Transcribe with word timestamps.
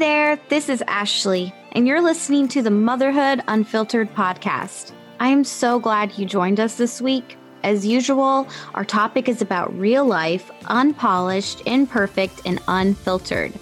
there, 0.00 0.40
this 0.48 0.70
is 0.70 0.82
Ashley, 0.86 1.52
and 1.72 1.86
you're 1.86 2.00
listening 2.00 2.48
to 2.48 2.62
the 2.62 2.70
Motherhood 2.70 3.42
Unfiltered 3.48 4.10
podcast. 4.14 4.92
I 5.20 5.28
am 5.28 5.44
so 5.44 5.78
glad 5.78 6.16
you 6.16 6.24
joined 6.24 6.58
us 6.58 6.76
this 6.76 7.02
week. 7.02 7.36
As 7.64 7.84
usual, 7.84 8.48
our 8.72 8.86
topic 8.86 9.28
is 9.28 9.42
about 9.42 9.78
real 9.78 10.06
life, 10.06 10.50
unpolished, 10.68 11.60
imperfect, 11.66 12.40
and 12.46 12.62
unfiltered. 12.66 13.52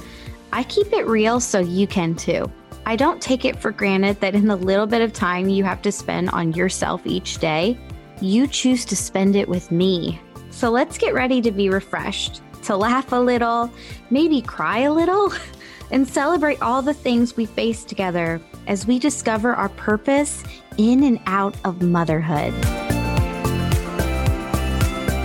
I 0.53 0.63
keep 0.63 0.93
it 0.93 1.09
real 1.09 1.41
so 1.41 1.59
you 1.59 1.89
can 1.89 2.15
too. 2.15 2.49
I 2.87 2.95
don't 2.95 3.21
take 3.21 3.45
it 3.45 3.61
for 3.61 3.73
granted 3.73 4.21
that 4.21 4.37
in 4.37 4.47
the 4.47 4.55
little 4.55 4.87
bit 4.87 5.03
of 5.03 5.13
time 5.13 5.49
you 5.49 5.65
have 5.65 5.83
to 5.83 5.91
spend 5.91 6.31
on 6.31 6.53
yourself 6.53 7.05
each 7.05 7.39
day, 7.39 7.77
you 8.21 8.47
choose 8.47 8.85
to 8.85 8.95
spend 8.95 9.35
it 9.35 9.49
with 9.49 9.73
me. 9.73 10.21
So 10.51 10.71
let's 10.71 10.99
get 10.99 11.15
ready 11.15 11.43
to 11.43 11.51
be 11.51 11.69
refreshed, 11.69 12.43
to 12.63 12.77
laugh 12.77 13.11
a 13.11 13.17
little, 13.17 13.73
maybe 14.11 14.41
cry 14.41 14.81
a 14.81 14.93
little, 14.93 15.33
and 15.91 16.09
celebrate 16.09 16.61
all 16.63 16.83
the 16.83 16.95
things 16.95 17.37
we 17.37 17.47
face 17.47 17.85
together 17.85 18.41
as 18.67 18.87
we 18.87 18.99
discover 18.99 19.55
our 19.55 19.69
purpose 19.71 20.45
in 20.77 21.03
and 21.03 21.21
out 21.27 21.57
of 21.65 21.83
motherhood. 21.83 22.55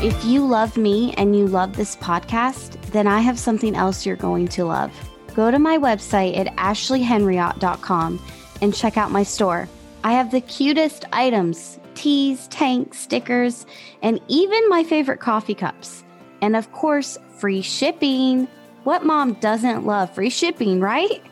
If 0.03 0.25
you 0.25 0.45
love 0.45 0.75
me 0.75 1.13
and 1.13 1.35
you 1.35 1.47
love 1.47 1.77
this 1.77 1.95
podcast, 1.95 2.81
then 2.91 3.07
I 3.07 3.21
have 3.21 3.39
something 3.39 3.75
else 3.75 4.05
you're 4.05 4.17
going 4.17 4.49
to 4.49 4.65
love. 4.65 4.91
Go 5.33 5.49
to 5.49 5.59
my 5.59 5.77
website 5.77 6.37
at 6.37 6.47
ashleyhenriot.com 6.57 8.19
and 8.61 8.75
check 8.75 8.97
out 8.97 9.11
my 9.11 9.23
store. 9.23 9.69
I 10.03 10.11
have 10.11 10.31
the 10.31 10.41
cutest 10.41 11.05
items 11.13 11.79
teas, 11.95 12.47
tanks, 12.47 12.99
stickers, 12.99 13.65
and 14.01 14.19
even 14.27 14.67
my 14.67 14.83
favorite 14.83 15.19
coffee 15.19 15.55
cups. 15.55 16.03
And 16.41 16.55
of 16.55 16.71
course, 16.71 17.17
free 17.37 17.61
shipping. 17.61 18.47
What 18.83 19.05
mom 19.05 19.35
doesn't 19.35 19.85
love 19.85 20.13
free 20.13 20.29
shipping, 20.29 20.81
right? 20.81 21.23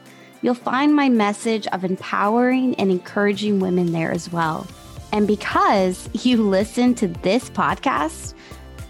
You'll 0.41 0.53
find 0.53 0.95
my 0.95 1.09
message 1.09 1.67
of 1.67 1.83
empowering 1.83 2.75
and 2.75 2.89
encouraging 2.89 3.59
women 3.59 3.91
there 3.91 4.11
as 4.11 4.31
well. 4.31 4.65
And 5.11 5.27
because 5.27 6.09
you 6.13 6.41
listen 6.41 6.95
to 6.95 7.09
this 7.09 7.49
podcast, 7.49 8.33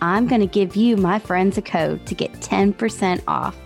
I'm 0.02 0.28
going 0.28 0.42
to 0.42 0.48
give 0.48 0.76
you, 0.76 0.96
my 0.96 1.18
friends, 1.18 1.58
a 1.58 1.64
code 1.64 2.06
to 2.06 2.14
get 2.14 2.34
10% 2.34 3.24
off. 3.28 3.58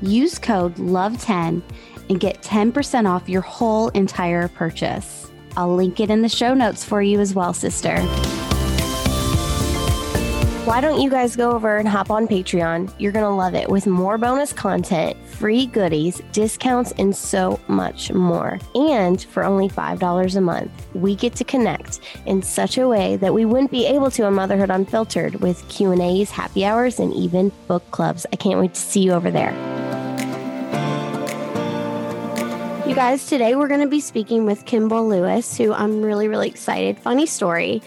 Use 0.00 0.40
code 0.40 0.74
LOVE10 0.74 1.62
and 2.08 2.18
get 2.18 2.42
10% 2.42 3.08
off 3.08 3.28
your 3.28 3.42
whole 3.42 3.90
entire 3.90 4.48
purchase. 4.48 5.30
I'll 5.56 5.74
link 5.74 6.00
it 6.00 6.10
in 6.10 6.22
the 6.22 6.28
show 6.28 6.52
notes 6.52 6.84
for 6.84 7.00
you 7.00 7.20
as 7.20 7.32
well, 7.32 7.52
sister. 7.52 7.96
Why 10.64 10.80
don't 10.80 11.00
you 11.00 11.10
guys 11.10 11.34
go 11.34 11.50
over 11.50 11.78
and 11.78 11.88
hop 11.88 12.08
on 12.08 12.28
Patreon? 12.28 12.94
You're 12.96 13.10
going 13.10 13.24
to 13.24 13.34
love 13.34 13.56
it 13.56 13.68
with 13.68 13.88
more 13.88 14.16
bonus 14.16 14.52
content, 14.52 15.16
free 15.26 15.66
goodies, 15.66 16.22
discounts, 16.30 16.92
and 16.98 17.16
so 17.16 17.58
much 17.66 18.12
more. 18.12 18.60
And 18.76 19.20
for 19.20 19.42
only 19.42 19.68
$5 19.68 20.36
a 20.36 20.40
month, 20.40 20.70
we 20.94 21.16
get 21.16 21.34
to 21.34 21.42
connect 21.42 21.98
in 22.26 22.42
such 22.42 22.78
a 22.78 22.86
way 22.86 23.16
that 23.16 23.34
we 23.34 23.44
wouldn't 23.44 23.72
be 23.72 23.86
able 23.86 24.08
to 24.12 24.22
on 24.22 24.34
Motherhood 24.34 24.70
Unfiltered 24.70 25.40
with 25.40 25.68
Q&As, 25.68 26.30
happy 26.30 26.64
hours, 26.64 27.00
and 27.00 27.12
even 27.12 27.50
book 27.66 27.82
clubs. 27.90 28.24
I 28.32 28.36
can't 28.36 28.60
wait 28.60 28.74
to 28.74 28.80
see 28.80 29.00
you 29.00 29.14
over 29.14 29.32
there. 29.32 29.50
You 32.86 32.94
guys, 32.94 33.26
today 33.26 33.56
we're 33.56 33.68
going 33.68 33.80
to 33.80 33.88
be 33.88 34.00
speaking 34.00 34.44
with 34.44 34.64
Kimball 34.64 35.08
Lewis, 35.08 35.56
who 35.56 35.72
I'm 35.72 36.02
really, 36.02 36.28
really 36.28 36.46
excited. 36.46 37.00
Funny 37.00 37.26
story. 37.26 37.82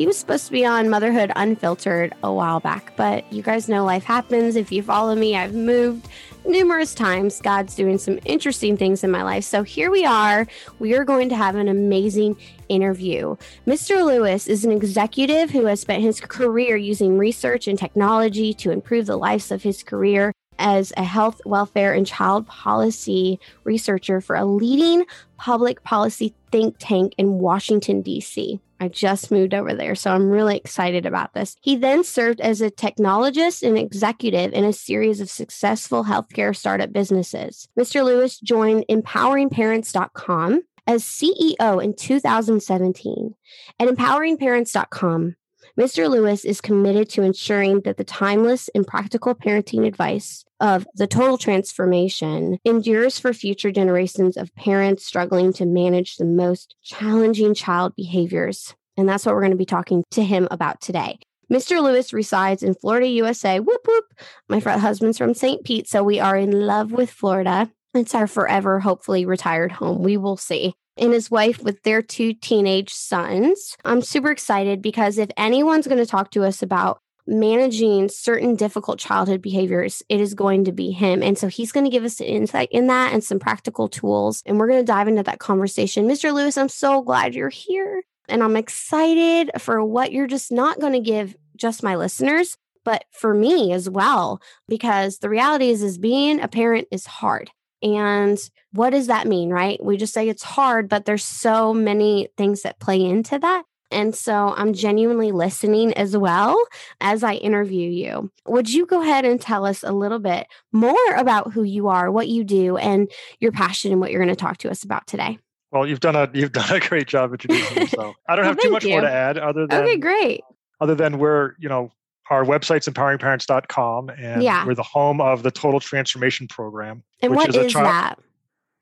He 0.00 0.06
was 0.06 0.16
supposed 0.16 0.46
to 0.46 0.52
be 0.52 0.64
on 0.64 0.88
Motherhood 0.88 1.30
Unfiltered 1.36 2.14
a 2.22 2.32
while 2.32 2.58
back, 2.58 2.96
but 2.96 3.30
you 3.30 3.42
guys 3.42 3.68
know 3.68 3.84
life 3.84 4.02
happens. 4.02 4.56
If 4.56 4.72
you 4.72 4.82
follow 4.82 5.14
me, 5.14 5.36
I've 5.36 5.52
moved 5.52 6.08
numerous 6.46 6.94
times. 6.94 7.38
God's 7.42 7.74
doing 7.74 7.98
some 7.98 8.18
interesting 8.24 8.78
things 8.78 9.04
in 9.04 9.10
my 9.10 9.22
life. 9.22 9.44
So 9.44 9.62
here 9.62 9.90
we 9.90 10.06
are. 10.06 10.46
We 10.78 10.94
are 10.94 11.04
going 11.04 11.28
to 11.28 11.36
have 11.36 11.54
an 11.54 11.68
amazing 11.68 12.38
interview. 12.70 13.36
Mr. 13.66 14.02
Lewis 14.02 14.46
is 14.46 14.64
an 14.64 14.72
executive 14.72 15.50
who 15.50 15.66
has 15.66 15.82
spent 15.82 16.02
his 16.02 16.18
career 16.18 16.76
using 16.76 17.18
research 17.18 17.68
and 17.68 17.78
technology 17.78 18.54
to 18.54 18.70
improve 18.70 19.04
the 19.04 19.18
lives 19.18 19.52
of 19.52 19.62
his 19.62 19.82
career 19.82 20.32
as 20.58 20.94
a 20.96 21.04
health, 21.04 21.42
welfare, 21.44 21.92
and 21.92 22.06
child 22.06 22.46
policy 22.46 23.38
researcher 23.64 24.22
for 24.22 24.34
a 24.34 24.46
leading 24.46 25.04
public 25.36 25.82
policy 25.82 26.32
think 26.50 26.76
tank 26.78 27.12
in 27.18 27.38
Washington, 27.38 28.00
D.C. 28.00 28.62
I 28.80 28.88
just 28.88 29.30
moved 29.30 29.52
over 29.52 29.74
there, 29.74 29.94
so 29.94 30.10
I'm 30.10 30.30
really 30.30 30.56
excited 30.56 31.04
about 31.04 31.34
this. 31.34 31.54
He 31.60 31.76
then 31.76 32.02
served 32.02 32.40
as 32.40 32.62
a 32.62 32.70
technologist 32.70 33.62
and 33.62 33.76
executive 33.76 34.54
in 34.54 34.64
a 34.64 34.72
series 34.72 35.20
of 35.20 35.28
successful 35.28 36.04
healthcare 36.04 36.56
startup 36.56 36.90
businesses. 36.90 37.68
Mr. 37.78 38.02
Lewis 38.02 38.40
joined 38.40 38.86
empoweringparents.com 38.90 40.62
as 40.86 41.04
CEO 41.04 41.84
in 41.84 41.94
2017. 41.94 43.34
At 43.78 43.88
empoweringparents.com, 43.88 45.36
Mr. 45.80 46.10
Lewis 46.10 46.44
is 46.44 46.60
committed 46.60 47.08
to 47.08 47.22
ensuring 47.22 47.80
that 47.80 47.96
the 47.96 48.04
timeless 48.04 48.68
and 48.74 48.86
practical 48.86 49.34
parenting 49.34 49.86
advice 49.86 50.44
of 50.60 50.86
the 50.96 51.06
total 51.06 51.38
transformation 51.38 52.58
endures 52.66 53.18
for 53.18 53.32
future 53.32 53.72
generations 53.72 54.36
of 54.36 54.54
parents 54.56 55.06
struggling 55.06 55.54
to 55.54 55.64
manage 55.64 56.16
the 56.16 56.26
most 56.26 56.74
challenging 56.82 57.54
child 57.54 57.94
behaviors. 57.96 58.74
And 58.98 59.08
that's 59.08 59.24
what 59.24 59.34
we're 59.34 59.40
going 59.40 59.52
to 59.52 59.56
be 59.56 59.64
talking 59.64 60.04
to 60.10 60.22
him 60.22 60.48
about 60.50 60.82
today. 60.82 61.18
Mr. 61.50 61.82
Lewis 61.82 62.12
resides 62.12 62.62
in 62.62 62.74
Florida, 62.74 63.08
USA. 63.08 63.58
Whoop 63.58 63.80
whoop. 63.86 64.04
My 64.50 64.58
husband's 64.58 65.16
from 65.16 65.32
St. 65.32 65.64
Pete, 65.64 65.88
so 65.88 66.04
we 66.04 66.20
are 66.20 66.36
in 66.36 66.66
love 66.66 66.92
with 66.92 67.10
Florida. 67.10 67.70
It's 67.94 68.14
our 68.14 68.26
forever, 68.26 68.80
hopefully 68.80 69.24
retired 69.24 69.72
home. 69.72 70.02
We 70.02 70.18
will 70.18 70.36
see 70.36 70.74
and 71.00 71.12
his 71.12 71.30
wife 71.30 71.62
with 71.62 71.82
their 71.82 72.02
two 72.02 72.34
teenage 72.34 72.92
sons. 72.92 73.76
I'm 73.84 74.02
super 74.02 74.30
excited 74.30 74.82
because 74.82 75.18
if 75.18 75.30
anyone's 75.36 75.86
going 75.86 75.98
to 75.98 76.06
talk 76.06 76.30
to 76.32 76.44
us 76.44 76.62
about 76.62 77.00
managing 77.26 78.08
certain 78.08 78.56
difficult 78.56 78.98
childhood 78.98 79.40
behaviors, 79.40 80.02
it 80.08 80.20
is 80.20 80.34
going 80.34 80.64
to 80.64 80.72
be 80.72 80.90
him. 80.90 81.22
And 81.22 81.38
so 81.38 81.48
he's 81.48 81.72
going 81.72 81.84
to 81.84 81.90
give 81.90 82.04
us 82.04 82.20
an 82.20 82.26
insight 82.26 82.68
in 82.70 82.88
that 82.88 83.12
and 83.12 83.22
some 83.22 83.38
practical 83.38 83.88
tools. 83.88 84.42
And 84.46 84.58
we're 84.58 84.68
going 84.68 84.80
to 84.80 84.92
dive 84.92 85.08
into 85.08 85.22
that 85.22 85.38
conversation. 85.38 86.06
Mr. 86.06 86.34
Lewis, 86.34 86.58
I'm 86.58 86.68
so 86.68 87.02
glad 87.02 87.34
you're 87.34 87.48
here. 87.48 88.02
And 88.28 88.42
I'm 88.42 88.56
excited 88.56 89.50
for 89.58 89.84
what 89.84 90.12
you're 90.12 90.26
just 90.26 90.52
not 90.52 90.80
going 90.80 90.92
to 90.92 91.00
give 91.00 91.36
just 91.56 91.82
my 91.82 91.96
listeners, 91.96 92.56
but 92.84 93.04
for 93.12 93.34
me 93.34 93.72
as 93.72 93.88
well, 93.88 94.40
because 94.68 95.18
the 95.18 95.28
reality 95.28 95.70
is, 95.70 95.82
is 95.82 95.98
being 95.98 96.40
a 96.40 96.48
parent 96.48 96.88
is 96.90 97.06
hard. 97.06 97.50
And 97.82 98.38
what 98.72 98.90
does 98.90 99.06
that 99.08 99.26
mean, 99.26 99.50
right? 99.50 99.82
We 99.82 99.96
just 99.96 100.14
say 100.14 100.28
it's 100.28 100.42
hard, 100.42 100.88
but 100.88 101.04
there's 101.04 101.24
so 101.24 101.74
many 101.74 102.28
things 102.36 102.62
that 102.62 102.78
play 102.78 103.02
into 103.02 103.38
that. 103.38 103.64
And 103.90 104.14
so 104.14 104.54
I'm 104.56 104.72
genuinely 104.72 105.32
listening 105.32 105.92
as 105.94 106.16
well 106.16 106.56
as 107.00 107.24
I 107.24 107.34
interview 107.34 107.90
you. 107.90 108.30
Would 108.46 108.72
you 108.72 108.86
go 108.86 109.02
ahead 109.02 109.24
and 109.24 109.40
tell 109.40 109.66
us 109.66 109.82
a 109.82 109.92
little 109.92 110.20
bit 110.20 110.46
more 110.72 111.14
about 111.16 111.52
who 111.52 111.64
you 111.64 111.88
are, 111.88 112.10
what 112.10 112.28
you 112.28 112.44
do, 112.44 112.76
and 112.76 113.10
your 113.40 113.50
passion 113.50 113.90
and 113.90 114.00
what 114.00 114.12
you're 114.12 114.22
going 114.22 114.34
to 114.34 114.40
talk 114.40 114.58
to 114.58 114.70
us 114.70 114.84
about 114.84 115.06
today? 115.08 115.38
Well, 115.72 115.86
you've 115.86 116.00
done 116.00 116.16
a 116.16 116.28
you've 116.32 116.52
done 116.60 116.72
a 116.72 116.80
great 116.80 117.08
job 117.08 117.32
introducing 117.32 117.78
yourself. 117.78 118.14
I 118.28 118.36
don't 118.36 118.44
have 118.44 118.58
too 118.58 118.70
much 118.70 118.84
you. 118.84 118.90
more 118.90 119.00
to 119.00 119.10
add 119.10 119.38
other 119.38 119.66
than 119.66 119.82
Okay, 119.82 119.96
great. 119.96 120.42
Other 120.80 120.94
than 120.94 121.18
we're, 121.18 121.54
you 121.58 121.68
know, 121.68 121.90
our 122.30 122.44
website's 122.44 122.88
empoweringparents.com 122.88 124.10
and 124.10 124.42
yeah. 124.42 124.64
we're 124.64 124.74
the 124.74 124.82
home 124.82 125.20
of 125.20 125.42
the 125.42 125.50
total 125.50 125.80
transformation 125.80 126.46
program 126.48 127.02
and 127.20 127.34
what 127.34 127.48
is, 127.50 127.56
is 127.56 127.72
that 127.74 128.18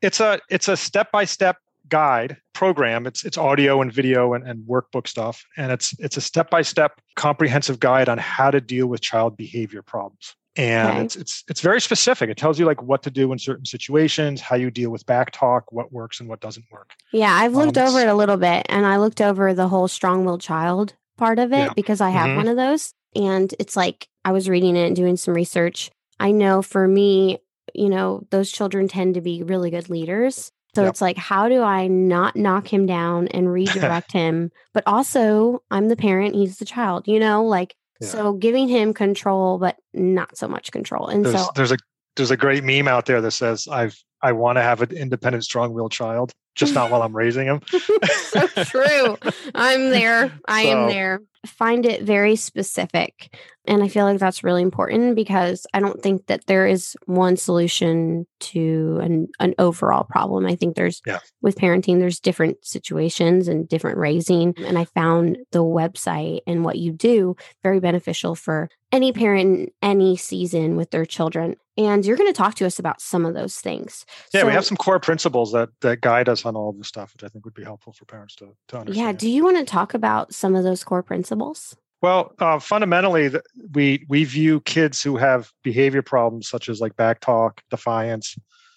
it's 0.03 0.20
a 0.20 0.38
it's 0.48 0.69
a 0.69 0.76
step-by-step 0.76 1.56
guide 1.88 2.36
program 2.53 3.06
it's 3.06 3.25
it's 3.25 3.38
audio 3.38 3.81
and 3.81 3.92
video 3.92 4.34
and, 4.34 4.47
and 4.47 4.66
workbook 4.69 5.09
stuff 5.09 5.44
and 5.56 5.72
it's 5.72 5.98
it's 5.98 6.16
a 6.16 6.20
step-by-step 6.20 7.00
comprehensive 7.16 7.81
guide 7.81 8.09
on 8.09 8.19
how 8.19 8.50
to 8.50 8.60
deal 8.60 8.86
with 8.86 9.00
child 9.00 9.36
behavior 9.36 9.83
problems 9.83 10.34
and 10.56 10.89
okay. 10.89 11.04
it's 11.04 11.16
it's 11.16 11.44
it's 11.48 11.60
very 11.62 11.80
specific 11.80 12.28
it 12.28 12.36
tells 12.36 12.59
you 12.59 12.66
like 12.66 12.83
what 12.83 13.03
to 13.03 13.10
do 13.10 13.33
in 13.33 13.39
certain 13.39 13.65
situations 13.65 14.41
how 14.42 14.56
you 14.56 14.71
deal 14.71 14.91
with 14.91 15.06
back 15.06 15.30
talk 15.30 15.72
what 15.72 15.91
works 15.92 16.21
and 16.21 16.28
what 16.28 16.41
doesn't 16.41 16.66
work 16.71 16.94
yeah 17.12 17.33
i've 17.33 17.54
looked 17.54 17.78
um, 17.78 17.89
over 17.89 18.01
it 18.01 18.09
a 18.09 18.15
little 18.15 18.36
bit 18.36 18.66
and 18.68 18.84
i 18.84 18.98
looked 18.98 19.22
over 19.22 19.54
the 19.54 19.68
whole 19.68 19.89
strong-willed 19.89 20.42
child 20.42 20.92
part 21.16 21.39
of 21.39 21.53
it 21.53 21.56
yeah. 21.56 21.72
because 21.74 22.03
i 22.03 22.10
have 22.10 22.27
mm-hmm. 22.27 22.36
one 22.36 22.48
of 22.48 22.56
those 22.56 22.92
and 23.15 23.53
it's 23.59 23.77
like 23.77 24.09
I 24.25 24.33
was 24.33 24.49
reading 24.49 24.77
it 24.77 24.87
and 24.87 24.97
doing 24.97 25.16
some 25.16 25.34
research. 25.34 25.91
I 26.21 26.33
know 26.33 26.63
for 26.63 26.87
me, 26.87 27.39
you 27.75 27.89
know, 27.89 28.27
those 28.31 28.51
children 28.51 28.89
tend 28.89 29.15
to 29.15 29.21
be 29.21 29.43
really 29.43 29.71
good 29.71 29.89
leaders. 29.89 30.51
So 30.75 30.83
yep. 30.83 30.91
it's 30.91 31.01
like, 31.01 31.16
how 31.16 31.49
do 31.49 31.63
I 31.63 31.87
not 31.87 32.37
knock 32.37 32.72
him 32.72 32.87
down 32.87 33.28
and 33.28 33.53
redirect 33.53 34.13
him? 34.13 34.51
But 34.75 34.84
also, 34.87 35.63
I'm 35.71 35.89
the 35.89 35.97
parent, 35.97 36.34
he's 36.34 36.59
the 36.59 36.65
child, 36.65 37.09
you 37.09 37.19
know, 37.19 37.45
like, 37.45 37.75
yeah. 38.01 38.09
so 38.09 38.33
giving 38.34 38.69
him 38.69 38.95
control, 38.95 39.59
but 39.59 39.77
not 39.93 40.37
so 40.37 40.47
much 40.47 40.71
control. 40.71 41.09
And 41.09 41.25
there's, 41.25 41.34
so 41.34 41.51
there's 41.54 41.72
a, 41.72 41.78
there's 42.16 42.31
a 42.31 42.37
great 42.37 42.65
meme 42.65 42.87
out 42.87 43.07
there 43.07 43.21
that 43.21 43.31
says, 43.31 43.66
I've, 43.69 43.97
I 44.22 44.32
want 44.32 44.56
to 44.56 44.62
have 44.62 44.82
an 44.82 44.91
independent, 44.91 45.44
strong-willed 45.44 45.92
child, 45.92 46.32
just 46.54 46.74
not 46.74 46.91
while 46.91 47.03
I'm 47.03 47.16
raising 47.16 47.47
him. 47.47 47.60
so 47.68 48.47
true. 48.65 49.16
I'm 49.54 49.91
there. 49.91 50.32
I 50.47 50.65
so, 50.65 50.70
am 50.70 50.88
there. 50.88 51.20
Find 51.47 51.86
it 51.86 52.03
very 52.03 52.34
specific. 52.34 53.32
And 53.66 53.82
I 53.82 53.88
feel 53.88 54.04
like 54.04 54.18
that's 54.18 54.42
really 54.42 54.62
important 54.62 55.15
because 55.15 55.66
I 55.72 55.80
don't 55.80 56.03
think 56.03 56.26
that 56.26 56.47
there 56.47 56.66
is 56.66 56.97
one 57.04 57.36
solution 57.36 58.26
to 58.41 58.98
an, 59.03 59.28
an 59.38 59.54
overall 59.59 60.04
problem. 60.04 60.47
I 60.47 60.56
think 60.56 60.74
there's, 60.74 61.00
yeah. 61.06 61.18
with 61.42 61.56
parenting, 61.56 62.00
there's 62.00 62.18
different 62.18 62.65
situations 62.65 63.47
and 63.47 63.68
different 63.68 63.98
raising. 63.98 64.54
And 64.59 64.78
I 64.78 64.84
found 64.86 65.38
the 65.53 65.62
website 65.62 66.41
and 66.47 66.65
what 66.65 66.78
you 66.78 66.92
do 66.92 67.36
very 67.62 67.78
beneficial 67.78 68.34
for 68.34 68.68
any 68.91 69.12
parent 69.12 69.72
any 69.82 70.16
season 70.16 70.76
with 70.76 70.91
their 70.91 71.04
children. 71.04 71.56
And 71.76 72.04
you're 72.04 72.16
going 72.16 72.32
to 72.32 72.36
talk 72.36 72.54
to 72.56 72.66
us 72.66 72.78
about 72.78 73.00
some 73.00 73.24
of 73.24 73.34
those 73.34 73.56
things. 73.56 74.04
Yeah, 74.33 74.41
so, 74.41 74.47
we 74.47 74.53
have 74.53 74.65
some 74.65 74.77
core 74.77 75.01
principles 75.01 75.53
that 75.53 75.69
that 75.81 76.01
guide 76.01 76.28
us 76.28 76.45
on 76.45 76.57
all 76.57 76.71
of 76.71 76.78
this 76.78 76.89
stuff, 76.89 77.13
which 77.13 77.25
I 77.25 77.28
think 77.28 77.45
would 77.45 77.55
be 77.55 77.65
helpful 77.65 77.93
for 77.93 78.05
parents 78.05 78.34
to, 78.37 78.55
to 78.69 78.78
understand. 78.78 79.07
Yeah. 79.07 79.13
Do 79.13 79.28
you 79.28 79.45
want 79.45 79.59
to 79.59 79.65
talk 79.65 79.95
about 79.95 80.34
some 80.34 80.55
of 80.55 80.65
those 80.65 80.84
core 80.84 81.03
principles? 81.03 81.77
Well, 82.01 82.33
uh, 82.39 82.59
fundamentally, 82.59 83.31
we 83.72 84.07
we 84.09 84.25
view 84.25 84.60
kids 84.60 85.03
who 85.03 85.16
have 85.16 85.51
behavior 85.63 86.03
problems 86.03 86.49
such 86.49 86.69
as 86.69 86.81
like 86.81 86.97
back 86.97 87.21
talk, 87.21 87.63
defiance, 87.71 88.37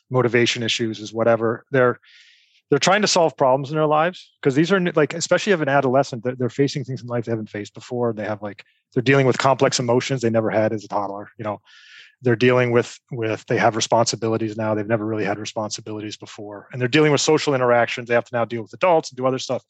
motivation 0.10 0.64
issues, 0.64 1.00
is 1.00 1.14
whatever 1.14 1.66
they're 1.72 2.00
they're 2.72 2.80
trying 2.80 3.02
to 3.02 3.08
solve 3.08 3.36
problems 3.36 3.70
in 3.70 3.76
their 3.76 3.86
lives 3.86 4.32
because 4.42 4.56
these 4.56 4.72
are 4.72 4.80
like 4.96 5.14
especially 5.14 5.54
of 5.54 5.62
an 5.62 5.68
adolescent 5.70 6.24
they're, 6.24 6.36
they're 6.36 6.50
facing 6.50 6.84
things 6.84 7.02
in 7.02 7.08
life 7.08 7.26
they 7.26 7.32
haven't 7.32 7.50
faced 7.50 7.74
before 7.74 8.14
they 8.14 8.24
have 8.24 8.42
like 8.42 8.64
they're 8.94 9.04
dealing 9.04 9.28
with 9.28 9.38
complex 9.38 9.78
emotions 9.78 10.22
they 10.22 10.30
never 10.30 10.50
had 10.50 10.72
as 10.72 10.84
a 10.84 10.88
toddler 10.88 11.30
you 11.38 11.44
know 11.44 11.60
they're 12.22 12.36
dealing 12.36 12.72
with 12.72 13.00
with 13.12 13.46
they 13.48 13.58
have 13.58 13.76
responsibilities 13.76 14.58
now. 14.58 14.76
They've 14.76 14.88
never 14.88 15.06
really 15.06 15.26
had 15.26 15.40
responsibilities 15.40 16.18
before. 16.18 16.68
And 16.72 16.80
they're 16.80 16.88
dealing 16.88 17.12
with 17.12 17.22
social 17.22 17.56
interactions. 17.56 18.08
They 18.08 18.14
have 18.14 18.26
to 18.26 18.36
now 18.36 18.46
deal 18.46 18.62
with 18.62 18.74
adults 18.74 19.10
and 19.10 19.18
do 19.18 19.26
other 19.26 19.40
stuff 19.40 19.64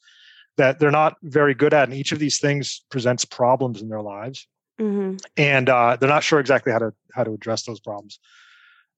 that 0.58 0.78
they're 0.78 0.90
not 0.90 1.16
very 1.22 1.54
good 1.54 1.72
at. 1.72 1.88
And 1.88 1.96
each 1.96 2.12
of 2.12 2.18
these 2.18 2.38
things 2.38 2.84
presents 2.90 3.24
problems 3.24 3.80
in 3.80 3.88
their 3.88 4.02
lives. 4.02 4.46
Mm-hmm. 4.80 5.16
and 5.36 5.68
uh, 5.68 5.96
they're 6.00 6.08
not 6.08 6.24
sure 6.24 6.40
exactly 6.40 6.72
how 6.72 6.78
to 6.78 6.94
how 7.12 7.22
to 7.22 7.32
address 7.32 7.64
those 7.64 7.78
problems. 7.78 8.18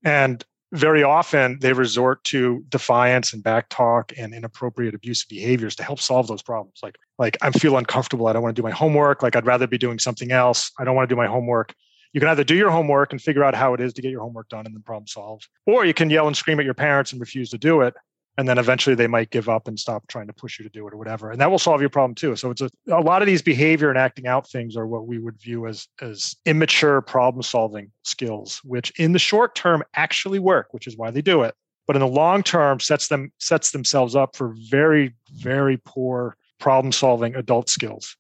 And 0.05 0.43
very 0.73 1.03
often 1.03 1.59
they 1.61 1.73
resort 1.73 2.23
to 2.25 2.65
defiance 2.69 3.33
and 3.33 3.43
back 3.43 3.69
talk 3.71 4.13
and 4.17 4.33
inappropriate 4.33 4.95
abusive 4.95 5.29
behaviors 5.29 5.75
to 5.77 5.83
help 5.83 6.01
solve 6.01 6.29
those 6.29 6.43
problems. 6.43 6.79
Like 6.83 6.97
like 7.19 7.37
i 7.43 7.51
feel 7.51 7.77
uncomfortable. 7.77 8.29
I 8.29 8.33
don't 8.33 8.43
want 8.43 8.55
to 8.55 8.63
do 8.63 8.67
my 8.67 8.73
homework. 8.73 9.23
Like 9.23 9.37
i'd 9.37 9.47
rather 9.47 9.67
be 9.67 9.79
doing 9.79 9.99
something 9.99 10.31
else. 10.31 10.71
I 10.79 10.85
don't 10.85 10.95
want 10.95 11.09
to 11.09 11.13
do 11.13 11.19
my 11.19 11.27
homework 11.27 11.75
you 12.15 12.21
can 12.21 12.29
either 12.31 12.45
do 12.45 12.55
your 12.55 12.71
homework 12.71 13.13
and 13.13 13.21
figure 13.21 13.45
out 13.45 13.55
how 13.55 13.75
it 13.75 13.81
is 13.81 13.93
to 13.93 14.01
get 14.01 14.13
your 14.13 14.21
homework 14.21 14.49
done 14.49 14.65
and 14.65 14.75
then 14.75 14.83
problem 14.83 15.07
solved, 15.07 15.49
or 15.67 15.85
you 15.85 15.93
can 15.93 16.09
yell 16.09 16.29
and 16.29 16.37
scream 16.37 16.61
at 16.61 16.65
your 16.65 16.73
parents 16.73 17.13
and 17.13 17.21
refuse 17.21 17.51
to 17.51 17.59
do 17.59 17.83
it. 17.83 17.93
And 18.39 18.49
then 18.49 18.57
eventually 18.59 18.97
they 18.97 19.07
might 19.07 19.31
give 19.31 19.49
up 19.49 19.69
and 19.69 19.79
stop 19.79 20.07
trying 20.09 20.27
to 20.29 20.33
push 20.33 20.59
you 20.59 20.65
to 20.65 20.69
do 20.69 20.87
it 20.87 20.95
or 20.95 20.97
whatever. 20.97 21.31
And 21.31 21.41
that 21.41 21.51
will 21.51 21.59
solve 21.59 21.81
your 21.81 21.91
problem 21.91 22.15
too. 22.15 22.35
So 22.35 22.51
it's 22.51 22.63
a, 22.63 22.71
a 22.89 23.01
lot 23.01 23.23
of 23.23 23.27
these 23.27 23.43
behavior 23.43 23.91
and 23.91 23.99
acting 23.99 24.27
out 24.27 24.49
things 24.49 24.77
are 24.77 24.87
what 24.87 25.07
we 25.07 25.19
would 25.19 25.41
view 25.41 25.67
as, 25.67 25.87
as 26.01 26.35
immature 26.45 27.01
problem 27.01 27.43
solving 27.43 27.93
skills, 28.03 28.61
which 28.65 28.93
in 28.99 29.13
the 29.13 29.19
short 29.21 29.55
term 29.55 29.85
actually 29.95 30.39
work, 30.39 30.69
which 30.73 30.87
is 30.87 30.97
why 30.97 31.11
they 31.11 31.23
do 31.23 31.43
it. 31.43 31.55
But 31.87 31.97
in 31.97 32.01
the 32.01 32.09
long 32.09 32.43
term 32.43 32.81
sets 32.81 33.09
them 33.09 33.33
sets 33.39 33.73
themselves 33.73 34.17
up 34.17 34.37
for 34.37 34.55
very, 34.71 35.15
very 35.35 35.77
poor 35.85 36.37
problem 36.59 36.93
solving 36.93 37.35
adult 37.37 37.69
skills. 37.69 38.17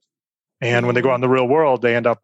And 0.61 0.87
when 0.87 0.95
they 0.95 1.03
go 1.03 1.11
out 1.11 1.17
in 1.17 1.21
the 1.21 1.29
real 1.29 1.49
world, 1.49 1.83
they 1.83 1.97
end 1.97 2.07
up 2.07 2.21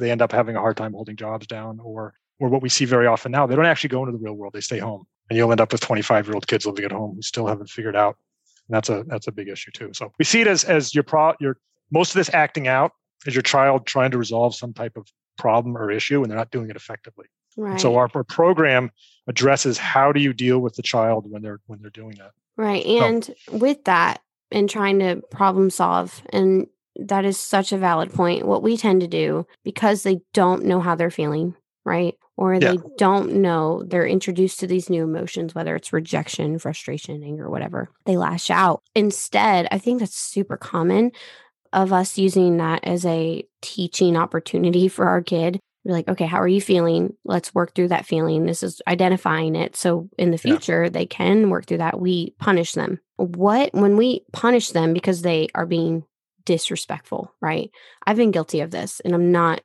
they 0.00 0.10
end 0.10 0.22
up 0.22 0.32
having 0.32 0.56
a 0.56 0.60
hard 0.60 0.76
time 0.76 0.92
holding 0.92 1.16
jobs 1.16 1.46
down 1.46 1.80
or 1.80 2.14
or 2.40 2.48
what 2.48 2.62
we 2.62 2.68
see 2.68 2.84
very 2.84 3.06
often 3.06 3.30
now 3.32 3.46
they 3.46 3.54
don't 3.54 3.66
actually 3.66 3.88
go 3.88 4.00
into 4.00 4.12
the 4.12 4.22
real 4.22 4.34
world 4.34 4.52
they 4.52 4.60
stay 4.60 4.78
home. 4.78 5.04
And 5.30 5.38
you'll 5.38 5.50
end 5.50 5.60
up 5.60 5.72
with 5.72 5.80
25 5.80 6.26
year 6.26 6.34
old 6.34 6.46
kids 6.46 6.66
living 6.66 6.84
at 6.84 6.92
home 6.92 7.14
who 7.14 7.22
still 7.22 7.46
haven't 7.46 7.70
figured 7.70 7.96
out. 7.96 8.16
And 8.68 8.76
that's 8.76 8.88
a 8.88 9.04
that's 9.06 9.26
a 9.26 9.32
big 9.32 9.48
issue 9.48 9.70
too. 9.70 9.90
So 9.92 10.12
we 10.18 10.24
see 10.24 10.40
it 10.40 10.46
as 10.46 10.64
as 10.64 10.94
your 10.94 11.04
pro 11.04 11.34
your 11.40 11.58
most 11.90 12.10
of 12.10 12.14
this 12.14 12.32
acting 12.32 12.68
out 12.68 12.92
is 13.26 13.34
your 13.34 13.42
child 13.42 13.86
trying 13.86 14.10
to 14.10 14.18
resolve 14.18 14.54
some 14.54 14.72
type 14.72 14.96
of 14.96 15.06
problem 15.38 15.76
or 15.76 15.90
issue 15.90 16.22
and 16.22 16.30
they're 16.30 16.38
not 16.38 16.50
doing 16.50 16.70
it 16.70 16.76
effectively. 16.76 17.26
Right. 17.56 17.80
so 17.80 17.94
our, 17.94 18.10
our 18.14 18.24
program 18.24 18.90
addresses 19.28 19.78
how 19.78 20.10
do 20.10 20.20
you 20.20 20.32
deal 20.32 20.58
with 20.58 20.74
the 20.74 20.82
child 20.82 21.30
when 21.30 21.40
they're 21.40 21.60
when 21.66 21.80
they're 21.80 21.90
doing 21.90 22.16
that. 22.16 22.32
Right. 22.56 22.84
And 22.84 23.24
so, 23.24 23.34
with 23.52 23.84
that 23.84 24.20
and 24.50 24.68
trying 24.68 24.98
to 25.00 25.22
problem 25.30 25.70
solve 25.70 26.22
and 26.30 26.66
that 26.96 27.24
is 27.24 27.38
such 27.38 27.72
a 27.72 27.78
valid 27.78 28.12
point. 28.12 28.46
What 28.46 28.62
we 28.62 28.76
tend 28.76 29.00
to 29.00 29.08
do 29.08 29.46
because 29.64 30.02
they 30.02 30.20
don't 30.32 30.64
know 30.64 30.80
how 30.80 30.94
they're 30.94 31.10
feeling, 31.10 31.54
right? 31.84 32.14
Or 32.36 32.54
yeah. 32.54 32.72
they 32.72 32.78
don't 32.96 33.36
know 33.36 33.82
they're 33.86 34.06
introduced 34.06 34.60
to 34.60 34.66
these 34.66 34.90
new 34.90 35.04
emotions, 35.04 35.54
whether 35.54 35.76
it's 35.76 35.92
rejection, 35.92 36.58
frustration, 36.58 37.22
anger, 37.22 37.48
whatever, 37.48 37.90
they 38.06 38.16
lash 38.16 38.50
out. 38.50 38.82
Instead, 38.94 39.68
I 39.70 39.78
think 39.78 40.00
that's 40.00 40.16
super 40.16 40.56
common 40.56 41.12
of 41.72 41.92
us 41.92 42.18
using 42.18 42.56
that 42.58 42.84
as 42.84 43.04
a 43.04 43.44
teaching 43.60 44.16
opportunity 44.16 44.88
for 44.88 45.06
our 45.06 45.22
kid. 45.22 45.60
We're 45.84 45.92
like, 45.92 46.08
okay, 46.08 46.24
how 46.24 46.40
are 46.40 46.48
you 46.48 46.62
feeling? 46.62 47.14
Let's 47.24 47.54
work 47.54 47.74
through 47.74 47.88
that 47.88 48.06
feeling. 48.06 48.46
This 48.46 48.62
is 48.62 48.80
identifying 48.88 49.54
it. 49.54 49.76
So 49.76 50.08
in 50.16 50.30
the 50.30 50.38
future, 50.38 50.84
yeah. 50.84 50.88
they 50.88 51.04
can 51.04 51.50
work 51.50 51.66
through 51.66 51.78
that. 51.78 52.00
We 52.00 52.34
punish 52.38 52.72
them. 52.72 53.00
What, 53.16 53.74
when 53.74 53.98
we 53.98 54.24
punish 54.32 54.70
them 54.70 54.94
because 54.94 55.20
they 55.20 55.48
are 55.54 55.66
being 55.66 56.04
disrespectful, 56.44 57.32
right? 57.40 57.70
I've 58.06 58.16
been 58.16 58.30
guilty 58.30 58.60
of 58.60 58.70
this 58.70 59.00
and 59.00 59.14
I'm 59.14 59.32
not 59.32 59.62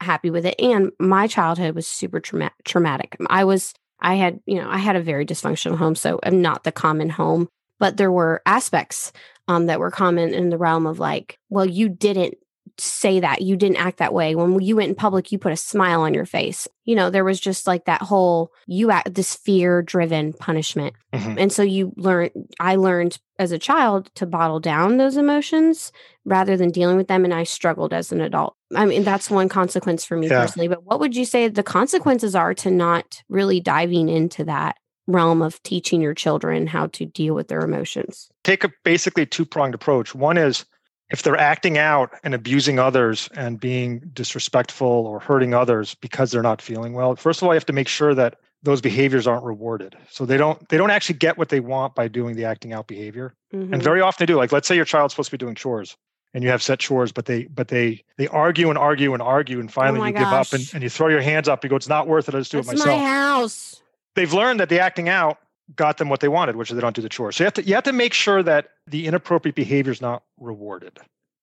happy 0.00 0.30
with 0.30 0.44
it. 0.46 0.56
And 0.58 0.92
my 0.98 1.26
childhood 1.26 1.74
was 1.74 1.86
super 1.86 2.20
trauma- 2.20 2.52
traumatic. 2.64 3.16
I 3.28 3.44
was, 3.44 3.74
I 4.00 4.14
had, 4.14 4.40
you 4.46 4.60
know, 4.60 4.68
I 4.68 4.78
had 4.78 4.96
a 4.96 5.02
very 5.02 5.24
dysfunctional 5.24 5.78
home. 5.78 5.94
So 5.94 6.18
I'm 6.22 6.42
not 6.42 6.64
the 6.64 6.72
common 6.72 7.10
home, 7.10 7.48
but 7.78 7.96
there 7.96 8.12
were 8.12 8.42
aspects 8.46 9.12
um, 9.48 9.66
that 9.66 9.80
were 9.80 9.90
common 9.90 10.34
in 10.34 10.50
the 10.50 10.58
realm 10.58 10.86
of 10.86 10.98
like, 10.98 11.38
well, 11.48 11.66
you 11.66 11.88
didn't 11.88 12.34
say 12.78 13.20
that 13.20 13.42
you 13.42 13.56
didn't 13.56 13.76
act 13.76 13.98
that 13.98 14.14
way. 14.14 14.34
When 14.34 14.60
you 14.60 14.76
went 14.76 14.90
in 14.90 14.94
public 14.94 15.30
you 15.32 15.38
put 15.38 15.52
a 15.52 15.56
smile 15.56 16.02
on 16.02 16.14
your 16.14 16.26
face. 16.26 16.66
You 16.84 16.96
know 16.96 17.10
there 17.10 17.24
was 17.24 17.38
just 17.38 17.66
like 17.66 17.84
that 17.84 18.02
whole 18.02 18.52
you 18.66 18.90
act 18.90 19.14
this 19.14 19.34
fear 19.34 19.82
driven 19.82 20.32
punishment. 20.32 20.94
Mm-hmm. 21.12 21.38
and 21.38 21.52
so 21.52 21.62
you 21.62 21.92
learn 21.96 22.30
i 22.58 22.74
learned 22.74 23.18
as 23.38 23.52
a 23.52 23.58
child 23.58 24.10
to 24.14 24.24
bottle 24.24 24.60
down 24.60 24.96
those 24.96 25.18
emotions 25.18 25.92
rather 26.24 26.56
than 26.56 26.70
dealing 26.70 26.96
with 26.96 27.08
them 27.08 27.24
and 27.24 27.34
i 27.34 27.44
struggled 27.44 27.92
as 27.92 28.12
an 28.12 28.22
adult. 28.22 28.56
I 28.74 28.86
mean 28.86 29.04
that's 29.04 29.30
one 29.30 29.50
consequence 29.50 30.06
for 30.06 30.16
me 30.16 30.28
yeah. 30.28 30.40
personally 30.40 30.68
but 30.68 30.84
what 30.84 31.00
would 31.00 31.14
you 31.14 31.26
say 31.26 31.48
the 31.48 31.62
consequences 31.62 32.34
are 32.34 32.54
to 32.54 32.70
not 32.70 33.22
really 33.28 33.60
diving 33.60 34.08
into 34.08 34.44
that 34.44 34.76
realm 35.06 35.42
of 35.42 35.62
teaching 35.62 36.00
your 36.00 36.14
children 36.14 36.66
how 36.66 36.86
to 36.88 37.04
deal 37.04 37.34
with 37.34 37.48
their 37.48 37.60
emotions? 37.60 38.30
Take 38.44 38.64
a 38.64 38.72
basically 38.84 39.26
two 39.26 39.44
pronged 39.44 39.74
approach. 39.74 40.14
One 40.14 40.38
is 40.38 40.64
if 41.12 41.22
they're 41.22 41.36
acting 41.36 41.78
out 41.78 42.10
and 42.24 42.34
abusing 42.34 42.78
others 42.78 43.28
and 43.34 43.60
being 43.60 44.00
disrespectful 44.12 44.88
or 44.88 45.20
hurting 45.20 45.54
others 45.54 45.94
because 45.94 46.32
they're 46.32 46.42
not 46.42 46.60
feeling 46.60 46.94
well 46.94 47.14
first 47.14 47.40
of 47.40 47.46
all 47.46 47.54
you 47.54 47.56
have 47.56 47.66
to 47.66 47.72
make 47.72 47.88
sure 47.88 48.14
that 48.14 48.36
those 48.62 48.80
behaviors 48.80 49.26
aren't 49.26 49.44
rewarded. 49.44 49.96
So 50.08 50.24
they 50.24 50.36
don't 50.36 50.68
they 50.68 50.76
don't 50.76 50.90
actually 50.90 51.18
get 51.18 51.36
what 51.36 51.48
they 51.48 51.60
want 51.60 51.94
by 51.94 52.08
doing 52.08 52.36
the 52.36 52.44
acting 52.44 52.72
out 52.72 52.86
behavior. 52.86 53.34
Mm-hmm. 53.52 53.74
and 53.74 53.82
very 53.82 54.00
often 54.00 54.24
they 54.24 54.32
do. 54.32 54.36
Like 54.36 54.52
let's 54.52 54.68
say 54.68 54.76
your 54.76 54.84
child's 54.84 55.14
supposed 55.14 55.30
to 55.30 55.36
be 55.36 55.38
doing 55.38 55.54
chores 55.54 55.96
and 56.32 56.42
you 56.42 56.50
have 56.50 56.62
set 56.62 56.78
chores 56.78 57.12
but 57.12 57.26
they 57.26 57.44
but 57.44 57.68
they 57.68 58.02
they 58.16 58.28
argue 58.28 58.68
and 58.68 58.78
argue 58.78 59.12
and 59.12 59.22
argue 59.22 59.60
and 59.60 59.70
finally 59.70 60.00
oh 60.00 60.04
you 60.06 60.12
gosh. 60.12 60.22
give 60.22 60.32
up 60.32 60.52
and, 60.52 60.70
and 60.74 60.82
you 60.82 60.88
throw 60.88 61.08
your 61.08 61.20
hands 61.20 61.48
up 61.48 61.62
you 61.62 61.70
go 61.70 61.76
it's 61.76 61.88
not 61.88 62.06
worth 62.06 62.28
it. 62.28 62.34
I'll 62.34 62.40
just 62.40 62.52
do 62.52 62.58
That's 62.58 62.68
it 62.68 62.78
myself. 62.78 63.00
my 63.00 63.06
house. 63.06 63.82
They've 64.14 64.32
learned 64.32 64.60
that 64.60 64.68
the 64.68 64.80
acting 64.80 65.08
out 65.08 65.38
got 65.76 65.98
them 65.98 66.08
what 66.08 66.20
they 66.20 66.28
wanted, 66.28 66.56
which 66.56 66.70
is 66.70 66.74
they 66.74 66.80
don't 66.80 66.96
do 66.96 67.02
the 67.02 67.08
chores. 67.08 67.36
So 67.36 67.44
you 67.44 67.46
have 67.46 67.54
to 67.54 67.64
you 67.64 67.74
have 67.74 67.84
to 67.84 67.92
make 67.92 68.14
sure 68.14 68.42
that 68.42 68.70
the 68.86 69.06
inappropriate 69.06 69.54
behavior 69.54 69.92
is 69.92 70.00
not 70.00 70.22
rewarded. 70.38 70.98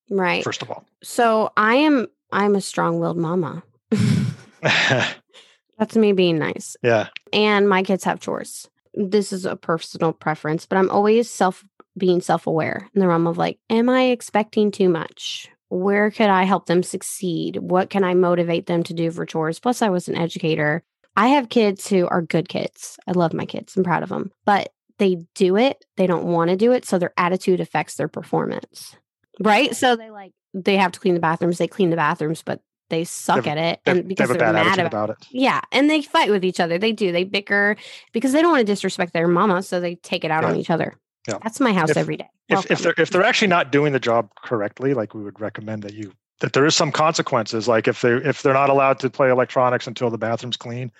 Right. 0.10 0.44
First 0.44 0.62
of 0.62 0.70
all. 0.72 0.86
So 1.04 1.52
I 1.58 1.76
am 1.76 2.08
I'm 2.32 2.56
a 2.56 2.62
strong-willed 2.62 3.18
mama. 3.18 3.64
That's 4.62 5.96
me 5.96 6.12
being 6.12 6.38
nice. 6.38 6.76
Yeah. 6.84 7.08
And 7.32 7.70
my 7.70 7.84
kids 7.84 8.04
have 8.04 8.20
chores. 8.20 8.68
This 8.94 9.32
is 9.32 9.46
a 9.46 9.56
personal 9.56 10.14
preference, 10.14 10.66
but 10.66 10.78
I'm 10.78 10.90
always 10.90 11.30
self 11.30 11.64
being 11.98 12.22
self-aware 12.22 12.90
in 12.94 13.02
the 13.02 13.08
realm 13.08 13.28
of 13.28 13.38
like, 13.38 13.60
am 13.70 13.90
I 13.90 14.04
expecting 14.04 14.72
too 14.72 14.90
much? 14.90 15.50
Where 15.70 16.10
could 16.12 16.30
I 16.30 16.44
help 16.44 16.66
them 16.66 16.82
succeed? 16.82 17.58
What 17.58 17.90
can 17.90 18.04
I 18.04 18.14
motivate 18.14 18.66
them 18.66 18.84
to 18.84 18.94
do 18.94 19.12
for 19.12 19.26
chores? 19.26 19.60
Plus, 19.60 19.82
I 19.82 19.90
was 19.90 20.08
an 20.08 20.16
educator. 20.16 20.84
I 21.20 21.28
have 21.28 21.50
kids 21.50 21.86
who 21.86 22.08
are 22.08 22.22
good 22.22 22.48
kids. 22.48 22.98
I 23.06 23.12
love 23.12 23.34
my 23.34 23.46
kids. 23.46 23.76
I'm 23.76 23.84
proud 23.84 24.04
of 24.04 24.10
them. 24.10 24.32
But 24.46 24.72
they 25.00 25.18
do 25.36 25.58
it, 25.58 25.84
they 25.98 26.08
don't 26.08 26.24
want 26.26 26.50
to 26.50 26.56
do 26.56 26.72
it. 26.72 26.86
So 26.86 26.98
their 26.98 27.12
attitude 27.18 27.60
affects 27.60 27.96
their 27.96 28.08
performance. 28.08 28.96
Right? 29.38 29.76
So 29.76 29.98
they 29.98 30.12
like, 30.12 30.32
they 30.54 30.78
have 30.78 30.94
to 30.94 31.00
clean 31.00 31.16
the 31.16 31.20
bathrooms. 31.20 31.58
They 31.58 31.68
clean 31.68 31.90
the 31.90 31.98
bathrooms, 31.98 32.42
but 32.42 32.62
they 32.90 33.04
suck 33.04 33.48
at 33.48 33.58
it 33.58 33.82
and 33.86 34.08
because 34.08 34.30
they 34.30 34.40
are 34.40 34.54
mad 34.54 34.80
about, 34.80 35.10
it. 35.10 35.18
Yeah, 35.30 35.60
and 35.74 35.90
they 35.90 36.02
fight 36.02 36.32
with 36.32 36.46
each 36.46 36.62
other. 36.62 36.78
They 36.78 36.94
do. 36.94 37.12
They 37.12 37.26
bicker 37.26 37.76
because 38.14 38.32
they 38.32 38.42
don't 38.42 38.52
want 38.52 38.62
to 38.66 38.72
disrespect 38.72 39.12
their 39.12 39.28
mama, 39.28 39.62
so 39.62 39.82
they 39.82 39.96
take 39.96 40.24
it 40.24 40.32
out 40.32 40.44
yeah. 40.44 40.50
on 40.50 40.56
each 40.56 40.70
other. 40.70 40.96
Yeah. 41.28 41.38
That's 41.44 41.60
my 41.60 41.74
house 41.74 41.92
if, 41.92 41.98
every 41.98 42.16
day. 42.16 42.30
If, 42.48 42.72
if 42.72 42.80
they're 42.80 42.96
if 42.98 43.10
they're 43.12 43.24
actually 43.24 43.50
not 43.50 43.72
doing 43.72 43.92
the 43.92 44.00
job 44.00 44.32
correctly, 44.42 44.94
like 44.94 45.14
we 45.14 45.22
would 45.22 45.40
recommend 45.40 45.84
that 45.84 45.94
you 45.94 46.14
that 46.40 46.54
there 46.54 46.66
is 46.66 46.76
some 46.76 46.92
consequences. 46.92 47.68
Like 47.68 47.88
if 47.88 48.02
they 48.02 48.14
if 48.14 48.42
they're 48.42 48.54
not 48.54 48.70
allowed 48.70 49.00
to 49.00 49.10
play 49.10 49.30
electronics 49.30 49.86
until 49.86 50.10
the 50.10 50.18
bathroom's 50.18 50.58
clean, 50.58 50.92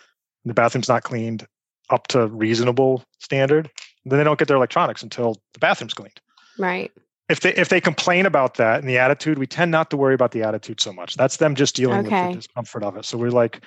the 0.46 0.54
bathroom's 0.54 0.90
not 0.90 1.04
cleaned, 1.04 1.48
up 1.90 2.08
to 2.08 2.28
reasonable 2.28 3.04
standard, 3.20 3.70
then 4.06 4.18
they 4.18 4.24
don't 4.24 4.40
get 4.40 4.48
their 4.48 4.58
electronics 4.58 5.04
until 5.04 5.36
the 5.54 5.60
bathroom's 5.60 5.94
cleaned. 5.94 6.20
Right. 6.58 6.92
If 7.30 7.42
they 7.42 7.54
if 7.54 7.70
they 7.70 7.80
complain 7.80 8.26
about 8.26 8.56
that 8.56 8.80
and 8.80 8.90
the 8.90 8.98
attitude, 8.98 9.38
we 9.38 9.46
tend 9.46 9.72
not 9.72 9.90
to 9.92 9.98
worry 9.98 10.16
about 10.16 10.32
the 10.32 10.42
attitude 10.44 10.82
so 10.82 10.92
much. 10.92 11.16
That's 11.16 11.38
them 11.38 11.56
just 11.56 11.76
dealing 11.76 12.06
Okay. 12.08 12.22
with 12.24 12.32
the 12.32 12.38
discomfort 12.38 12.84
of 12.84 12.98
it. 12.98 13.06
So 13.06 13.18
we're 13.18 13.30
like, 13.30 13.64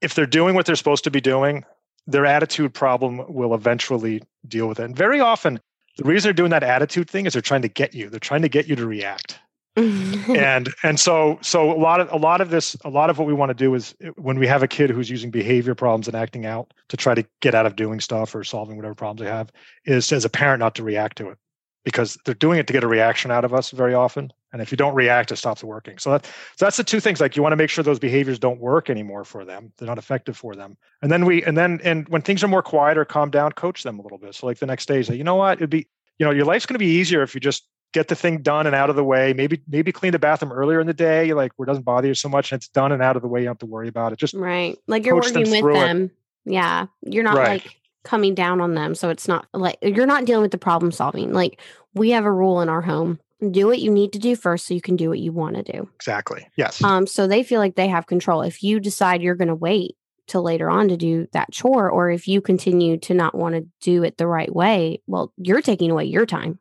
if 0.00 0.14
they're 0.14 0.26
doing 0.26 0.54
what 0.54 0.66
they're 0.66 0.76
supposed 0.76 1.04
to 1.04 1.10
be 1.10 1.20
doing, 1.20 1.64
their 2.06 2.26
attitude 2.26 2.74
problem 2.74 3.24
will 3.28 3.54
eventually 3.54 4.22
deal 4.46 4.68
with 4.68 4.78
it. 4.78 4.84
And 4.84 4.96
very 4.96 5.20
often, 5.20 5.60
the 5.96 6.04
reason 6.04 6.28
they're 6.28 6.32
doing 6.32 6.50
that 6.50 6.62
attitude 6.62 7.10
thing 7.10 7.26
is 7.26 7.32
they're 7.32 7.42
trying 7.42 7.62
to 7.62 7.68
get 7.68 7.92
you. 7.92 8.08
They're 8.08 8.20
trying 8.20 8.42
to 8.42 8.48
get 8.48 8.68
you 8.68 8.76
to 8.76 8.86
react. 8.86 9.38
and 9.76 10.68
and 10.82 11.00
so 11.00 11.38
so 11.40 11.72
a 11.72 11.80
lot 11.80 11.98
of 11.98 12.12
a 12.12 12.16
lot 12.16 12.42
of 12.42 12.50
this 12.50 12.76
a 12.84 12.90
lot 12.90 13.08
of 13.08 13.18
what 13.18 13.26
we 13.26 13.32
want 13.32 13.48
to 13.48 13.54
do 13.54 13.74
is 13.74 13.94
uh, 14.04 14.08
when 14.16 14.38
we 14.38 14.46
have 14.46 14.62
a 14.62 14.68
kid 14.68 14.90
who's 14.90 15.08
using 15.08 15.30
behavior 15.30 15.74
problems 15.74 16.06
and 16.06 16.14
acting 16.14 16.44
out 16.44 16.74
to 16.90 16.96
try 16.98 17.14
to 17.14 17.24
get 17.40 17.54
out 17.54 17.64
of 17.64 17.74
doing 17.74 17.98
stuff 17.98 18.34
or 18.34 18.44
solving 18.44 18.76
whatever 18.76 18.94
problems 18.94 19.22
they 19.22 19.34
have 19.34 19.50
is 19.86 20.12
as 20.12 20.26
a 20.26 20.28
parent 20.28 20.60
not 20.60 20.74
to 20.74 20.82
react 20.82 21.16
to 21.16 21.30
it. 21.30 21.38
Because 21.84 22.18
they're 22.24 22.34
doing 22.34 22.58
it 22.58 22.66
to 22.66 22.72
get 22.72 22.84
a 22.84 22.86
reaction 22.86 23.30
out 23.30 23.46
of 23.46 23.54
us 23.54 23.70
very 23.70 23.94
often 23.94 24.30
and 24.52 24.60
if 24.60 24.70
you 24.70 24.76
don't 24.76 24.94
react 24.94 25.32
it 25.32 25.36
stops 25.36 25.64
working. 25.64 25.96
So 25.96 26.10
that 26.10 26.26
so 26.26 26.66
that's 26.66 26.76
the 26.76 26.84
two 26.84 27.00
things 27.00 27.18
like 27.18 27.34
you 27.34 27.42
want 27.42 27.52
to 27.52 27.56
make 27.56 27.70
sure 27.70 27.82
those 27.82 27.98
behaviors 27.98 28.38
don't 28.38 28.60
work 28.60 28.90
anymore 28.90 29.24
for 29.24 29.42
them 29.46 29.72
they're 29.78 29.88
not 29.88 29.96
effective 29.96 30.36
for 30.36 30.54
them. 30.54 30.76
And 31.00 31.10
then 31.10 31.24
we 31.24 31.42
and 31.44 31.56
then 31.56 31.80
and 31.82 32.06
when 32.10 32.20
things 32.20 32.44
are 32.44 32.48
more 32.48 32.62
quiet 32.62 32.98
or 32.98 33.06
calm 33.06 33.30
down 33.30 33.52
coach 33.52 33.84
them 33.84 33.98
a 33.98 34.02
little 34.02 34.18
bit. 34.18 34.34
So 34.34 34.46
like 34.46 34.58
the 34.58 34.66
next 34.66 34.86
day 34.86 35.02
say 35.02 35.14
you 35.14 35.24
know 35.24 35.36
what? 35.36 35.58
It'd 35.58 35.70
be 35.70 35.88
you 36.18 36.26
know 36.26 36.30
your 36.30 36.44
life's 36.44 36.66
going 36.66 36.74
to 36.74 36.78
be 36.78 36.92
easier 36.92 37.22
if 37.22 37.34
you 37.34 37.40
just 37.40 37.66
get 37.92 38.08
the 38.08 38.14
thing 38.14 38.38
done 38.42 38.66
and 38.66 38.74
out 38.74 38.90
of 38.90 38.96
the 38.96 39.04
way. 39.04 39.32
Maybe 39.32 39.62
maybe 39.68 39.92
clean 39.92 40.12
the 40.12 40.18
bathroom 40.18 40.52
earlier 40.52 40.80
in 40.80 40.86
the 40.86 40.94
day, 40.94 41.32
like 41.34 41.52
where 41.56 41.64
it 41.64 41.68
doesn't 41.68 41.84
bother 41.84 42.08
you 42.08 42.14
so 42.14 42.28
much, 42.28 42.52
and 42.52 42.58
it's 42.58 42.68
done 42.68 42.92
and 42.92 43.02
out 43.02 43.16
of 43.16 43.22
the 43.22 43.28
way. 43.28 43.40
You 43.40 43.44
don't 43.46 43.52
have 43.54 43.58
to 43.60 43.66
worry 43.66 43.88
about 43.88 44.12
it. 44.12 44.18
Just 44.18 44.34
right. 44.34 44.78
Like 44.86 45.04
you're 45.06 45.14
coach 45.20 45.32
them 45.32 45.42
working 45.42 45.50
with 45.52 45.60
through 45.60 45.76
it. 45.76 45.80
them. 45.80 46.10
Yeah. 46.44 46.86
You're 47.02 47.24
not 47.24 47.36
Right. 47.36 47.62
like 47.64 47.76
coming 48.04 48.34
down 48.34 48.60
on 48.60 48.74
them. 48.74 48.94
So 48.94 49.10
it's 49.10 49.28
not 49.28 49.46
like 49.54 49.78
you're 49.82 50.06
not 50.06 50.24
dealing 50.24 50.42
with 50.42 50.50
the 50.50 50.58
problem 50.58 50.90
solving. 50.92 51.32
Like 51.32 51.60
we 51.94 52.10
have 52.10 52.24
a 52.24 52.32
rule 52.32 52.60
in 52.60 52.68
our 52.68 52.82
home. 52.82 53.20
Do 53.50 53.66
what 53.66 53.80
you 53.80 53.90
need 53.90 54.12
to 54.12 54.18
do 54.20 54.36
first 54.36 54.66
so 54.66 54.74
you 54.74 54.80
can 54.80 54.94
do 54.96 55.08
what 55.08 55.18
you 55.18 55.32
want 55.32 55.56
to 55.56 55.62
do. 55.64 55.88
exactly 55.96 56.46
yes, 56.56 56.82
Um, 56.84 57.08
so 57.08 57.26
they 57.26 57.42
feel 57.42 57.58
like 57.58 57.74
they 57.74 57.88
have 57.88 58.06
control. 58.06 58.42
If 58.42 58.62
you 58.62 58.78
decide 58.78 59.20
you're 59.20 59.34
going 59.34 59.48
to 59.48 59.54
wait 59.54 59.96
till 60.28 60.42
later 60.44 60.70
on 60.70 60.86
to 60.88 60.96
do 60.96 61.26
that 61.32 61.50
chore, 61.50 61.90
or 61.90 62.08
if 62.08 62.28
you 62.28 62.40
continue 62.40 62.96
to 62.98 63.14
not 63.14 63.34
want 63.34 63.56
to 63.56 63.66
do 63.80 64.04
it 64.04 64.16
the 64.16 64.28
right 64.28 64.54
way, 64.54 65.02
well, 65.08 65.32
you're 65.36 65.60
taking 65.60 65.90
away 65.90 66.04
your 66.04 66.24
time. 66.24 66.60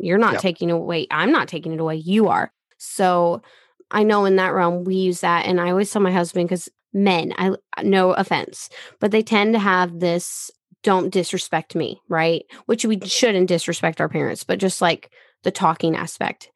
You're 0.00 0.18
not 0.18 0.34
Yep. 0.34 0.42
taking 0.42 0.70
away, 0.70 1.06
I'm 1.10 1.32
not 1.32 1.48
taking 1.48 1.72
it 1.72 1.80
away. 1.80 1.96
You 1.96 2.28
are. 2.28 2.52
So 2.78 3.42
I 3.90 4.02
know 4.02 4.24
in 4.24 4.36
that 4.36 4.54
realm, 4.54 4.84
we 4.84 4.94
use 4.96 5.20
that. 5.20 5.46
And 5.46 5.60
I 5.60 5.70
always 5.70 5.90
tell 5.90 6.02
my 6.02 6.12
husband, 6.12 6.48
because 6.48 6.68
men, 6.94 7.32
I 7.38 7.52
no 7.82 8.12
offense, 8.12 8.68
but 9.00 9.10
they 9.10 9.22
tend 9.22 9.52
to 9.54 9.58
have 9.58 10.00
this 10.00 10.50
don't 10.82 11.10
disrespect 11.10 11.76
me, 11.76 12.00
right? 12.08 12.42
Which 12.66 12.84
we 12.84 12.98
shouldn't 13.06 13.46
disrespect 13.46 14.00
our 14.00 14.08
parents, 14.08 14.42
but 14.42 14.58
just 14.58 14.80
like 14.82 15.12
the 15.44 15.50
talking 15.52 15.94
aspect. 15.96 16.50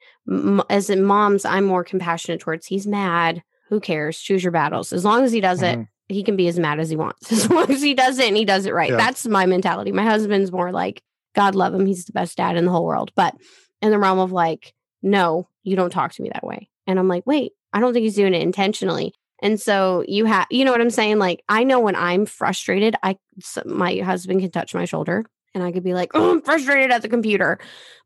As 0.68 0.90
in 0.90 1.04
moms, 1.04 1.44
I'm 1.44 1.64
more 1.64 1.84
compassionate 1.84 2.40
towards 2.40 2.66
he's 2.66 2.86
mad. 2.88 3.42
Who 3.68 3.78
cares? 3.78 4.18
Choose 4.18 4.42
your 4.42 4.50
battles. 4.50 4.92
As 4.92 5.04
long 5.04 5.22
as 5.22 5.30
he 5.30 5.40
does 5.40 5.62
it, 5.62 5.78
Mhm. 5.78 5.88
he 6.08 6.24
can 6.24 6.36
be 6.36 6.48
as 6.48 6.58
mad 6.58 6.80
as 6.80 6.90
he 6.90 6.96
wants. 6.96 7.30
As 7.32 7.48
long 7.50 7.70
as 7.70 7.82
he 7.82 7.94
does 7.94 8.18
it 8.18 8.26
and 8.28 8.36
he 8.36 8.44
does 8.44 8.66
it 8.66 8.74
right. 8.74 8.90
Yeah. 8.90 8.96
That's 8.96 9.26
my 9.28 9.46
mentality. 9.46 9.92
My 9.92 10.04
husband's 10.04 10.50
more 10.50 10.72
like, 10.72 11.02
God 11.36 11.54
love 11.54 11.72
him. 11.74 11.86
He's 11.86 12.06
the 12.06 12.12
best 12.12 12.36
dad 12.36 12.56
in 12.56 12.64
the 12.64 12.70
whole 12.72 12.84
world. 12.84 13.12
But 13.14 13.34
in 13.80 13.90
the 13.90 13.98
realm 13.98 14.18
of 14.18 14.32
like, 14.32 14.74
no, 15.02 15.48
you 15.62 15.76
don't 15.76 15.90
talk 15.90 16.12
to 16.14 16.22
me 16.22 16.30
that 16.32 16.42
way. 16.44 16.68
And 16.88 16.98
I'm 16.98 17.06
like, 17.08 17.24
wait, 17.26 17.52
I 17.72 17.78
don't 17.80 17.92
think 17.92 18.02
he's 18.04 18.16
doing 18.16 18.34
it 18.34 18.42
intentionally. 18.42 19.12
And 19.42 19.60
so 19.60 20.02
you 20.08 20.24
have, 20.24 20.46
you 20.50 20.64
know 20.64 20.72
what 20.72 20.80
I'm 20.80 20.90
saying? 20.90 21.18
Like, 21.18 21.44
I 21.48 21.62
know 21.62 21.78
when 21.78 21.94
I'm 21.94 22.24
frustrated, 22.26 22.96
I, 23.02 23.18
s 23.40 23.58
my 23.66 23.96
husband 23.98 24.40
can 24.40 24.50
touch 24.50 24.74
my 24.74 24.86
shoulder 24.86 25.26
and 25.54 25.62
I 25.62 25.72
could 25.72 25.84
be 25.84 25.94
like, 25.94 26.10
oh, 26.14 26.32
I'm 26.32 26.40
frustrated 26.42 26.90
at 26.90 27.02
the 27.02 27.08
computer. 27.08 27.58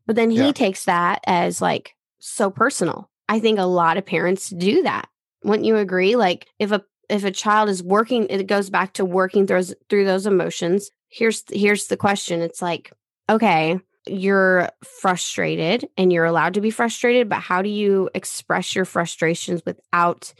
But 0.05 0.15
then 0.17 0.29
he 0.29 0.47
Yeah. 0.47 0.51
takes 0.51 0.85
that 0.85 1.21
as 1.25 1.61
like 1.61 1.95
so 2.19 2.49
personal. 2.49 3.09
I 3.29 3.39
think 3.39 3.59
a 3.59 3.63
lot 3.63 3.97
of 3.97 4.05
parents 4.05 4.49
do 4.49 4.83
that. 4.83 5.07
Wouldn't 5.43 5.65
you 5.65 5.77
agree? 5.77 6.15
Like, 6.17 6.47
if 6.59 6.71
a 6.71 6.83
if 7.09 7.23
a 7.23 7.31
child 7.31 7.69
is 7.69 7.81
working, 7.83 8.27
it 8.29 8.47
goes 8.47 8.69
back 8.69 8.93
to 8.93 9.03
working 9.05 9.45
through 9.47 9.57
those, 9.57 9.73
through 9.89 10.05
those 10.05 10.25
emotions. 10.25 10.91
Here's 11.09 11.43
here's 11.49 11.87
the 11.87 11.97
question. 11.97 12.41
It's 12.41 12.61
like, 12.61 12.91
okay, 13.31 13.79
you're 14.07 14.69
frustrated 14.83 15.87
and 15.97 16.11
you're 16.11 16.25
allowed 16.25 16.55
to 16.55 16.61
be 16.61 16.71
frustrated, 16.71 17.29
but 17.29 17.39
how 17.39 17.61
do 17.61 17.69
you 17.69 18.09
express 18.13 18.75
your 18.75 18.85
frustrations 18.85 19.61
without 19.65 20.33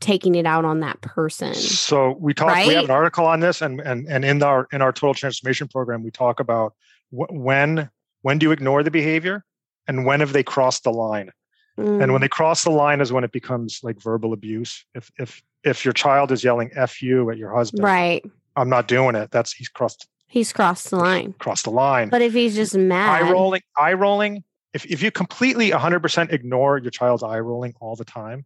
taking 0.00 0.34
it 0.34 0.46
out 0.46 0.64
on 0.64 0.80
that 0.80 1.00
person? 1.00 1.54
So 1.54 2.16
we 2.18 2.34
talk. 2.34 2.66
We 2.66 2.74
have 2.74 2.84
an 2.84 2.90
article 2.90 3.26
on 3.26 3.40
this, 3.40 3.62
and 3.62 3.80
and 3.80 4.08
and 4.08 4.24
in 4.24 4.42
our 4.42 4.68
in 4.72 4.82
our 4.82 4.92
total 4.92 5.14
transformation 5.14 5.68
program, 5.68 6.02
we 6.02 6.10
talk 6.10 6.40
about 6.40 6.74
wh- 7.10 7.30
when 7.30 7.90
when 8.22 8.38
do 8.38 8.46
you 8.46 8.52
ignore 8.52 8.82
the 8.82 8.90
behavior, 8.90 9.44
and 9.86 10.04
when 10.04 10.20
have 10.20 10.32
they 10.32 10.42
crossed 10.42 10.84
the 10.84 10.92
line. 10.92 11.30
And 11.76 12.10
Mm, 12.10 12.12
when 12.12 12.20
they 12.20 12.28
cross 12.28 12.62
the 12.62 12.70
line 12.70 13.00
is 13.00 13.12
when 13.12 13.24
it 13.24 13.32
becomes 13.32 13.80
like 13.82 14.00
verbal 14.00 14.32
abuse. 14.32 14.84
If 14.94 15.10
if 15.18 15.42
if 15.64 15.84
your 15.84 15.92
child 15.92 16.30
is 16.32 16.44
yelling 16.44 16.70
"f 16.74 17.02
you" 17.02 17.30
at 17.30 17.36
your 17.36 17.52
husband, 17.54 17.82
right. 17.84 18.24
I'm 18.56 18.68
not 18.68 18.88
doing 18.88 19.16
it. 19.16 19.30
That's 19.32 19.52
he's 19.52 19.68
crossed 19.68 20.06
He's 20.26 20.52
crossed 20.52 20.90
the 20.90 20.96
line. 20.96 21.34
crossed 21.38 21.64
the 21.64 21.70
line. 21.70 22.08
But 22.08 22.22
if 22.22 22.32
he's 22.32 22.54
just 22.54 22.76
mad, 22.76 23.22
eye 23.22 23.30
rolling, 23.30 23.62
eye 23.76 23.92
rolling. 23.92 24.42
If 24.72 24.84
if 24.86 25.02
you 25.02 25.10
completely 25.12 25.70
100% 25.70 26.32
ignore 26.32 26.78
your 26.78 26.90
child's 26.90 27.22
eye 27.22 27.38
rolling 27.38 27.74
all 27.80 27.94
the 27.94 28.04
time, 28.04 28.44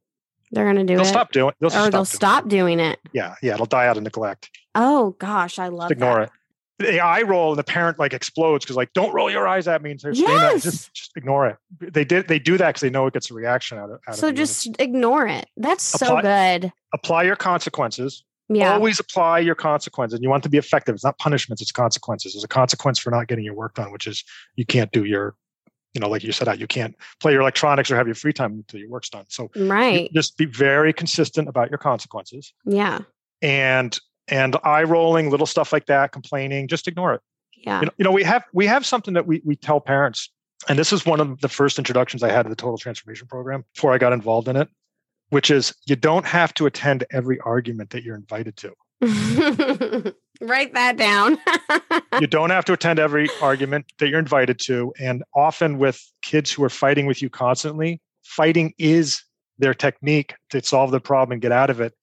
they're 0.50 0.66
gonna 0.66 0.84
do 0.84 0.94
they'll 0.96 1.04
it. 1.04 1.08
stop 1.08 1.32
doing. 1.32 1.54
They'll 1.60 1.68
or 1.68 1.70
stop 1.70 1.82
they'll 1.92 2.00
doing 2.02 2.04
stop 2.06 2.48
doing 2.48 2.80
it. 2.80 2.98
it. 3.04 3.10
Yeah, 3.12 3.34
yeah, 3.42 3.54
it'll 3.54 3.66
die 3.66 3.86
out 3.86 3.96
of 3.96 4.02
neglect. 4.02 4.50
Oh 4.74 5.16
gosh, 5.18 5.58
I 5.58 5.68
love 5.68 5.88
Just 5.88 5.92
ignore 5.92 6.20
that. 6.20 6.22
it. 6.24 6.30
The 6.80 7.00
eye 7.00 7.22
roll 7.22 7.50
and 7.52 7.58
the 7.58 7.64
parent 7.64 7.98
like 7.98 8.12
explodes 8.12 8.64
because 8.64 8.76
like 8.76 8.92
don't 8.92 9.12
roll 9.12 9.30
your 9.30 9.48
eyes 9.48 9.66
at 9.66 9.82
me 9.82 9.90
and 9.92 9.98
that. 10.00 10.14
Yes. 10.16 10.62
Just 10.62 10.94
just 10.94 11.16
ignore 11.16 11.48
it. 11.48 11.56
They 11.80 12.04
did 12.04 12.28
they 12.28 12.38
do 12.38 12.56
that 12.58 12.68
because 12.68 12.82
they 12.82 12.90
know 12.90 13.06
it 13.06 13.14
gets 13.14 13.30
a 13.30 13.34
reaction 13.34 13.78
out 13.78 13.90
of. 13.90 13.98
Out 14.06 14.14
So 14.16 14.28
of 14.28 14.34
just 14.36 14.68
ignore 14.78 15.26
it. 15.26 15.46
That's 15.56 15.82
so 15.82 16.20
good. 16.20 16.70
apply 16.92 17.24
your 17.24 17.34
consequences. 17.36 18.22
Yeah. 18.48 18.72
Always 18.72 18.98
apply 18.98 19.40
your 19.40 19.54
consequences. 19.54 20.16
And 20.16 20.22
you 20.22 20.30
want 20.30 20.42
to 20.42 20.48
be 20.48 20.58
effective. 20.58 20.94
It's 20.94 21.04
not 21.04 21.18
punishments, 21.18 21.60
it's 21.60 21.72
consequences. 21.72 22.32
There's 22.32 22.44
a 22.44 22.48
consequence 22.48 22.98
for 22.98 23.10
not 23.10 23.28
getting 23.28 23.44
your 23.44 23.54
work 23.54 23.74
done, 23.74 23.92
which 23.92 24.06
is 24.06 24.24
you 24.56 24.64
can't 24.64 24.90
do 24.90 25.04
your, 25.04 25.34
you 25.92 26.00
know, 26.00 26.08
like 26.08 26.22
you 26.24 26.32
said 26.32 26.48
out, 26.48 26.58
you 26.58 26.66
can't 26.66 26.94
play 27.20 27.32
your 27.32 27.42
electronics 27.42 27.90
or 27.90 27.96
have 27.96 28.06
your 28.06 28.14
free 28.14 28.32
time 28.32 28.52
until 28.52 28.80
your 28.80 28.88
work's 28.88 29.10
done. 29.10 29.24
So 29.28 29.50
right. 29.56 30.10
just 30.14 30.36
be 30.38 30.46
very 30.46 30.92
consistent 30.92 31.48
about 31.48 31.70
your 31.70 31.78
consequences 31.78 32.52
Yeah. 32.64 33.00
and 33.42 33.98
and 34.30 34.56
eye 34.62 34.82
rolling, 34.82 35.30
little 35.30 35.46
stuff 35.46 35.72
like 35.72 35.86
that, 35.86 36.12
complaining, 36.12 36.68
just 36.68 36.86
ignore 36.86 37.14
it. 37.14 37.22
Yeah. 37.56 37.80
You 37.80 37.86
know, 37.86 37.92
you 37.98 38.04
know, 38.04 38.12
we 38.12 38.22
have 38.24 38.44
we 38.52 38.66
have 38.66 38.86
something 38.86 39.14
that 39.14 39.26
we 39.26 39.42
we 39.44 39.56
tell 39.56 39.80
parents, 39.80 40.30
and 40.68 40.78
this 40.78 40.92
is 40.92 41.04
one 41.04 41.20
of 41.20 41.40
the 41.40 41.48
first 41.48 41.78
introductions 41.78 42.22
I 42.22 42.30
had 42.30 42.42
to 42.42 42.48
the 42.48 42.56
total 42.56 42.78
transformation 42.78 43.26
program 43.26 43.64
before 43.74 43.92
I 43.92 43.98
got 43.98 44.12
involved 44.12 44.48
in 44.48 44.56
it, 44.56 44.68
which 45.30 45.50
is 45.50 45.74
you 45.86 45.96
don't 45.96 46.26
have 46.26 46.54
to 46.54 46.66
attend 46.66 47.04
every 47.10 47.38
argument 47.40 47.90
that 47.90 48.02
you're 48.02 48.16
invited 48.16 48.56
to. 48.56 48.72
Write 50.40 50.74
that 50.74 50.96
down. 50.96 51.38
you 52.20 52.26
don't 52.28 52.50
have 52.50 52.64
to 52.66 52.72
attend 52.72 52.98
every 52.98 53.28
argument 53.42 53.86
that 53.98 54.08
you're 54.08 54.18
invited 54.18 54.58
to. 54.60 54.92
And 55.00 55.22
often 55.34 55.78
with 55.78 56.00
kids 56.22 56.52
who 56.52 56.64
are 56.64 56.70
fighting 56.70 57.06
with 57.06 57.22
you 57.22 57.30
constantly, 57.30 58.00
fighting 58.22 58.72
is 58.78 59.22
their 59.58 59.74
technique 59.74 60.34
to 60.50 60.62
solve 60.62 60.90
the 60.90 61.00
problem 61.00 61.32
and 61.32 61.42
get 61.42 61.52
out 61.52 61.70
of 61.70 61.80
it. 61.80 61.94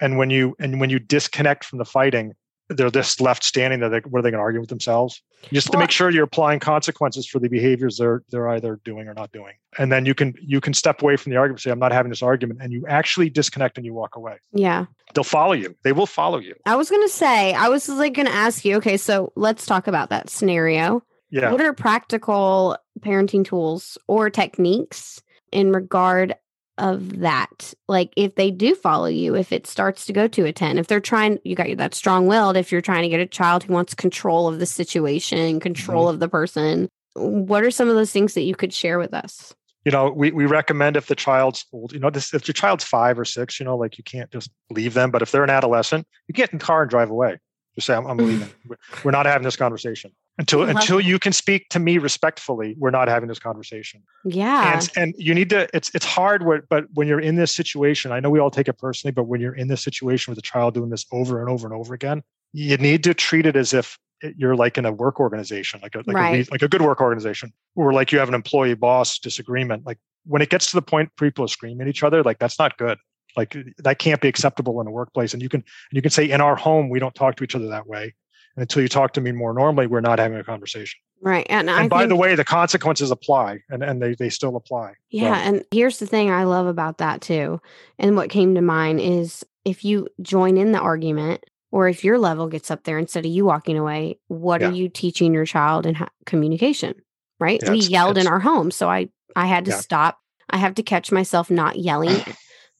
And 0.00 0.16
when 0.16 0.30
you 0.30 0.54
and 0.60 0.80
when 0.80 0.90
you 0.90 0.98
disconnect 0.98 1.64
from 1.64 1.78
the 1.78 1.84
fighting, 1.84 2.34
they're 2.68 2.90
just 2.90 3.20
left 3.20 3.44
standing 3.44 3.80
there. 3.80 3.88
They, 3.88 4.00
what 4.00 4.18
are 4.18 4.22
they 4.22 4.30
going 4.30 4.38
to 4.38 4.42
argue 4.42 4.60
with 4.60 4.68
themselves? 4.68 5.22
Just 5.52 5.70
to 5.72 5.78
make 5.78 5.90
sure 5.90 6.10
you're 6.10 6.24
applying 6.24 6.60
consequences 6.60 7.26
for 7.26 7.38
the 7.38 7.48
behaviors 7.48 7.96
they're 7.98 8.22
they're 8.30 8.48
either 8.48 8.80
doing 8.84 9.08
or 9.08 9.14
not 9.14 9.32
doing. 9.32 9.54
And 9.78 9.90
then 9.92 10.04
you 10.04 10.14
can 10.14 10.34
you 10.40 10.60
can 10.60 10.74
step 10.74 11.00
away 11.02 11.16
from 11.16 11.30
the 11.30 11.36
argument, 11.36 11.60
say, 11.60 11.70
I'm 11.70 11.78
not 11.78 11.92
having 11.92 12.10
this 12.10 12.22
argument, 12.22 12.60
and 12.62 12.72
you 12.72 12.84
actually 12.88 13.30
disconnect 13.30 13.76
and 13.76 13.86
you 13.86 13.94
walk 13.94 14.16
away. 14.16 14.36
yeah. 14.52 14.86
They'll 15.14 15.24
follow 15.24 15.54
you. 15.54 15.74
They 15.84 15.92
will 15.92 16.06
follow 16.06 16.38
you. 16.38 16.54
I 16.66 16.76
was 16.76 16.90
gonna 16.90 17.08
say, 17.08 17.54
I 17.54 17.68
was 17.68 17.88
like 17.88 18.14
gonna 18.14 18.30
ask 18.30 18.64
you, 18.64 18.76
okay, 18.76 18.98
so 18.98 19.32
let's 19.36 19.64
talk 19.64 19.86
about 19.86 20.10
that 20.10 20.28
scenario. 20.28 21.02
Yeah. 21.30 21.50
What 21.50 21.60
are 21.60 21.72
practical 21.72 22.76
parenting 23.00 23.44
tools 23.44 23.96
or 24.06 24.28
techniques 24.28 25.22
in 25.52 25.72
regard 25.72 26.34
of 26.78 27.20
that? 27.20 27.74
Like 27.88 28.12
if 28.16 28.34
they 28.36 28.50
do 28.50 28.74
follow 28.74 29.06
you, 29.06 29.34
if 29.36 29.52
it 29.52 29.66
starts 29.66 30.06
to 30.06 30.12
go 30.12 30.26
to 30.28 30.46
a 30.46 30.52
10, 30.52 30.78
if 30.78 30.86
they're 30.86 31.00
trying, 31.00 31.38
you 31.44 31.54
got 31.54 31.76
that 31.76 31.94
strong 31.94 32.26
willed, 32.26 32.56
if 32.56 32.72
you're 32.72 32.80
trying 32.80 33.02
to 33.02 33.08
get 33.08 33.20
a 33.20 33.26
child 33.26 33.64
who 33.64 33.72
wants 33.72 33.94
control 33.94 34.48
of 34.48 34.58
the 34.58 34.66
situation, 34.66 35.60
control 35.60 36.06
Mm-hmm. 36.06 36.14
of 36.14 36.20
the 36.20 36.28
person, 36.28 36.88
what 37.14 37.62
are 37.64 37.70
some 37.70 37.88
of 37.88 37.96
those 37.96 38.12
things 38.12 38.34
that 38.34 38.42
you 38.42 38.54
could 38.54 38.72
share 38.72 38.98
with 38.98 39.12
us? 39.12 39.54
you 39.84 39.92
know 39.92 40.10
we, 40.10 40.32
we 40.32 40.44
recommend 40.44 40.96
if 40.96 41.06
the 41.06 41.14
child's 41.14 41.64
old 41.72 41.92
you 41.92 42.00
know 42.00 42.10
this 42.10 42.34
if 42.34 42.48
your 42.48 42.52
child's 42.52 42.82
five 42.84 43.18
or 43.18 43.24
six 43.24 43.60
you 43.60 43.64
know 43.64 43.76
like 43.76 43.96
you 43.96 44.02
can't 44.04 44.30
just 44.32 44.50
leave 44.70 44.92
them 44.92 45.10
but 45.12 45.22
if 45.22 45.30
they're 45.30 45.44
an 45.44 45.50
adolescent 45.50 46.06
you 46.26 46.34
get 46.34 46.52
in 46.52 46.58
the 46.58 46.64
car 46.64 46.82
and 46.82 46.90
drive 46.90 47.10
away 47.10 47.38
just 47.78 47.86
say 47.86 47.94
i'm, 47.94 48.06
I'm 48.06 48.18
leaving 48.18 48.48
We're- 49.04 49.12
not 49.12 49.26
having 49.26 49.44
this 49.44 49.56
conversation 49.56 50.10
until 50.38 50.62
uh-huh. 50.62 50.72
until 50.76 51.00
you 51.00 51.18
can 51.18 51.32
speak 51.32 51.68
to 51.70 51.78
me 51.78 51.98
respectfully 51.98 52.74
we're 52.78 52.90
not 52.90 53.08
having 53.08 53.28
this 53.28 53.38
conversation 53.38 54.02
Yeah. 54.24 54.74
and 54.74 54.90
and 54.96 55.14
you 55.16 55.34
need 55.34 55.50
to 55.50 55.68
it's 55.74 55.90
it's 55.94 56.04
hard 56.04 56.44
but 56.68 56.84
when 56.94 57.08
you're 57.08 57.20
in 57.20 57.36
this 57.36 57.52
situation 57.54 58.12
i 58.12 58.20
know 58.20 58.30
we 58.30 58.38
all 58.38 58.50
take 58.50 58.68
it 58.68 58.78
personally 58.78 59.12
but 59.12 59.24
when 59.24 59.40
you're 59.40 59.54
in 59.54 59.68
this 59.68 59.82
situation 59.82 60.30
with 60.30 60.38
a 60.38 60.42
child 60.42 60.74
doing 60.74 60.90
this 60.90 61.06
over 61.12 61.40
and 61.40 61.48
over 61.48 61.66
and 61.66 61.74
over 61.74 61.94
again 61.94 62.22
you 62.52 62.76
need 62.76 63.04
to 63.04 63.14
treat 63.14 63.46
it 63.46 63.56
as 63.56 63.72
if 63.72 63.98
you're 64.36 64.56
like 64.56 64.78
in 64.78 64.84
a 64.84 64.92
work 64.92 65.20
organization, 65.20 65.80
like 65.82 65.94
a 65.94 65.98
like, 65.98 66.16
Right. 66.16 66.48
a, 66.48 66.50
like 66.50 66.62
a 66.62 66.68
good 66.68 66.82
work 66.82 67.00
organization, 67.00 67.52
or 67.76 67.92
like 67.92 68.10
you 68.12 68.18
have 68.18 68.28
an 68.28 68.34
employee 68.34 68.74
boss 68.74 69.18
disagreement. 69.18 69.86
Like 69.86 69.98
when 70.24 70.42
it 70.42 70.50
gets 70.50 70.70
to 70.70 70.76
the 70.76 70.82
point 70.82 71.10
people 71.18 71.44
are 71.44 71.48
screaming 71.48 71.82
at 71.82 71.88
each 71.88 72.02
other, 72.02 72.22
like 72.22 72.38
that's 72.38 72.58
not 72.58 72.76
good. 72.78 72.98
Like 73.36 73.56
that 73.78 73.98
can't 73.98 74.20
be 74.20 74.28
acceptable 74.28 74.80
in 74.80 74.86
a 74.86 74.90
workplace. 74.90 75.32
And 75.32 75.42
you 75.42 75.48
can 75.48 75.64
you 75.92 76.02
can 76.02 76.10
say 76.10 76.28
in 76.28 76.40
our 76.40 76.56
home 76.56 76.88
we 76.88 76.98
don't 76.98 77.14
talk 77.14 77.36
to 77.36 77.44
each 77.44 77.54
other 77.54 77.68
that 77.68 77.86
way. 77.86 78.14
And 78.56 78.62
until 78.62 78.82
you 78.82 78.88
talk 78.88 79.12
to 79.12 79.20
me 79.20 79.30
more 79.32 79.52
normally, 79.54 79.86
we're 79.86 80.00
not 80.00 80.18
having 80.18 80.38
a 80.38 80.44
conversation. 80.44 80.98
Right. 81.20 81.46
And, 81.50 81.68
and 81.68 81.90
by 81.90 82.00
think, 82.00 82.08
the 82.10 82.16
way, 82.16 82.34
the 82.36 82.44
consequences 82.44 83.10
apply, 83.10 83.60
and 83.68 83.82
and 83.82 84.00
they 84.02 84.14
they 84.14 84.28
still 84.30 84.56
apply. 84.56 84.90
So- 84.90 84.94
yeah. 85.10 85.36
And 85.46 85.64
here's 85.70 85.98
the 85.98 86.06
thing 86.06 86.30
I 86.30 86.44
love 86.44 86.66
about 86.66 86.98
that 86.98 87.20
too. 87.20 87.60
And 87.98 88.16
what 88.16 88.30
came 88.30 88.54
to 88.54 88.60
mind 88.60 89.00
is 89.00 89.44
if 89.64 89.84
you 89.84 90.08
join 90.22 90.56
in 90.56 90.72
the 90.72 90.78
argument, 90.80 91.44
or 91.70 91.88
if 91.88 92.02
your 92.04 92.18
level 92.18 92.48
gets 92.48 92.70
up 92.70 92.84
there 92.84 92.98
instead 92.98 93.26
of 93.26 93.30
you 93.30 93.44
walking 93.44 93.76
away, 93.76 94.18
what 94.28 94.60
Yeah. 94.62 94.68
are 94.68 94.72
you 94.72 94.88
teaching 94.88 95.34
your 95.34 95.44
child 95.44 95.86
in 95.86 95.94
ha- 95.96 96.08
communication? 96.24 96.94
Right. 97.38 97.60
Yeah, 97.62 97.70
we 97.70 97.78
yelled 97.80 98.16
in 98.18 98.26
our 98.26 98.40
home. 98.40 98.70
So 98.70 98.88
I, 98.88 99.10
I 99.36 99.46
had 99.46 99.66
to 99.66 99.72
Yeah. 99.72 99.76
stop. 99.78 100.18
I 100.50 100.56
have 100.56 100.74
to 100.76 100.82
catch 100.82 101.12
myself 101.12 101.50
not 101.50 101.78
yelling. 101.78 102.16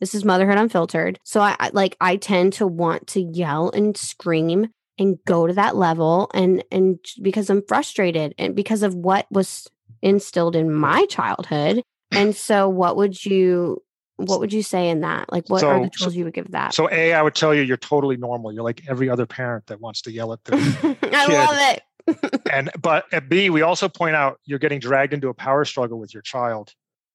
This 0.01 0.15
is 0.15 0.25
motherhood 0.25 0.59
unfiltered. 0.59 1.19
So 1.25 1.41
I, 1.41 1.57
I 1.59 1.71
like, 1.73 1.97
I 2.01 2.17
tend 2.17 2.55
to 2.55 2.67
want 2.67 3.09
to 3.09 3.21
yell 3.21 3.71
and 3.71 3.97
scream 3.97 4.69
and 4.99 5.19
go 5.27 5.47
to 5.47 5.53
that 5.53 5.77
level 5.77 6.31
and 6.35 6.65
and 6.73 6.99
because 7.23 7.49
I'm 7.51 7.63
frustrated 7.69 8.35
and 8.37 8.57
because 8.57 8.83
of 8.83 8.95
what 8.95 9.27
was 9.31 9.69
instilled 10.03 10.57
in 10.57 10.73
my 10.73 11.07
childhood. 11.07 11.83
And 12.11 12.35
so 12.35 12.69
what 12.69 12.97
would 12.97 13.25
you 13.25 13.83
what 14.17 14.41
would 14.41 14.53
you 14.53 14.65
say 14.65 14.89
in 14.89 15.03
that? 15.03 15.31
Like 15.31 15.49
what 15.49 15.63
are 15.63 15.79
the 15.81 15.91
So- 15.95 16.05
tools 16.07 16.17
you 16.17 16.25
would 16.25 16.35
give 16.35 16.51
that? 16.51 16.75
So 16.75 16.91
a, 16.91 17.13
I 17.13 17.23
would 17.23 17.37
tell 17.37 17.55
you, 17.55 17.63
you're 17.63 17.77
totally 17.77 18.17
normal. 18.17 18.53
You're 18.53 18.65
like 18.65 18.83
every 18.89 19.09
other 19.09 19.27
parent 19.27 19.67
that 19.67 19.81
wants 19.81 20.03
to 20.03 20.11
yell 20.11 20.33
at 20.33 20.43
their 20.45 20.59
I 21.13 21.27
love 21.27 21.77
it. 21.77 21.83
and 22.53 22.71
but 22.81 23.05
at 23.13 23.29
B, 23.29 23.51
we 23.51 23.63
also 23.63 23.89
point 23.89 24.17
out 24.17 24.41
you're 24.45 24.59
getting 24.59 24.81
dragged 24.81 25.13
into 25.13 25.29
a 25.29 25.35
power 25.35 25.65
struggle 25.65 25.99
with 26.01 26.13
your 26.13 26.23
child, 26.23 26.75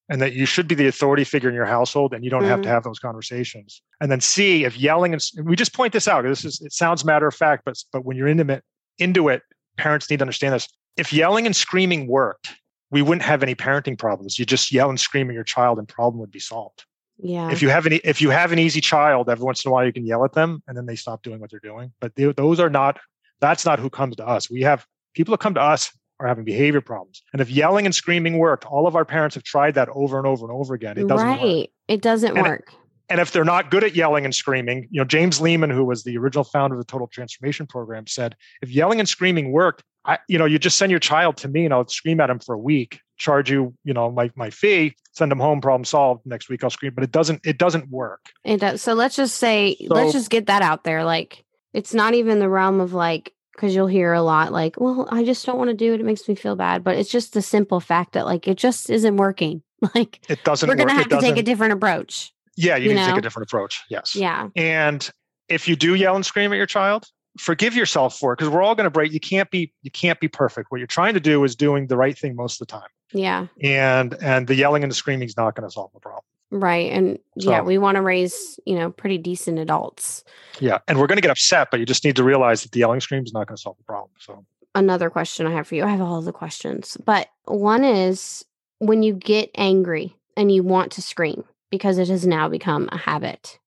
and 0.10 0.22
that 0.22 0.34
you 0.34 0.46
should 0.46 0.68
be 0.68 0.76
the 0.76 0.88
authority 0.88 1.24
figure 1.24 1.50
in 1.50 1.56
your 1.56 1.66
household, 1.66 2.14
and 2.14 2.24
you 2.24 2.30
don't 2.30 2.44
have 2.44 2.62
to 2.62 2.68
mm-hmm. 2.68 2.74
have 2.74 2.84
those 2.84 3.00
conversations. 3.00 3.82
And 4.02 4.12
then 4.12 4.22
C, 4.22 4.66
if 4.66 4.78
yelling 4.78 5.14
and 5.14 5.22
we 5.44 5.56
just 5.56 5.74
point 5.74 5.94
this 5.94 6.08
out, 6.08 6.24
this 6.24 6.44
is 6.44 6.62
it 6.62 6.74
sounds 6.74 7.06
matter 7.06 7.28
of 7.28 7.36
fact, 7.36 7.64
but 7.66 7.82
but 7.92 8.06
when 8.06 8.18
you're 8.18 8.28
intimate 8.28 8.64
into 9.00 9.30
it, 9.30 9.42
parents 9.78 10.10
need 10.10 10.18
to 10.18 10.24
understand 10.24 10.54
this. 10.54 10.68
If 10.98 11.14
yelling 11.14 11.46
and 11.46 11.56
screaming 11.56 12.08
worked, 12.08 12.50
we 12.92 13.02
wouldn't 13.02 13.24
have 13.24 13.42
any 13.42 13.56
parenting 13.56 13.98
problems. 13.98 14.38
You 14.38 14.46
just 14.46 14.72
yell 14.72 14.90
and 14.90 15.00
scream 15.00 15.30
at 15.30 15.34
your 15.34 15.44
child, 15.44 15.80
and 15.80 15.88
problem 15.88 16.20
would 16.20 16.32
be 16.32 16.40
solved. 16.40 16.86
Yeah. 17.18 17.52
If 17.52 17.62
you 17.62 17.70
have 17.70 17.86
any, 17.86 17.98
if 18.04 18.22
you 18.22 18.30
have 18.30 18.52
an 18.52 18.60
easy 18.60 18.82
child, 18.82 19.30
every 19.30 19.44
once 19.44 19.64
in 19.64 19.70
a 19.70 19.72
while 19.72 19.86
you 19.86 19.94
can 19.94 20.06
yell 20.06 20.26
at 20.26 20.34
them, 20.34 20.62
and 20.68 20.76
then 20.78 20.86
they 20.86 20.96
stop 20.96 21.24
doing 21.24 21.40
what 21.40 21.50
they're 21.50 21.60
doing. 21.60 21.94
But 22.02 22.16
they, 22.16 22.32
those 22.34 22.60
are 22.60 22.70
not. 22.70 23.00
That's 23.40 23.66
not 23.66 23.80
who 23.80 23.90
comes 23.90 24.16
to 24.18 24.28
us. 24.28 24.50
We 24.50 24.62
have 24.62 24.86
people 25.14 25.32
that 25.32 25.40
come 25.40 25.54
to 25.54 25.62
us 25.62 25.92
are 26.24 26.28
having 26.28 26.46
behavior 26.46 26.82
problems. 26.82 27.22
And 27.34 27.42
if 27.42 27.50
yelling 27.50 27.86
and 27.86 27.94
screaming 27.94 28.38
worked, 28.38 28.66
all 28.66 28.88
of 28.88 28.96
our 28.96 29.06
parents 29.06 29.36
have 29.36 29.44
tried 29.44 29.76
that 29.76 29.90
over 29.94 30.18
and 30.18 30.26
over 30.26 30.46
and 30.46 30.56
over 30.58 30.74
again. 30.74 30.98
It 30.98 31.08
doesn't 31.08 31.28
right. 31.28 31.42
work. 31.42 31.70
It 31.88 32.02
doesn't 32.02 32.38
And 32.38 32.48
it- 32.48 32.50
work. 32.50 32.74
And 33.10 33.20
if 33.20 33.32
they're 33.32 33.44
not 33.44 33.70
good 33.70 33.84
at 33.84 33.96
yelling 33.96 34.24
and 34.24 34.34
screaming, 34.34 34.88
you 34.90 35.00
know, 35.00 35.06
James 35.06 35.42
Lehman, 35.42 35.70
who 35.70 35.84
was 35.84 36.04
the 36.04 36.18
original 36.18 36.46
founder 36.46 36.76
of 36.76 36.82
the 36.82 36.90
Total 36.90 37.06
Transformation 37.06 37.68
Program, 37.68 38.08
said, 38.08 38.36
if 38.62 38.70
yelling 38.70 39.00
and 39.00 39.08
screaming 39.08 39.52
worked, 39.52 39.84
I, 40.06 40.20
you 40.30 40.38
know, 40.40 40.46
you 40.46 40.58
just 40.58 40.78
send 40.78 40.90
your 40.90 41.00
child 41.02 41.36
to 41.38 41.50
me 41.50 41.66
and 41.66 41.74
I'll 41.74 41.88
scream 41.88 42.22
at 42.22 42.30
him 42.30 42.40
for 42.40 42.56
a 42.56 42.58
week, 42.58 43.02
charge 43.18 43.52
you, 43.52 43.74
you 43.84 43.94
know, 43.94 44.10
my 44.10 44.32
my 44.36 44.50
fee, 44.50 44.96
send 45.12 45.30
them 45.32 45.40
home, 45.40 45.60
problem 45.62 45.84
solved. 45.86 46.26
Next 46.26 46.50
week 46.50 46.64
I'll 46.64 46.70
scream. 46.70 46.94
But 46.96 47.04
it 47.04 47.12
doesn't, 47.12 47.46
it 47.46 47.58
doesn't 47.58 47.90
work. 47.90 48.22
It 48.46 48.62
does. 48.62 48.82
So 48.82 48.94
let's 48.94 49.18
just 49.18 49.36
say, 49.38 49.76
let's 49.90 50.14
just 50.14 50.30
get 50.30 50.48
that 50.48 50.62
out 50.62 50.86
there. 50.86 51.04
Like, 51.04 51.44
it's 51.74 51.94
not 51.94 52.14
even 52.14 52.40
the 52.40 52.50
realm 52.50 52.80
of 52.80 52.94
like, 52.94 53.34
because 53.54 53.74
you'll 53.76 53.88
hear 53.88 54.14
a 54.14 54.22
lot 54.22 54.52
like, 54.52 54.80
well, 54.80 55.08
I 55.12 55.24
just 55.24 55.46
don't 55.46 55.58
want 55.58 55.70
to 55.70 55.76
do 55.76 55.94
it. 55.94 56.00
It 56.00 56.06
makes 56.06 56.28
me 56.28 56.36
feel 56.36 56.56
bad. 56.56 56.84
But 56.84 56.98
it's 56.98 57.10
just 57.10 57.34
the 57.34 57.42
simple 57.42 57.80
fact 57.80 58.14
that 58.14 58.26
like 58.26 58.48
it 58.48 58.58
just 58.58 58.90
isn't 58.90 59.18
working. 59.18 59.62
Like, 59.94 60.22
It 60.30 60.42
doesn't 60.46 60.70
we're 60.70 60.76
going 60.76 60.88
to 60.88 60.96
work. 60.96 61.12
have 61.12 61.20
to 61.20 61.26
take 61.26 61.36
a 61.36 61.44
different 61.44 61.74
approach. 61.74 62.34
Yeah, 62.56 62.78
you, 62.78 62.90
you 62.90 62.96
need 62.96 63.02
to 63.02 63.10
take 63.10 63.18
a 63.18 63.22
different 63.22 63.50
approach. 63.50 63.84
Yes. 63.90 64.16
Yeah. 64.16 64.48
And 64.56 65.10
if 65.50 65.68
you 65.68 65.76
do 65.76 65.94
yell 65.96 66.16
and 66.16 66.26
scream 66.26 66.54
at 66.54 66.56
your 66.56 66.66
child, 66.66 67.06
forgive 67.38 67.76
yourself 67.76 68.18
for 68.18 68.32
it 68.32 68.38
because 68.38 68.50
we're 68.50 68.62
all 68.62 68.76
going 68.76 68.86
to 68.86 68.90
break. 68.90 69.12
You 69.12 69.20
can't 69.20 69.52
be 69.52 69.74
you 69.82 69.92
can't 69.92 70.22
be 70.22 70.30
perfect. 70.30 70.68
What 70.72 70.78
you're 70.78 70.88
trying 70.88 71.16
to 71.16 71.20
do 71.20 71.44
is 71.44 71.54
doing 71.56 71.88
the 71.88 71.98
right 71.98 72.18
thing 72.18 72.34
most 72.36 72.62
of 72.62 72.68
the 72.68 72.72
time. 72.72 72.88
Yeah. 73.12 73.48
And 73.62 74.16
and 74.22 74.48
the 74.48 74.56
yelling 74.56 74.84
and 74.84 74.90
the 74.92 74.96
screaming 74.96 75.28
is 75.28 75.36
not 75.36 75.54
going 75.56 75.68
to 75.68 75.74
solve 75.74 75.92
the 75.94 76.00
problem. 76.00 76.24
Right. 76.56 76.92
And 76.92 77.18
yeah, 77.36 77.62
we 77.62 77.80
want 77.80 77.96
to 77.96 78.04
raise, 78.04 78.60
you 78.68 78.76
know, 78.76 78.92
pretty 78.92 79.18
decent 79.18 79.58
adults. 79.58 80.24
Yeah. 80.60 80.78
And 80.88 81.00
we're 81.00 81.08
going 81.08 81.18
to 81.18 81.22
get 81.22 81.32
upset, 81.32 81.70
but 81.72 81.80
you 81.80 81.86
just 81.88 82.06
need 82.06 82.16
to 82.18 82.24
realize 82.24 82.62
that 82.62 82.74
the 82.74 82.80
yelling 82.80 83.00
scream 83.00 83.24
is 83.24 83.34
not 83.34 83.48
going 83.48 83.56
to 83.56 83.62
solve 83.62 83.78
the 83.78 83.84
problem. 83.84 84.12
So 84.20 84.46
Another 84.76 85.10
question 85.10 85.46
I 85.46 85.52
have 85.52 85.68
for 85.68 85.76
you. 85.76 85.84
I 85.84 85.90
have 85.90 86.02
all 86.02 86.22
the 86.22 86.32
questions, 86.32 86.98
but 87.06 87.30
one 87.46 87.84
is 87.84 88.44
when 88.80 89.04
you 89.04 89.14
get 89.14 89.52
angry 89.56 90.16
and 90.36 90.52
you 90.52 90.64
want 90.64 90.92
to 90.94 91.02
scream 91.02 91.44
because 91.70 91.98
it 91.98 92.08
has 92.08 92.26
now 92.26 92.50
become 92.50 92.90
a 92.92 92.98
habit. 92.98 93.60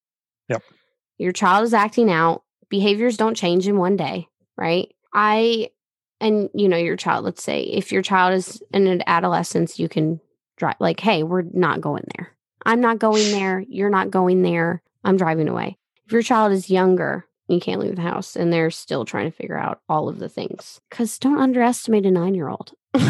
Yep. 0.48 0.62
Your 1.18 1.32
child 1.32 1.64
is 1.64 1.74
acting 1.74 2.10
out. 2.10 2.42
Behaviors 2.68 3.16
don't 3.16 3.36
change 3.36 3.68
in 3.68 3.78
one 3.78 3.96
day, 3.96 4.28
right? 4.56 4.92
I, 5.12 5.70
and 6.20 6.50
you 6.54 6.68
know, 6.68 6.76
your 6.76 6.96
child, 6.96 7.24
let's 7.24 7.42
say 7.42 7.62
if 7.62 7.92
your 7.92 8.02
child 8.02 8.34
is 8.34 8.62
in 8.72 8.88
an 8.88 9.04
adolescence, 9.06 9.78
you 9.78 9.88
can 9.88 10.20
drive, 10.56 10.76
like, 10.80 10.98
hey, 10.98 11.22
we're 11.22 11.44
not 11.52 11.80
going 11.80 12.04
there. 12.16 12.35
I'm 12.64 12.80
not 12.80 12.98
going 12.98 13.30
there. 13.32 13.60
You're 13.60 13.90
not 13.90 14.10
going 14.10 14.42
there. 14.42 14.82
I'm 15.04 15.16
driving 15.16 15.48
away. 15.48 15.76
If 16.06 16.12
your 16.12 16.22
child 16.22 16.52
is 16.52 16.70
younger, 16.70 17.26
you 17.48 17.60
can't 17.60 17.80
leave 17.80 17.96
the 17.96 18.02
house 18.02 18.36
and 18.36 18.52
they're 18.52 18.70
still 18.70 19.04
trying 19.04 19.30
to 19.30 19.36
figure 19.36 19.58
out 19.58 19.80
all 19.88 20.08
of 20.08 20.18
the 20.18 20.28
things. 20.28 20.80
Because 20.90 21.18
don't 21.18 21.38
underestimate 21.38 22.06
a 22.06 22.10
nine 22.10 22.34
year 22.34 22.48
old 22.48 22.72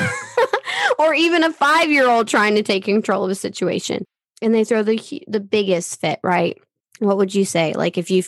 or 0.99 1.15
even 1.15 1.45
a 1.45 1.53
five 1.53 1.91
year 1.91 2.09
old 2.09 2.29
trying 2.29 2.55
to 2.57 2.63
take 2.63 2.85
control 2.85 3.25
of 3.25 3.31
a 3.31 3.35
situation. 3.35 4.05
And 4.43 4.55
they 4.55 4.65
throw 4.65 4.83
the 4.83 5.23
the 5.29 5.41
biggest 5.41 6.01
fit, 6.01 6.21
right? 6.23 6.59
What 6.99 7.17
would 7.17 7.35
you 7.35 7.45
say? 7.45 7.73
Like 7.75 7.97
if 7.97 8.11
you 8.11 8.23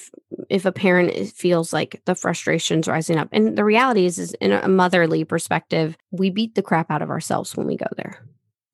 if 0.49 0.65
a 0.65 0.73
parent 0.73 1.13
feels 1.33 1.73
like 1.73 2.01
the 2.07 2.15
frustrations 2.15 2.89
rising 2.89 3.19
up, 3.19 3.29
and 3.33 3.57
the 3.57 3.65
reality 3.65 4.07
is, 4.07 4.19
is 4.19 4.33
in 4.35 4.53
a 4.53 4.69
motherly 4.69 5.25
perspective, 5.25 5.97
we 6.11 6.31
beat 6.31 6.55
the 6.55 6.63
crap 6.63 6.91
out 6.91 7.03
of 7.03 7.11
ourselves 7.11 7.55
when 7.55 7.67
we 7.67 7.77
go 7.77 7.87
there, 7.97 8.23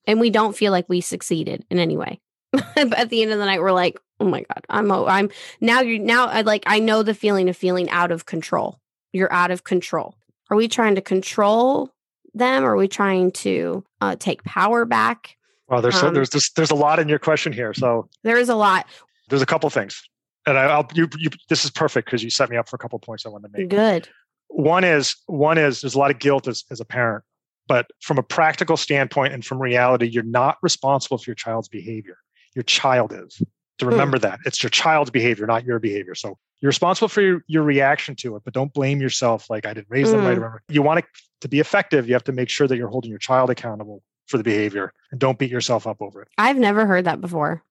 and 0.06 0.20
we 0.20 0.30
don't 0.30 0.56
feel 0.56 0.70
like 0.70 0.88
we 0.88 1.00
succeeded 1.00 1.64
in 1.70 1.80
any 1.80 1.96
way. 1.96 2.20
but 2.74 2.94
at 2.94 3.10
the 3.10 3.22
end 3.22 3.32
of 3.32 3.38
the 3.38 3.44
night, 3.44 3.60
we're 3.60 3.72
like, 3.72 3.98
oh 4.20 4.26
my 4.26 4.42
god, 4.42 4.64
I'm 4.68 4.90
I'm 4.90 5.30
now 5.60 5.80
you 5.80 5.98
now 5.98 6.26
I 6.26 6.42
like 6.42 6.64
I 6.66 6.78
know 6.78 7.02
the 7.02 7.14
feeling 7.14 7.48
of 7.48 7.56
feeling 7.56 7.88
out 7.90 8.10
of 8.10 8.26
control. 8.26 8.80
You're 9.12 9.32
out 9.32 9.50
of 9.50 9.64
control. 9.64 10.14
Are 10.50 10.56
we 10.56 10.68
trying 10.68 10.94
to 10.96 11.00
control 11.00 11.90
them? 12.34 12.64
Are 12.64 12.76
we 12.76 12.88
trying 12.88 13.32
to 13.32 13.84
uh, 14.00 14.16
take 14.18 14.42
power 14.44 14.84
back? 14.84 15.36
well, 15.68 15.80
there's 15.80 15.98
so 15.98 16.08
Um, 16.08 16.14
there's 16.14 16.30
this, 16.30 16.50
there's 16.52 16.70
a 16.70 16.74
lot 16.74 16.98
in 16.98 17.08
your 17.08 17.18
question 17.18 17.52
here. 17.52 17.72
So 17.72 18.08
There 18.22 18.36
is 18.36 18.48
a 18.48 18.54
lot. 18.54 18.86
there's 19.30 19.42
a 19.42 19.46
couple 19.46 19.70
things, 19.70 20.02
and 20.46 20.58
I, 20.58 20.64
I'll 20.64 20.86
you, 20.94 21.08
you 21.18 21.30
this 21.48 21.64
is 21.64 21.70
perfect 21.70 22.06
because 22.06 22.22
you 22.22 22.30
set 22.30 22.50
me 22.50 22.56
up 22.56 22.68
for 22.68 22.76
a 22.76 22.78
couple 22.78 22.98
points 22.98 23.24
I 23.24 23.30
want 23.30 23.44
to 23.44 23.50
make. 23.52 23.68
Good. 23.70 24.08
one 24.48 24.84
is 24.84 25.16
one 25.26 25.58
is 25.58 25.80
there's 25.80 25.94
a 25.94 25.98
lot 25.98 26.10
of 26.10 26.18
guilt 26.18 26.46
as, 26.48 26.64
as 26.70 26.80
a 26.80 26.84
parent 26.84 27.24
but 27.66 27.86
from 28.02 28.18
a 28.18 28.22
practical 28.22 28.76
standpoint 28.76 29.32
and 29.32 29.44
from 29.44 29.60
reality 29.60 30.06
you're 30.06 30.22
not 30.22 30.58
responsible 30.62 31.18
for 31.18 31.30
your 31.30 31.34
child's 31.34 31.68
behavior 31.68 32.18
your 32.54 32.62
child 32.62 33.12
is 33.12 33.42
to 33.78 33.86
remember 33.86 34.18
that 34.18 34.38
it's 34.44 34.62
your 34.62 34.70
child's 34.70 35.10
behavior 35.10 35.46
not 35.46 35.64
your 35.64 35.78
behavior 35.78 36.14
so 36.14 36.36
you're 36.60 36.68
responsible 36.68 37.08
for 37.08 37.20
your, 37.20 37.44
your 37.46 37.62
reaction 37.62 38.14
to 38.14 38.36
it 38.36 38.42
but 38.44 38.54
don't 38.54 38.72
blame 38.72 39.00
yourself 39.00 39.50
like 39.50 39.66
i 39.66 39.72
didn't 39.74 39.88
raise 39.90 40.10
them 40.10 40.20
right 40.20 40.32
Mm. 40.32 40.36
remember 40.36 40.62
you 40.68 40.82
want 40.82 40.98
it 41.00 41.04
to 41.40 41.48
be 41.48 41.60
effective 41.60 42.06
you 42.06 42.14
have 42.14 42.24
to 42.24 42.32
make 42.32 42.48
sure 42.48 42.66
that 42.68 42.76
you're 42.76 42.88
holding 42.88 43.10
your 43.10 43.18
child 43.18 43.50
accountable 43.50 44.02
for 44.26 44.38
the 44.38 44.44
behavior 44.44 44.92
and 45.10 45.20
don't 45.20 45.38
beat 45.38 45.50
yourself 45.50 45.86
up 45.86 46.00
over 46.00 46.22
it 46.22 46.28
I've 46.38 46.56
never 46.56 46.86
heard 46.86 47.04
that 47.04 47.20
before. 47.20 47.62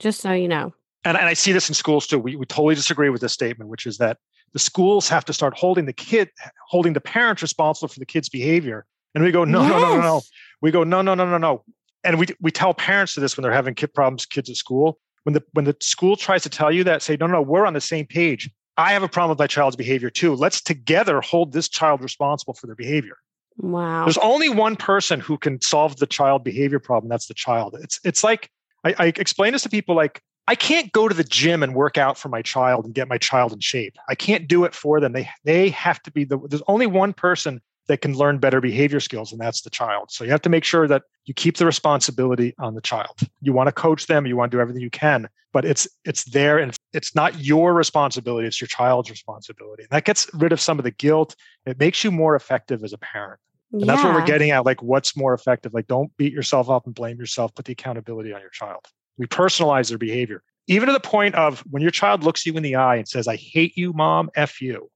Just 0.00 0.20
so 0.20 0.32
you 0.32 0.48
know. 0.48 0.72
and, 1.04 1.16
and 1.16 1.26
I 1.26 1.34
see 1.34 1.52
this 1.52 1.68
in 1.68 1.74
schools 1.74 2.06
too. 2.06 2.18
We, 2.18 2.34
we 2.36 2.46
totally 2.46 2.74
disagree 2.74 3.10
with 3.10 3.20
this 3.20 3.32
statement, 3.34 3.68
which 3.70 3.86
is 3.86 3.98
that 3.98 4.16
the 4.54 4.58
schools 4.58 5.08
have 5.10 5.24
to 5.26 5.32
start 5.34 5.56
holding 5.56 5.84
the 5.84 5.92
kid, 5.92 6.30
holding 6.68 6.94
the 6.94 7.00
parents 7.02 7.42
responsible 7.42 7.88
for 7.88 8.00
the 8.00 8.06
kid's 8.06 8.28
behavior. 8.30 8.86
And 9.14 9.22
we 9.22 9.30
go, 9.30 9.44
no, 9.44 9.62
no, 9.68 9.78
no, 9.78 9.94
no, 9.96 10.00
no. 10.00 10.22
We 10.62 10.70
go, 10.70 10.82
no, 10.84 11.02
no, 11.02 11.14
no, 11.14 11.26
no, 11.26 11.38
no. 11.38 11.64
And 12.04 12.18
we 12.18 12.26
we 12.40 12.50
tell 12.50 12.74
parents 12.74 13.14
to 13.14 13.20
this 13.20 13.36
when 13.36 13.42
they're 13.42 13.52
having 13.52 13.74
kid 13.74 13.92
problems, 13.94 14.26
kids 14.26 14.48
at 14.50 14.56
school. 14.56 14.98
When 15.24 15.34
the 15.34 15.42
when 15.52 15.64
the 15.64 15.76
school 15.80 16.16
tries 16.16 16.42
to 16.44 16.48
tell 16.48 16.72
you 16.72 16.84
that, 16.84 17.02
say, 17.02 17.16
no, 17.18 17.26
no, 17.26 17.42
we're 17.42 17.66
on 17.66 17.74
the 17.74 17.80
same 17.80 18.06
page. 18.06 18.50
I 18.76 18.92
have 18.92 19.02
a 19.02 19.08
problem 19.08 19.30
with 19.30 19.38
my 19.38 19.46
child's 19.46 19.76
behavior 19.76 20.08
too. 20.08 20.34
Let's 20.34 20.62
together 20.62 21.20
hold 21.20 21.52
this 21.52 21.68
child 21.68 22.02
responsible 22.02 22.54
for 22.54 22.66
their 22.66 22.76
behavior. 22.76 23.16
Wow. 23.58 24.04
There's 24.04 24.18
only 24.18 24.48
one 24.48 24.76
person 24.76 25.20
who 25.20 25.36
can 25.36 25.60
solve 25.60 25.96
the 25.96 26.06
child 26.06 26.44
behavior 26.44 26.78
problem. 26.78 27.10
That's 27.10 27.26
the 27.26 27.34
child. 27.34 27.76
It's 27.82 28.00
it's 28.04 28.24
like 28.24 28.48
I, 28.84 28.94
I 28.98 29.06
explain 29.06 29.52
this 29.52 29.62
to 29.64 29.68
people 29.68 29.94
like 29.94 30.22
I 30.46 30.54
can't 30.54 30.90
go 30.92 31.08
to 31.08 31.14
the 31.14 31.24
gym 31.24 31.62
and 31.62 31.74
work 31.74 31.98
out 31.98 32.16
for 32.16 32.28
my 32.28 32.42
child 32.42 32.84
and 32.84 32.94
get 32.94 33.08
my 33.08 33.18
child 33.18 33.52
in 33.52 33.60
shape. 33.60 33.96
I 34.08 34.14
can't 34.14 34.48
do 34.48 34.64
it 34.64 34.74
for 34.74 35.00
them. 35.00 35.12
They 35.12 35.28
they 35.44 35.68
have 35.70 36.02
to 36.04 36.10
be 36.10 36.24
the. 36.24 36.38
There's 36.48 36.62
only 36.66 36.86
one 36.86 37.12
person 37.12 37.60
that 37.90 38.02
can 38.02 38.14
learn 38.14 38.38
better 38.38 38.60
behavior 38.60 39.00
skills, 39.00 39.32
and 39.32 39.40
that's 39.40 39.62
the 39.62 39.70
child. 39.70 40.12
So 40.12 40.22
you 40.22 40.30
have 40.30 40.42
to 40.42 40.48
make 40.48 40.62
sure 40.62 40.86
that 40.86 41.02
you 41.24 41.34
keep 41.34 41.56
the 41.56 41.66
responsibility 41.66 42.54
on 42.60 42.76
the 42.76 42.80
child. 42.80 43.18
You 43.40 43.52
want 43.52 43.66
to 43.66 43.72
coach 43.72 44.06
them, 44.06 44.26
you 44.26 44.36
want 44.36 44.52
to 44.52 44.56
do 44.56 44.60
everything 44.60 44.80
you 44.80 44.90
can, 44.90 45.28
but 45.52 45.64
it's 45.64 45.88
it's 46.04 46.22
there 46.26 46.58
and 46.58 46.72
it's 46.92 47.16
not 47.16 47.40
your 47.40 47.74
responsibility, 47.74 48.46
it's 48.46 48.60
your 48.60 48.68
child's 48.68 49.10
responsibility. 49.10 49.82
And 49.82 49.90
that 49.90 50.04
gets 50.04 50.30
rid 50.34 50.52
of 50.52 50.60
some 50.60 50.78
of 50.78 50.84
the 50.84 50.92
guilt. 50.92 51.34
It 51.66 51.80
makes 51.80 52.04
you 52.04 52.12
more 52.12 52.36
effective 52.36 52.84
as 52.84 52.92
a 52.92 52.98
parent. 52.98 53.40
And 53.72 53.80
yeah. 53.80 53.86
that's 53.88 54.04
what 54.04 54.14
we're 54.14 54.24
getting 54.24 54.52
at. 54.52 54.64
Like, 54.64 54.82
what's 54.84 55.16
more 55.16 55.34
effective? 55.34 55.74
Like, 55.74 55.88
don't 55.88 56.16
beat 56.16 56.32
yourself 56.32 56.70
up 56.70 56.86
and 56.86 56.94
blame 56.94 57.18
yourself. 57.18 57.52
Put 57.56 57.64
the 57.64 57.72
accountability 57.72 58.32
on 58.32 58.40
your 58.40 58.50
child. 58.50 58.86
We 59.18 59.26
personalize 59.26 59.88
their 59.88 59.98
behavior, 59.98 60.44
even 60.68 60.86
to 60.86 60.92
the 60.92 61.00
point 61.00 61.34
of 61.34 61.58
when 61.68 61.82
your 61.82 61.90
child 61.90 62.22
looks 62.22 62.46
you 62.46 62.56
in 62.56 62.62
the 62.62 62.76
eye 62.76 62.96
and 62.96 63.08
says, 63.08 63.26
I 63.26 63.34
hate 63.34 63.76
you, 63.76 63.92
mom, 63.92 64.30
F 64.36 64.62
you. 64.62 64.90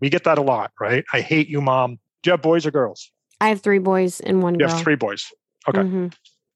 We 0.00 0.10
get 0.10 0.24
that 0.24 0.36
a 0.36 0.42
lot, 0.42 0.72
right? 0.78 1.04
I 1.14 1.22
hate 1.22 1.48
you, 1.48 1.62
mom. 1.62 1.98
Do 2.24 2.30
you 2.30 2.32
have 2.32 2.42
boys 2.42 2.64
or 2.64 2.70
girls? 2.70 3.12
I 3.40 3.50
have 3.50 3.60
three 3.60 3.78
boys 3.78 4.20
and 4.20 4.42
one 4.42 4.54
you 4.54 4.60
girl. 4.60 4.68
You 4.68 4.74
have 4.74 4.82
three 4.82 4.96
boys. 4.96 5.30
Okay. 5.68 5.80
Mm-hmm. 5.80 6.06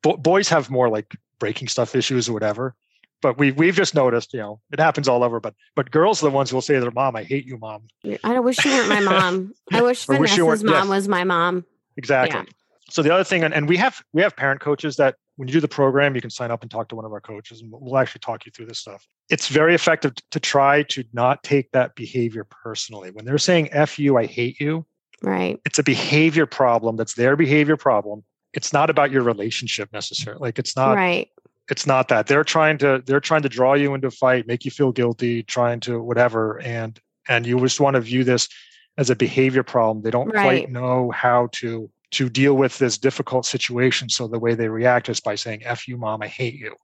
Bo- 0.03 0.17
boys 0.17 0.49
have 0.49 0.71
more 0.71 0.89
like 0.89 1.15
breaking 1.39 1.69
stuff 1.69 1.95
issues 1.95 2.29
or 2.29 2.33
whatever. 2.33 2.75
But 3.21 3.37
we 3.37 3.53
we've 3.53 3.75
just 3.75 3.95
noticed, 3.95 4.33
you 4.33 4.41
know, 4.41 4.61
it 4.73 4.81
happens 4.81 5.09
all 5.09 5.23
over. 5.23 5.41
But 5.41 5.55
but 5.77 5.91
girls 5.91 6.23
are 6.23 6.27
the 6.27 6.35
ones 6.35 6.51
who 6.51 6.57
will 6.57 6.63
say 6.63 6.75
to 6.75 6.81
their 6.81 6.91
mom, 6.91 7.17
"I 7.17 7.25
hate 7.25 7.47
you, 7.47 7.59
mom." 7.59 7.83
I 8.25 8.41
wish 8.41 8.65
you 8.65 8.71
weren't 8.71 8.89
my 8.89 9.01
mom. 9.01 9.53
I 9.73 9.83
wish 9.83 10.07
Vanessa's 10.07 10.39
wish 10.39 10.63
mom 10.63 10.75
yes. 10.75 10.89
was 10.89 11.09
my 11.09 11.25
mom. 11.25 11.67
Exactly. 11.97 12.41
Yeah. 12.41 12.53
So 12.89 13.03
the 13.03 13.13
other 13.13 13.25
thing, 13.25 13.45
and, 13.45 13.53
and 13.53 13.69
we 13.69 13.77
have 13.77 14.03
we 14.13 14.23
have 14.23 14.37
parent 14.37 14.61
coaches 14.61 14.97
that 14.97 15.17
when 15.37 15.49
you 15.49 15.53
do 15.53 15.61
the 15.61 15.69
program, 15.69 16.15
you 16.15 16.21
can 16.21 16.31
sign 16.31 16.51
up 16.51 16.63
and 16.63 16.71
talk 16.71 16.89
to 16.89 16.97
one 16.97 17.05
of 17.05 17.13
our 17.13 17.21
coaches, 17.21 17.61
and 17.61 17.71
we'll 17.73 17.99
actually 17.99 18.21
talk 18.21 18.47
you 18.47 18.53
through 18.53 18.67
this 18.67 18.79
stuff. 18.79 19.07
It's 19.29 19.49
very 19.49 19.75
effective 19.75 20.15
to 20.31 20.41
try 20.41 20.85
to 20.85 21.05
not 21.13 21.43
take 21.43 21.73
that 21.73 21.97
behavior 21.97 22.45
personally. 22.45 23.11
When 23.11 23.25
they're 23.25 23.37
saying 23.37 23.69
"f 23.73 23.99
you," 23.99 24.17
I 24.17 24.27
hate 24.27 24.61
you. 24.61 24.87
Right. 25.23 25.61
It's 25.65 25.79
a 25.79 25.83
behavior 25.83 26.47
problem. 26.47 26.97
That's 26.97 27.15
their 27.15 27.37
behavior 27.37 27.77
problem. 27.77 28.25
It's 28.53 28.73
not 28.73 28.91
about 28.91 29.11
your 29.11 29.23
relationship 29.23 29.93
necessarily. 29.93 30.41
Like 30.41 30.59
it's 30.59 30.77
not. 30.77 30.97
Right. 30.97 31.29
It's 31.71 31.87
not 31.87 32.09
that 32.09 32.29
they're 32.29 32.45
trying 32.45 32.79
to 32.79 33.03
they're 33.05 33.21
trying 33.21 33.43
to 33.43 33.49
draw 33.49 33.75
you 33.75 33.93
into 33.95 34.09
a 34.09 34.11
fight, 34.11 34.47
make 34.47 34.65
you 34.65 34.71
feel 34.71 34.91
guilty, 34.91 35.43
trying 35.43 35.81
to 35.81 36.01
whatever, 36.01 36.61
and 36.63 36.99
and 37.29 37.47
you 37.47 37.61
just 37.61 37.79
want 37.79 37.95
to 37.95 38.01
view 38.01 38.25
this 38.25 38.49
as 38.97 39.11
a 39.11 39.17
behavior 39.17 39.63
problem. 39.63 40.03
They 40.03 40.11
don't 40.11 40.29
right. 40.29 40.43
quite 40.43 40.71
know 40.71 41.11
how 41.11 41.49
to 41.53 41.91
to 42.11 42.29
deal 42.31 42.55
with 42.55 42.79
this 42.79 42.97
difficult 42.97 43.45
situation. 43.45 44.09
So 44.09 44.27
the 44.27 44.39
way 44.39 44.55
they 44.55 44.69
react 44.69 45.09
is 45.09 45.21
by 45.21 45.35
saying, 45.35 45.63
F 45.65 45.87
you, 45.87 45.99
mom, 45.99 46.23
I 46.23 46.27
hate 46.27 46.55
you. 46.55 46.75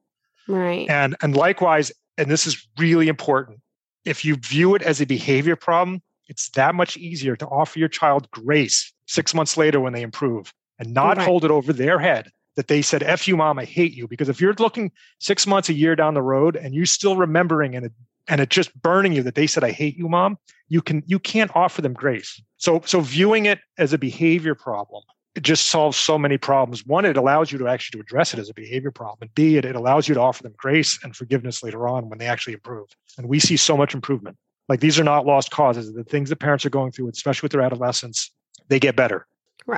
Right. 0.47 0.87
And 0.89 1.15
and 1.21 1.35
likewise, 1.35 1.91
and 2.17 2.29
this 2.29 2.45
is 2.45 2.67
really 2.77 3.07
important, 3.07 3.59
if 4.05 4.23
you 4.23 4.35
view 4.35 4.75
it 4.75 4.83
as 4.83 5.01
a 5.01 5.05
behavior 5.05 5.55
problem, 5.55 6.01
it's 6.27 6.49
that 6.51 6.75
much 6.75 6.97
easier 6.97 7.35
to 7.35 7.47
offer 7.47 7.79
your 7.79 7.89
child 7.89 8.29
grace 8.31 8.93
six 9.07 9.33
months 9.33 9.57
later 9.57 9.79
when 9.79 9.93
they 9.93 10.01
improve 10.01 10.53
and 10.79 10.93
not 10.93 11.17
right. 11.17 11.25
hold 11.25 11.45
it 11.45 11.51
over 11.51 11.71
their 11.71 11.99
head 11.99 12.29
that 12.55 12.67
they 12.67 12.81
said, 12.81 13.03
F 13.03 13.27
you, 13.27 13.37
mom, 13.37 13.59
I 13.59 13.65
hate 13.65 13.93
you. 13.93 14.07
Because 14.07 14.29
if 14.29 14.39
you're 14.39 14.53
looking 14.53 14.91
six 15.19 15.45
months, 15.45 15.69
a 15.69 15.73
year 15.73 15.95
down 15.95 16.13
the 16.13 16.21
road 16.21 16.55
and 16.55 16.73
you're 16.73 16.85
still 16.85 17.15
remembering 17.15 17.75
and 17.75 17.87
it 17.87 17.93
and 18.27 18.41
it's 18.41 18.55
just 18.55 18.73
burning 18.81 19.13
you 19.13 19.21
that 19.21 19.35
they 19.35 19.45
said, 19.45 19.63
I 19.63 19.69
hate 19.69 19.97
you, 19.97 20.09
mom, 20.09 20.37
you 20.67 20.81
can 20.81 21.03
you 21.05 21.19
can't 21.19 21.51
offer 21.55 21.81
them 21.81 21.93
grace. 21.93 22.41
So 22.57 22.81
so 22.85 23.01
viewing 23.01 23.45
it 23.45 23.59
as 23.77 23.93
a 23.93 23.97
behavior 23.97 24.55
problem 24.55 25.03
it 25.35 25.43
just 25.43 25.65
solves 25.65 25.97
so 25.97 26.17
many 26.17 26.37
problems. 26.37 26.85
One, 26.85 27.03
it 27.03 27.17
allows 27.17 27.51
you 27.51 27.57
to 27.59 27.67
actually 27.67 27.99
to 27.99 28.03
address 28.03 28.33
it 28.33 28.39
as 28.39 28.49
a 28.49 28.53
behavior 28.53 28.89
problem. 28.89 29.17
And 29.21 29.35
B, 29.35 29.57
it, 29.57 29.65
it 29.65 29.75
allows 29.75 30.07
you 30.07 30.15
to 30.15 30.21
offer 30.21 30.41
them 30.41 30.55
grace 30.57 30.97
and 31.03 31.13
forgiveness 31.13 31.61
later 31.61 31.89
on 31.89 32.09
when 32.09 32.19
they 32.19 32.25
actually 32.25 32.53
improve. 32.53 32.87
And 33.17 33.27
we 33.27 33.39
see 33.39 33.57
so 33.57 33.75
much 33.75 33.93
improvement. 33.93 34.37
Like 34.67 34.79
these 34.79 34.99
are 34.99 35.03
not 35.03 35.25
lost 35.25 35.51
causes. 35.51 35.93
The 35.93 36.03
things 36.03 36.29
that 36.29 36.37
parents 36.37 36.65
are 36.65 36.69
going 36.69 36.91
through, 36.91 37.09
especially 37.09 37.45
with 37.45 37.51
their 37.51 37.61
adolescents, 37.61 38.31
they 38.67 38.79
get 38.79 38.95
better. 38.95 39.27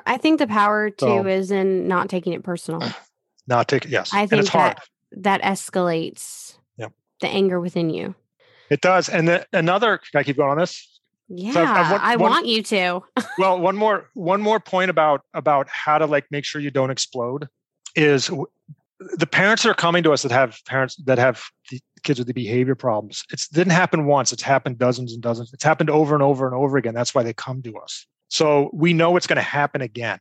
I 0.06 0.18
think 0.18 0.40
the 0.40 0.48
power 0.48 0.90
too 0.90 1.06
so, 1.06 1.28
is 1.28 1.52
in 1.52 1.88
not 1.88 2.10
taking 2.10 2.34
it 2.34 2.44
personal. 2.44 2.82
Not 3.50 3.70
taking 3.70 3.92
yes. 3.92 4.14
I 4.14 4.28
think 4.28 4.52
that 4.52 4.84
that 5.14 5.42
escalates 5.42 6.58
yep. 6.76 6.92
the 7.22 7.30
anger 7.30 7.62
within 7.62 7.90
you. 7.90 8.14
It 8.70 8.82
does. 8.82 9.08
And 9.08 9.26
the, 9.26 9.48
another, 9.54 10.00
can 10.00 10.20
I 10.20 10.24
keep 10.24 10.36
going 10.36 10.50
on 10.50 10.58
this? 10.58 11.00
Yeah, 11.30 11.54
so 11.54 11.64
I've, 11.64 11.70
I've 11.70 11.92
one, 11.92 12.02
I 12.02 12.16
one, 12.18 12.32
want 12.32 12.46
you 12.46 12.64
to. 12.64 13.02
well, 13.38 13.60
one 13.60 13.76
more 13.76 14.10
one 14.14 14.42
more 14.42 14.60
point 14.60 14.90
about 14.90 15.22
about 15.34 15.68
how 15.70 15.98
to 15.98 16.06
like 16.06 16.26
make 16.32 16.46
sure 16.46 16.62
you 16.62 16.72
don't 16.72 16.90
explode 16.90 17.48
is 17.96 18.30
the 19.00 19.28
parents 19.28 19.64
that 19.64 19.70
are 19.70 19.76
coming 19.76 20.04
to 20.04 20.14
us 20.14 20.24
that 20.24 20.32
have 20.32 20.58
parents 20.66 20.96
that 21.06 21.18
have 21.18 21.44
kids 22.08 22.20
with 22.20 22.28
the 22.28 22.34
behavior 22.34 22.76
problems. 22.76 23.24
It 23.32 23.42
didn't 23.52 23.74
happen 23.74 24.06
once; 24.06 24.34
it's 24.34 24.44
happened 24.44 24.78
dozens 24.78 25.14
and 25.14 25.22
dozens. 25.22 25.54
It's 25.54 25.64
happened 25.64 25.90
over 25.90 26.14
and 26.16 26.24
over 26.24 26.46
and 26.46 26.56
over 26.56 26.78
again. 26.78 26.94
That's 26.94 27.14
why 27.14 27.24
they 27.24 27.34
come 27.34 27.62
to 27.64 27.78
us. 27.78 28.06
So 28.30 28.70
we 28.74 28.94
know 28.94 29.16
it's 29.16 29.28
going 29.28 29.38
to 29.38 29.42
happen 29.42 29.82
again. 29.82 30.20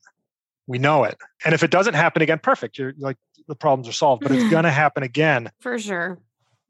We 0.67 0.79
know 0.79 1.05
it, 1.05 1.17
and 1.45 1.55
if 1.55 1.63
it 1.63 1.71
doesn't 1.71 1.95
happen 1.95 2.23
again, 2.23 2.39
perfect. 2.39 2.79
You're 2.79 2.95
like 2.99 3.17
the 3.49 3.57
problems 3.57 3.89
are 3.89 3.93
solved. 3.93 4.23
But 4.23 4.33
it's 4.33 4.51
going 4.51 4.65
to 4.65 4.71
happen 4.71 5.03
again 5.03 5.51
for 5.61 5.79
sure. 5.79 6.19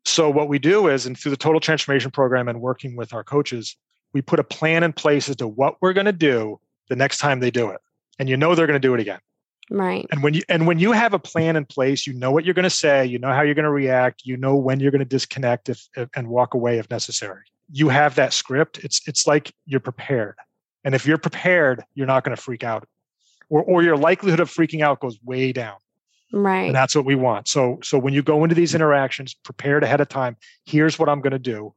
So 0.05 0.31
what 0.31 0.49
we 0.49 0.61
do 0.61 0.87
is, 0.87 1.07
and 1.07 1.19
through 1.19 1.31
the 1.31 1.37
total 1.37 1.61
transformation 1.61 2.13
program 2.13 2.47
and 2.47 2.61
working 2.61 2.95
with 2.95 3.13
our 3.13 3.25
coaches, 3.25 3.77
we 4.13 4.23
put 4.23 4.39
a 4.39 4.45
plan 4.45 4.85
in 4.85 4.93
place 4.93 5.29
as 5.29 5.37
to 5.37 5.49
what 5.49 5.77
we're 5.81 5.93
going 5.93 6.07
to 6.07 6.13
do 6.13 6.61
the 6.89 6.97
next 6.97 7.19
time 7.19 7.41
they 7.41 7.51
do 7.51 7.71
it 7.71 7.81
and 8.19 8.29
you 8.29 8.37
know 8.37 8.55
they're 8.55 8.67
going 8.67 8.81
to 8.81 8.89
do 8.89 8.95
it 8.95 9.01
again 9.01 9.19
right. 9.71 10.07
And 10.11 10.23
when 10.23 10.35
you 10.35 10.43
and 10.49 10.67
when 10.67 10.79
you 10.79 10.93
have 10.93 11.15
a 11.15 11.19
plan 11.19 11.57
in 11.57 11.65
place 11.65 12.07
you 12.07 12.13
know 12.13 12.31
what 12.31 12.45
you're 12.45 12.55
going 12.55 12.65
to 12.65 12.71
say 12.71 13.05
you 13.05 13.19
know 13.19 13.33
how 13.33 13.43
you're 13.43 13.55
going 13.55 13.65
to 13.65 13.71
react 13.71 14.23
you 14.25 14.37
know 14.37 14.57
when 14.57 14.81
you're 14.81 14.91
going 14.91 15.01
to 15.01 15.05
disconnect 15.05 15.69
if, 15.69 15.87
if, 15.97 16.09
and 16.15 16.29
walk 16.29 16.55
away 16.55 16.79
if 16.79 16.91
necessary. 16.91 17.43
You 17.73 17.89
have 17.89 18.15
that 18.15 18.33
script. 18.33 18.79
It's 18.79 19.07
it's 19.07 19.27
like 19.27 19.53
you're 19.67 19.81
prepared. 19.81 20.37
And 20.85 20.95
if 20.95 21.07
you're 21.07 21.19
prepared 21.19 21.85
you're 21.95 22.07
not 22.07 22.25
going 22.25 22.37
to 22.37 22.43
freak 22.43 22.65
out. 22.65 22.87
Or 23.49 23.63
or 23.63 23.83
your 23.83 23.97
likelihood 23.97 24.41
of 24.41 24.51
freaking 24.51 24.83
out 24.83 25.01
goes 25.01 25.19
way 25.25 25.53
down. 25.53 25.77
Right. 26.33 26.67
and 26.67 26.75
that's 26.75 26.95
what 26.95 27.05
we 27.05 27.15
want. 27.15 27.49
So 27.49 27.79
so 27.83 27.99
when 27.99 28.15
you 28.15 28.23
go 28.23 28.43
into 28.45 28.55
these 28.55 28.75
interactions 28.75 29.35
prepared 29.35 29.85
ahead 29.85 30.01
of 30.01 30.09
time 30.09 30.37
here's 30.65 30.99
what 30.99 31.09
i'm 31.09 31.21
going 31.21 31.33
to 31.33 31.39
do 31.39 31.73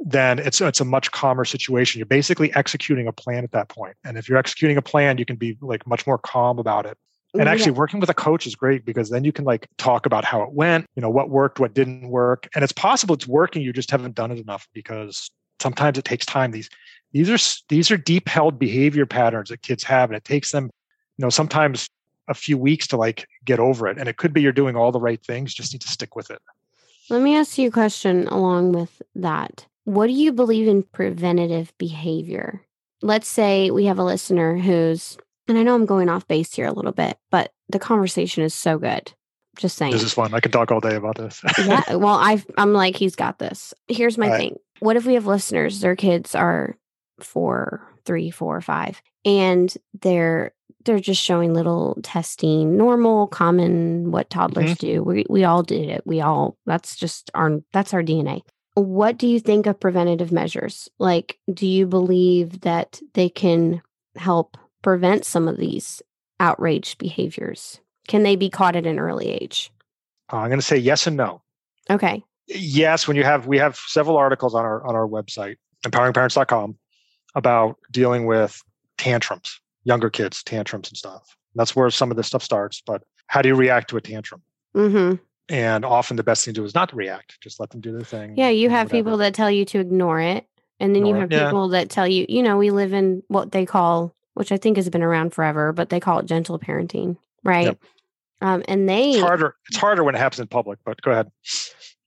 then 0.00 0.38
it's 0.38 0.60
it's 0.60 0.80
a 0.80 0.84
much 0.84 1.10
calmer 1.10 1.44
situation. 1.44 1.98
You're 1.98 2.06
basically 2.06 2.54
executing 2.54 3.06
a 3.06 3.12
plan 3.12 3.44
at 3.44 3.52
that 3.52 3.68
point. 3.68 3.96
And 4.04 4.16
if 4.16 4.28
you're 4.28 4.38
executing 4.38 4.76
a 4.76 4.82
plan, 4.82 5.18
you 5.18 5.24
can 5.24 5.36
be 5.36 5.58
like 5.60 5.86
much 5.86 6.06
more 6.06 6.18
calm 6.18 6.58
about 6.58 6.86
it. 6.86 6.96
And 7.34 7.48
actually 7.48 7.72
yeah. 7.72 7.78
working 7.78 8.00
with 8.00 8.08
a 8.08 8.14
coach 8.14 8.46
is 8.46 8.54
great 8.54 8.84
because 8.84 9.10
then 9.10 9.24
you 9.24 9.32
can 9.32 9.44
like 9.44 9.68
talk 9.76 10.06
about 10.06 10.24
how 10.24 10.42
it 10.42 10.52
went, 10.52 10.86
you 10.96 11.02
know, 11.02 11.10
what 11.10 11.28
worked, 11.28 11.60
what 11.60 11.74
didn't 11.74 12.08
work. 12.08 12.48
And 12.54 12.64
it's 12.64 12.72
possible 12.72 13.14
it's 13.14 13.28
working, 13.28 13.62
you 13.62 13.72
just 13.72 13.90
haven't 13.90 14.14
done 14.14 14.30
it 14.30 14.38
enough 14.38 14.66
because 14.72 15.30
sometimes 15.60 15.98
it 15.98 16.04
takes 16.04 16.24
time. 16.24 16.52
These 16.52 16.70
these 17.12 17.30
are 17.30 17.64
these 17.68 17.90
are 17.90 17.98
deep 17.98 18.28
held 18.28 18.58
behavior 18.58 19.04
patterns 19.04 19.50
that 19.50 19.62
kids 19.62 19.84
have 19.84 20.08
and 20.08 20.16
it 20.16 20.24
takes 20.24 20.52
them, 20.52 20.70
you 21.18 21.22
know, 21.22 21.30
sometimes 21.30 21.88
a 22.28 22.34
few 22.34 22.56
weeks 22.56 22.86
to 22.88 22.96
like 22.96 23.26
get 23.44 23.58
over 23.58 23.88
it. 23.88 23.98
And 23.98 24.08
it 24.08 24.16
could 24.16 24.32
be 24.32 24.40
you're 24.40 24.52
doing 24.52 24.76
all 24.76 24.92
the 24.92 25.00
right 25.00 25.22
things, 25.22 25.54
just 25.54 25.72
need 25.72 25.80
to 25.82 25.88
stick 25.88 26.16
with 26.16 26.30
it. 26.30 26.40
Let 27.10 27.22
me 27.22 27.36
ask 27.36 27.56
you 27.56 27.68
a 27.68 27.72
question 27.72 28.26
along 28.28 28.72
with 28.72 29.00
that. 29.14 29.66
What 29.84 30.08
do 30.08 30.12
you 30.12 30.32
believe 30.32 30.68
in 30.68 30.82
preventative 30.82 31.72
behavior? 31.78 32.62
Let's 33.00 33.28
say 33.28 33.70
we 33.70 33.86
have 33.86 33.98
a 33.98 34.04
listener 34.04 34.58
who's, 34.58 35.16
and 35.48 35.58
I 35.58 35.62
know 35.62 35.74
I'm 35.74 35.86
going 35.86 36.08
off 36.08 36.28
base 36.28 36.54
here 36.54 36.66
a 36.66 36.72
little 36.72 36.92
bit, 36.92 37.18
but 37.30 37.52
the 37.68 37.78
conversation 37.78 38.42
is 38.44 38.54
so 38.54 38.78
good. 38.78 39.12
Just 39.56 39.76
saying. 39.76 39.92
This 39.92 40.04
is 40.04 40.14
fun. 40.14 40.34
I 40.34 40.40
could 40.40 40.52
talk 40.52 40.70
all 40.70 40.80
day 40.80 40.94
about 40.94 41.16
this. 41.16 41.42
yeah. 41.58 41.82
Well, 41.96 42.14
I 42.14 42.42
I'm 42.56 42.72
like, 42.72 42.96
he's 42.96 43.16
got 43.16 43.38
this. 43.38 43.74
Here's 43.88 44.16
my 44.16 44.30
thing. 44.36 44.56
What 44.78 44.96
if 44.96 45.04
we 45.04 45.14
have 45.14 45.26
listeners, 45.26 45.80
their 45.80 45.96
kids 45.96 46.34
are 46.36 46.76
four, 47.18 47.82
three, 48.04 48.30
four, 48.30 48.60
five, 48.60 49.02
and 49.24 49.74
they're 50.00 50.52
they're 50.84 51.00
just 51.00 51.20
showing 51.20 51.54
little 51.54 51.98
testing, 52.04 52.76
normal, 52.76 53.26
common, 53.26 54.12
what 54.12 54.30
toddlers 54.30 54.74
mm-hmm. 54.74 54.86
do. 54.86 55.02
We 55.02 55.26
we 55.28 55.42
all 55.42 55.64
did 55.64 55.88
it. 55.88 56.02
We 56.06 56.20
all 56.20 56.56
that's 56.64 56.94
just 56.94 57.30
our 57.34 57.60
that's 57.72 57.92
our 57.92 58.02
DNA 58.02 58.42
what 58.78 59.18
do 59.18 59.26
you 59.26 59.40
think 59.40 59.66
of 59.66 59.80
preventative 59.80 60.32
measures? 60.32 60.88
Like, 60.98 61.38
do 61.52 61.66
you 61.66 61.86
believe 61.86 62.60
that 62.60 63.00
they 63.14 63.28
can 63.28 63.82
help 64.16 64.56
prevent 64.82 65.24
some 65.24 65.48
of 65.48 65.56
these 65.56 66.02
outraged 66.40 66.98
behaviors? 66.98 67.80
Can 68.06 68.22
they 68.22 68.36
be 68.36 68.50
caught 68.50 68.76
at 68.76 68.86
an 68.86 68.98
early 68.98 69.28
age? 69.28 69.70
I'm 70.30 70.48
going 70.48 70.60
to 70.60 70.66
say 70.66 70.76
yes 70.76 71.06
and 71.06 71.16
no. 71.16 71.42
Okay. 71.90 72.22
Yes, 72.46 73.06
when 73.06 73.16
you 73.16 73.24
have 73.24 73.46
we 73.46 73.58
have 73.58 73.76
several 73.76 74.16
articles 74.16 74.54
on 74.54 74.64
our 74.64 74.86
on 74.86 74.94
our 74.94 75.06
website 75.06 75.56
empoweringparents.com 75.84 76.76
about 77.34 77.76
dealing 77.90 78.26
with 78.26 78.62
tantrums, 78.96 79.60
younger 79.84 80.10
kids 80.10 80.42
tantrums 80.42 80.88
and 80.88 80.96
stuff. 80.96 81.36
That's 81.54 81.74
where 81.76 81.90
some 81.90 82.10
of 82.10 82.16
this 82.16 82.26
stuff 82.26 82.42
starts. 82.42 82.82
But 82.84 83.02
how 83.26 83.42
do 83.42 83.48
you 83.48 83.54
react 83.54 83.90
to 83.90 83.96
a 83.96 84.00
tantrum? 84.00 84.42
Mm-hmm. 84.74 85.16
And 85.50 85.84
often 85.84 86.16
the 86.16 86.22
best 86.22 86.44
thing 86.44 86.54
to 86.54 86.60
do 86.60 86.64
is 86.64 86.74
not 86.74 86.90
to 86.90 86.96
react, 86.96 87.40
just 87.40 87.58
let 87.58 87.70
them 87.70 87.80
do 87.80 87.92
their 87.92 88.02
thing. 88.02 88.34
Yeah, 88.36 88.50
you 88.50 88.68
have 88.68 88.88
whatever. 88.88 89.02
people 89.02 89.16
that 89.18 89.34
tell 89.34 89.50
you 89.50 89.64
to 89.66 89.78
ignore 89.78 90.20
it. 90.20 90.46
And 90.80 90.94
then 90.94 91.06
ignore 91.06 91.14
you 91.14 91.20
have 91.22 91.32
it. 91.32 91.44
people 91.46 91.72
yeah. 91.72 91.80
that 91.80 91.90
tell 91.90 92.06
you, 92.06 92.26
you 92.28 92.42
know, 92.42 92.58
we 92.58 92.70
live 92.70 92.92
in 92.92 93.22
what 93.28 93.50
they 93.52 93.66
call, 93.66 94.14
which 94.38 94.52
I 94.52 94.56
think 94.56 94.76
has 94.76 94.88
been 94.88 95.02
around 95.02 95.34
forever, 95.34 95.72
but 95.72 95.88
they 95.88 95.98
call 95.98 96.20
it 96.20 96.26
gentle 96.26 96.60
parenting, 96.60 97.16
right? 97.42 97.66
Yep. 97.66 97.78
Um, 98.40 98.62
and 98.68 98.88
they 98.88 99.10
it's 99.10 99.20
harder. 99.20 99.56
It's 99.68 99.78
harder 99.78 100.04
when 100.04 100.14
it 100.14 100.18
happens 100.18 100.38
in 100.38 100.46
public. 100.46 100.78
But 100.84 101.02
go 101.02 101.10
ahead. 101.10 101.28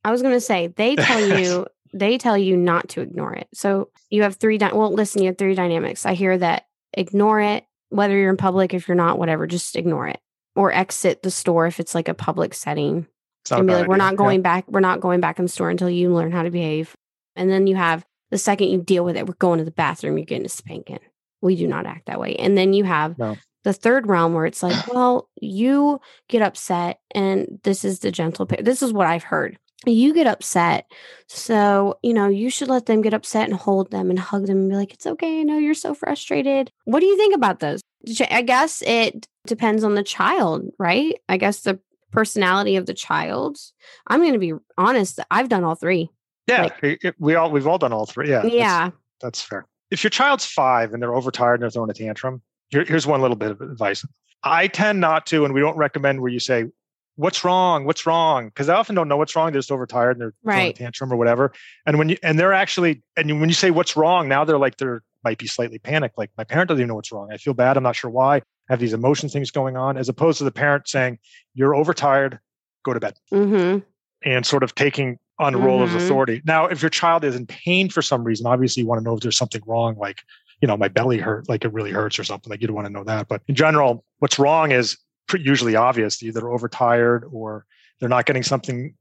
I 0.05 0.11
was 0.11 0.21
going 0.21 0.33
to 0.33 0.39
say 0.39 0.67
they 0.67 0.95
tell 0.95 1.19
you 1.39 1.67
they 1.93 2.17
tell 2.17 2.37
you 2.37 2.55
not 2.55 2.87
to 2.89 3.01
ignore 3.01 3.33
it. 3.33 3.49
So 3.53 3.89
you 4.09 4.23
have 4.23 4.37
three. 4.37 4.57
Di- 4.57 4.71
well, 4.71 4.93
listen, 4.93 5.21
you 5.21 5.27
have 5.27 5.37
three 5.37 5.55
dynamics. 5.55 6.05
I 6.05 6.13
hear 6.13 6.37
that 6.37 6.67
ignore 6.93 7.41
it, 7.41 7.65
whether 7.89 8.17
you're 8.17 8.29
in 8.29 8.37
public, 8.37 8.73
if 8.73 8.87
you're 8.87 8.95
not, 8.95 9.19
whatever, 9.19 9.45
just 9.45 9.75
ignore 9.75 10.07
it 10.07 10.21
or 10.55 10.71
exit 10.71 11.21
the 11.21 11.31
store 11.31 11.67
if 11.67 11.81
it's 11.81 11.93
like 11.93 12.07
a 12.07 12.13
public 12.13 12.53
setting 12.53 13.07
and 13.51 13.67
be 13.67 13.73
like, 13.73 13.87
we're 13.87 13.97
not 13.97 14.15
going 14.15 14.41
back. 14.41 14.65
We're 14.69 14.79
not 14.79 15.01
going 15.01 15.19
back 15.19 15.37
in 15.37 15.45
the 15.45 15.49
store 15.49 15.69
until 15.69 15.89
you 15.89 16.13
learn 16.13 16.31
how 16.31 16.43
to 16.43 16.51
behave. 16.51 16.95
And 17.35 17.49
then 17.49 17.67
you 17.67 17.75
have 17.75 18.05
the 18.29 18.37
second 18.37 18.69
you 18.69 18.81
deal 18.81 19.03
with 19.03 19.17
it, 19.17 19.27
we're 19.27 19.33
going 19.35 19.59
to 19.59 19.65
the 19.65 19.71
bathroom, 19.71 20.17
you're 20.17 20.25
getting 20.25 20.45
a 20.45 20.49
spanking. 20.49 20.99
We 21.41 21.55
do 21.55 21.67
not 21.67 21.85
act 21.85 22.05
that 22.07 22.19
way. 22.19 22.35
And 22.35 22.57
then 22.57 22.73
you 22.73 22.83
have 22.83 23.17
No. 23.17 23.35
the 23.63 23.73
third 23.73 24.07
realm 24.07 24.33
where 24.33 24.45
it's 24.45 24.61
like, 24.63 24.87
well, 24.93 25.29
you 25.41 25.99
get 26.29 26.41
upset, 26.41 26.99
and 27.15 27.59
this 27.63 27.83
is 27.83 27.99
the 27.99 28.11
gentle. 28.11 28.45
This 28.45 28.81
is 28.81 28.93
what 28.93 29.07
I've 29.07 29.23
heard. 29.23 29.57
You 29.87 30.13
get 30.13 30.27
upset, 30.27 30.85
so 31.27 31.97
you 32.03 32.13
know 32.13 32.27
you 32.27 32.51
should 32.51 32.67
let 32.67 32.85
them 32.85 33.01
get 33.01 33.15
upset 33.15 33.49
and 33.49 33.57
hold 33.57 33.89
them 33.89 34.11
and 34.11 34.19
hug 34.19 34.45
them 34.45 34.57
and 34.59 34.69
be 34.69 34.75
like, 34.75 34.93
"It's 34.93 35.07
okay. 35.07 35.39
I 35.39 35.43
know 35.43 35.57
you're 35.57 35.73
so 35.73 35.95
frustrated." 35.95 36.71
What 36.85 36.99
do 36.99 37.07
you 37.07 37.17
think 37.17 37.33
about 37.33 37.61
those? 37.61 37.81
I 38.29 38.43
guess 38.43 38.83
it 38.83 39.27
depends 39.47 39.83
on 39.83 39.95
the 39.95 40.03
child, 40.03 40.65
right? 40.77 41.15
I 41.29 41.37
guess 41.37 41.61
the 41.61 41.79
personality 42.11 42.75
of 42.75 42.85
the 42.85 42.93
child. 42.93 43.57
I'm 44.05 44.19
going 44.21 44.33
to 44.33 44.39
be 44.39 44.53
honest. 44.77 45.19
I've 45.31 45.49
done 45.49 45.63
all 45.63 45.73
three. 45.75 46.09
Yeah, 46.47 46.69
like- 46.81 47.15
we 47.17 47.33
all 47.33 47.49
we've 47.49 47.65
all 47.67 47.77
done 47.79 47.93
all 47.93 48.05
three. 48.05 48.29
Yeah, 48.29 48.41
that's- 48.41 48.53
yeah. 48.53 48.89
that's 49.19 49.41
fair. 49.41 49.65
If 49.91 50.03
your 50.03 50.09
child's 50.09 50.45
five 50.45 50.93
and 50.93 51.01
they're 51.01 51.13
overtired 51.13 51.55
and 51.55 51.63
they're 51.63 51.69
throwing 51.69 51.89
a 51.89 51.93
tantrum, 51.93 52.41
here, 52.69 52.83
here's 52.85 53.05
one 53.05 53.21
little 53.21 53.35
bit 53.35 53.51
of 53.51 53.61
advice. 53.61 54.05
I 54.43 54.67
tend 54.67 54.99
not 54.99 55.25
to, 55.27 55.45
and 55.45 55.53
we 55.53 55.59
don't 55.59 55.77
recommend 55.77 56.21
where 56.21 56.31
you 56.31 56.39
say, 56.39 56.65
"What's 57.15 57.43
wrong? 57.43 57.85
What's 57.85 58.05
wrong?" 58.05 58.47
Because 58.47 58.69
I 58.69 58.75
often 58.75 58.95
don't 58.95 59.07
know 59.07 59.17
what's 59.17 59.35
wrong. 59.35 59.51
They're 59.51 59.59
just 59.59 59.71
overtired 59.71 60.17
and 60.17 60.21
they're 60.21 60.33
throwing 60.43 60.59
a 60.69 60.73
tantrum 60.73 61.13
or 61.13 61.17
whatever. 61.17 61.51
And 61.85 61.99
when 61.99 62.09
you 62.09 62.17
and 62.23 62.39
they're 62.39 62.53
actually 62.53 63.03
and 63.15 63.39
when 63.39 63.49
you 63.49 63.55
say 63.55 63.69
what's 63.69 63.95
wrong, 63.95 64.27
now 64.27 64.43
they're 64.45 64.57
like 64.57 64.77
they're 64.77 65.03
might 65.23 65.37
be 65.37 65.45
slightly 65.45 65.77
panicked. 65.77 66.17
Like 66.17 66.31
my 66.37 66.43
parent 66.43 66.69
doesn't 66.69 66.81
even 66.81 66.87
know 66.87 66.95
what's 66.95 67.11
wrong. 67.11 67.29
I 67.31 67.37
feel 67.37 67.53
bad. 67.53 67.77
I'm 67.77 67.83
not 67.83 67.95
sure 67.95 68.09
why. 68.09 68.37
I 68.37 68.41
have 68.69 68.79
these 68.79 68.93
emotion 68.93 69.29
things 69.29 69.51
going 69.51 69.77
on, 69.77 69.97
as 69.97 70.09
opposed 70.09 70.39
to 70.39 70.43
the 70.45 70.51
parent 70.51 70.87
saying, 70.87 71.19
"You're 71.53 71.75
overtired. 71.75 72.39
Go 72.83 72.93
to 72.93 72.99
bed." 72.99 73.17
Mm-hmm. 73.31 73.79
and 74.23 74.45
sort 74.45 74.63
of 74.63 74.73
taking 74.75 75.17
on 75.39 75.53
the 75.53 75.59
role 75.59 75.81
of 75.81 75.89
Mhm. 75.89 75.95
authority. 75.97 76.41
Now, 76.45 76.67
if 76.67 76.81
your 76.83 76.89
child 76.89 77.23
is 77.23 77.35
in 77.35 77.45
pain 77.47 77.89
for 77.89 78.01
some 78.01 78.23
reason, 78.23 78.45
obviously 78.45 78.83
you 78.83 78.87
want 78.87 78.99
to 78.99 79.03
know 79.03 79.13
if 79.15 79.21
there's 79.21 79.37
something 79.37 79.61
wrong, 79.65 79.95
like, 79.97 80.21
you 80.61 80.67
know, 80.67 80.77
my 80.77 80.87
belly 80.87 81.17
hurt, 81.17 81.49
like 81.49 81.65
it 81.65 81.73
really 81.73 81.91
hurts 81.91 82.19
or 82.19 82.23
something. 82.23 82.49
Like 82.51 82.61
you 82.61 82.67
don't 82.67 82.75
want 82.75 82.85
to 82.87 82.93
know 82.93 83.03
that. 83.05 83.27
But 83.27 83.41
in 83.47 83.55
general, 83.55 84.03
what's 84.19 84.37
wrong 84.37 84.71
is 84.71 84.97
pretty 85.27 85.45
usually 85.45 85.75
obvious. 85.75 86.19
They're 86.19 86.29
either 86.29 86.49
overtired 86.49 87.25
or 87.31 87.65
they're 87.99 88.09
not 88.09 88.25
getting 88.27 88.43
something 88.43 88.93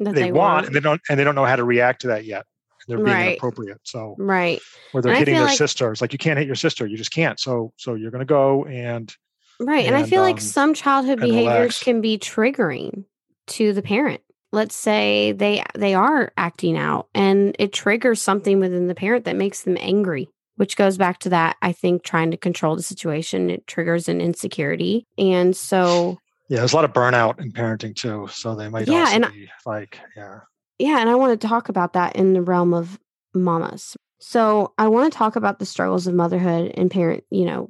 That 0.00 0.14
they, 0.14 0.30
want, 0.30 0.66
and 0.66 0.74
they 0.74 0.80
don't 0.80 1.00
and 1.08 1.18
they 1.18 1.24
don't 1.24 1.34
know 1.34 1.46
how 1.46 1.56
to 1.56 1.64
react 1.64 2.02
to 2.02 2.08
that 2.08 2.26
yet. 2.26 2.44
They're 2.86 2.98
being 2.98 3.08
Right. 3.08 3.28
inappropriate. 3.32 3.80
So 3.84 4.14
Right. 4.18 4.60
or 4.92 5.00
they're 5.00 5.12
And 5.12 5.18
hitting 5.20 5.34
their 5.36 5.44
like- 5.44 5.56
sister. 5.56 5.90
It's 5.92 6.00
like 6.02 6.12
you 6.12 6.18
can't 6.18 6.38
hit 6.38 6.46
your 6.46 6.56
sister. 6.56 6.86
You 6.86 6.96
just 6.98 7.12
can't. 7.12 7.40
So 7.40 7.72
so 7.76 7.94
you're 7.94 8.10
gonna 8.10 8.24
go 8.26 8.64
and 8.66 9.14
Right. 9.60 9.86
And, 9.86 9.96
I 9.96 10.00
and, 10.00 10.08
feel 10.08 10.22
like 10.22 10.36
um, 10.36 10.40
some 10.40 10.74
childhood 10.74 11.18
behaviors 11.20 11.46
relax. 11.46 11.82
can 11.82 12.00
be 12.00 12.16
triggering 12.18 13.04
to 13.48 13.72
the 13.72 13.82
parent. 13.82 14.20
Let's 14.52 14.74
say 14.76 15.32
they 15.32 15.62
they 15.74 15.94
are 15.94 16.32
acting 16.36 16.76
out 16.76 17.08
and 17.14 17.54
it 17.58 17.72
triggers 17.72 18.22
something 18.22 18.60
within 18.60 18.86
the 18.86 18.94
parent 18.94 19.24
that 19.26 19.36
makes 19.36 19.62
them 19.62 19.76
angry, 19.80 20.28
which 20.56 20.76
goes 20.76 20.96
back 20.96 21.18
to 21.20 21.28
that 21.30 21.56
I 21.60 21.72
think 21.72 22.02
trying 22.02 22.30
to 22.30 22.36
control 22.36 22.74
the 22.76 22.82
situation, 22.82 23.50
it 23.50 23.66
triggers 23.66 24.08
an 24.08 24.20
insecurity. 24.20 25.06
And 25.18 25.54
so 25.56 26.18
yeah, 26.48 26.58
there's 26.58 26.72
a 26.72 26.76
lot 26.76 26.84
of 26.86 26.92
burnout 26.92 27.40
in 27.40 27.52
parenting 27.52 27.94
too. 27.94 28.28
So 28.32 28.54
they 28.54 28.68
might 28.68 28.88
Yeah, 28.88 29.00
also 29.00 29.14
and 29.16 29.32
be 29.32 29.50
like, 29.66 30.00
yeah. 30.16 30.40
yeah, 30.78 31.00
and 31.00 31.10
I 31.10 31.14
want 31.14 31.38
to 31.38 31.46
talk 31.46 31.68
about 31.68 31.92
that 31.92 32.16
in 32.16 32.32
the 32.32 32.42
realm 32.42 32.72
of 32.72 32.98
mamas. 33.34 33.96
So 34.20 34.72
I 34.78 34.88
want 34.88 35.12
to 35.12 35.16
talk 35.16 35.36
about 35.36 35.58
the 35.58 35.66
struggles 35.66 36.06
of 36.06 36.14
motherhood 36.14 36.72
and 36.76 36.90
parent, 36.90 37.24
you 37.30 37.44
know, 37.44 37.68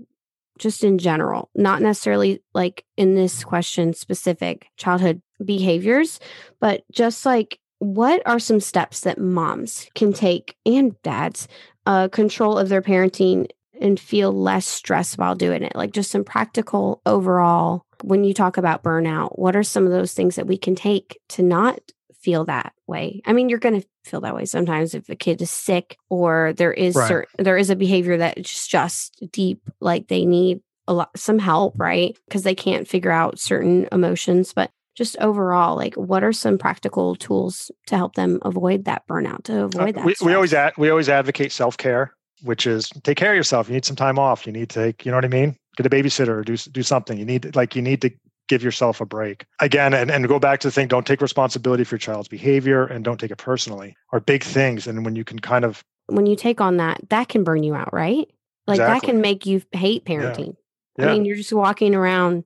just 0.58 0.84
in 0.84 0.98
general, 0.98 1.50
not 1.54 1.82
necessarily 1.82 2.42
like 2.54 2.84
in 2.96 3.14
this 3.14 3.44
question 3.44 3.92
specific 3.92 4.68
childhood 4.76 5.22
behaviors, 5.44 6.20
but 6.60 6.84
just 6.92 7.24
like 7.24 7.58
what 7.78 8.22
are 8.26 8.38
some 8.38 8.60
steps 8.60 9.00
that 9.00 9.18
moms 9.18 9.88
can 9.94 10.12
take 10.12 10.56
and 10.66 11.00
dads 11.02 11.48
uh, 11.86 12.08
control 12.08 12.58
of 12.58 12.68
their 12.68 12.82
parenting 12.82 13.46
and 13.80 14.00
feel 14.00 14.32
less 14.32 14.66
stress 14.66 15.16
while 15.16 15.34
doing 15.34 15.62
it? 15.62 15.76
Like 15.76 15.92
just 15.92 16.10
some 16.10 16.24
practical 16.24 17.00
overall. 17.06 17.82
When 18.02 18.24
you 18.24 18.34
talk 18.34 18.56
about 18.56 18.82
burnout, 18.82 19.38
what 19.38 19.56
are 19.56 19.62
some 19.62 19.84
of 19.84 19.92
those 19.92 20.14
things 20.14 20.36
that 20.36 20.46
we 20.46 20.56
can 20.56 20.74
take 20.74 21.20
to 21.30 21.42
not 21.42 21.80
feel 22.28 22.44
that 22.44 22.74
way. 22.86 23.22
I 23.24 23.32
mean, 23.32 23.48
you're 23.48 23.58
going 23.58 23.80
to 23.80 23.86
feel 24.04 24.20
that 24.20 24.34
way 24.34 24.44
sometimes 24.44 24.94
if 24.94 25.08
a 25.08 25.16
kid 25.16 25.40
is 25.40 25.50
sick 25.50 25.96
or 26.10 26.52
there 26.58 26.74
is 26.74 26.94
Right. 26.94 27.08
certain, 27.08 27.42
there 27.42 27.56
is 27.56 27.70
a 27.70 27.76
behavior 27.76 28.18
that 28.18 28.36
is 28.36 28.66
just 28.66 29.24
deep, 29.32 29.62
like 29.80 30.08
they 30.08 30.26
need 30.26 30.60
a 30.86 30.92
lot 30.92 31.08
some 31.16 31.38
help, 31.38 31.74
right? 31.78 32.14
Because 32.28 32.42
they 32.42 32.54
can't 32.54 32.86
figure 32.86 33.10
out 33.10 33.38
certain 33.38 33.88
emotions. 33.92 34.52
But 34.52 34.70
just 34.94 35.16
overall, 35.20 35.74
like, 35.74 35.94
what 35.94 36.22
are 36.22 36.34
some 36.34 36.58
practical 36.58 37.16
tools 37.16 37.70
to 37.86 37.96
help 37.96 38.14
them 38.14 38.40
avoid 38.42 38.84
that 38.84 39.06
burnout, 39.08 39.44
to 39.44 39.62
Uh, 39.62 39.64
avoid 39.64 39.94
that? 39.94 40.04
we, 40.04 40.14
we 40.22 40.34
always 40.34 40.52
ad, 40.52 40.74
we 40.76 40.90
always 40.90 41.08
advocate 41.08 41.50
self 41.50 41.78
care, 41.78 42.12
which 42.42 42.66
is 42.66 42.90
take 43.04 43.16
care 43.16 43.30
of 43.30 43.36
yourself. 43.36 43.68
You 43.68 43.74
need 43.74 43.86
some 43.86 43.96
time 43.96 44.18
off. 44.18 44.46
You 44.46 44.52
need 44.52 44.68
to 44.68 44.80
take, 44.82 45.06
you 45.06 45.10
know 45.12 45.16
what 45.16 45.24
I 45.24 45.28
mean? 45.28 45.56
Get 45.78 45.86
a 45.86 45.90
babysitter 45.90 46.28
or 46.28 46.42
do 46.42 46.56
do 46.56 46.82
something. 46.82 47.16
You 47.18 47.24
need 47.24 47.56
like 47.56 47.74
you 47.74 47.80
need 47.80 48.02
to 48.02 48.10
give 48.48 48.62
yourself 48.62 49.00
a 49.00 49.06
break 49.06 49.44
again 49.60 49.94
and, 49.94 50.10
and 50.10 50.26
go 50.26 50.38
back 50.38 50.60
to 50.60 50.68
the 50.68 50.72
thing 50.72 50.88
don't 50.88 51.06
take 51.06 51.20
responsibility 51.20 51.84
for 51.84 51.94
your 51.94 52.00
child's 52.00 52.28
behavior 52.28 52.84
and 52.86 53.04
don't 53.04 53.20
take 53.20 53.30
it 53.30 53.36
personally 53.36 53.96
are 54.12 54.20
big 54.20 54.42
things 54.42 54.86
and 54.86 55.04
when 55.04 55.14
you 55.14 55.24
can 55.24 55.38
kind 55.38 55.64
of 55.64 55.84
when 56.08 56.26
you 56.26 56.36
take 56.36 56.60
on 56.60 56.78
that, 56.78 57.00
that 57.10 57.28
can 57.28 57.44
burn 57.44 57.62
you 57.62 57.74
out, 57.74 57.92
right? 57.92 58.28
Like 58.66 58.78
that 58.78 59.02
can 59.02 59.20
make 59.20 59.46
you 59.46 59.62
hate 59.72 60.04
parenting. 60.04 60.56
yeah 60.98 61.06
I 61.06 61.12
mean, 61.12 61.24
you're 61.24 61.36
just 61.36 61.52
walking 61.52 61.94
around 61.94 62.44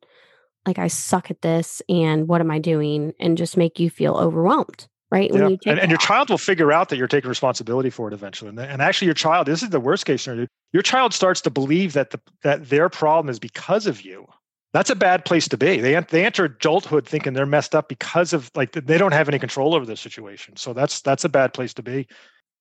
like 0.66 0.78
I 0.78 0.86
suck 0.88 1.30
at 1.30 1.42
this 1.42 1.82
and 1.88 2.28
what 2.28 2.40
am 2.40 2.50
I 2.50 2.58
doing? 2.58 3.12
And 3.18 3.36
just 3.36 3.56
make 3.56 3.80
you 3.80 3.90
feel 3.90 4.14
overwhelmed, 4.14 4.86
right? 5.10 5.32
When 5.32 5.42
yeah. 5.42 5.48
you 5.48 5.56
take 5.56 5.70
and, 5.70 5.80
and 5.80 5.90
your 5.90 5.98
child 5.98 6.30
will 6.30 6.38
figure 6.38 6.70
out 6.70 6.90
that 6.90 6.96
you're 6.96 7.08
taking 7.08 7.28
responsibility 7.28 7.90
for 7.90 8.08
it 8.08 8.14
eventually 8.14 8.50
and, 8.50 8.60
and 8.60 8.82
actually 8.82 9.06
your 9.06 9.14
child 9.14 9.46
this 9.46 9.62
is 9.62 9.70
the 9.70 9.80
worst 9.80 10.06
case 10.06 10.22
scenario 10.22 10.46
your 10.72 10.82
child 10.82 11.12
starts 11.12 11.40
to 11.40 11.50
believe 11.50 11.92
that 11.92 12.10
the 12.10 12.20
that 12.42 12.68
their 12.68 12.88
problem 12.88 13.28
is 13.28 13.38
because 13.38 13.86
of 13.86 14.02
you 14.02 14.26
that's 14.72 14.90
a 14.90 14.96
bad 14.96 15.24
place 15.24 15.48
to 15.48 15.56
be. 15.56 15.80
They 15.80 16.00
they 16.08 16.24
enter 16.24 16.44
adulthood 16.44 17.06
thinking 17.06 17.34
they're 17.34 17.46
messed 17.46 17.74
up 17.74 17.88
because 17.88 18.32
of 18.32 18.50
like 18.54 18.72
they 18.72 18.98
don't 18.98 19.12
have 19.12 19.28
any 19.28 19.38
control 19.38 19.74
over 19.74 19.84
the 19.84 19.96
situation. 19.96 20.56
So 20.56 20.72
that's 20.72 21.00
that's 21.02 21.24
a 21.24 21.28
bad 21.28 21.52
place 21.52 21.74
to 21.74 21.82
be. 21.82 22.06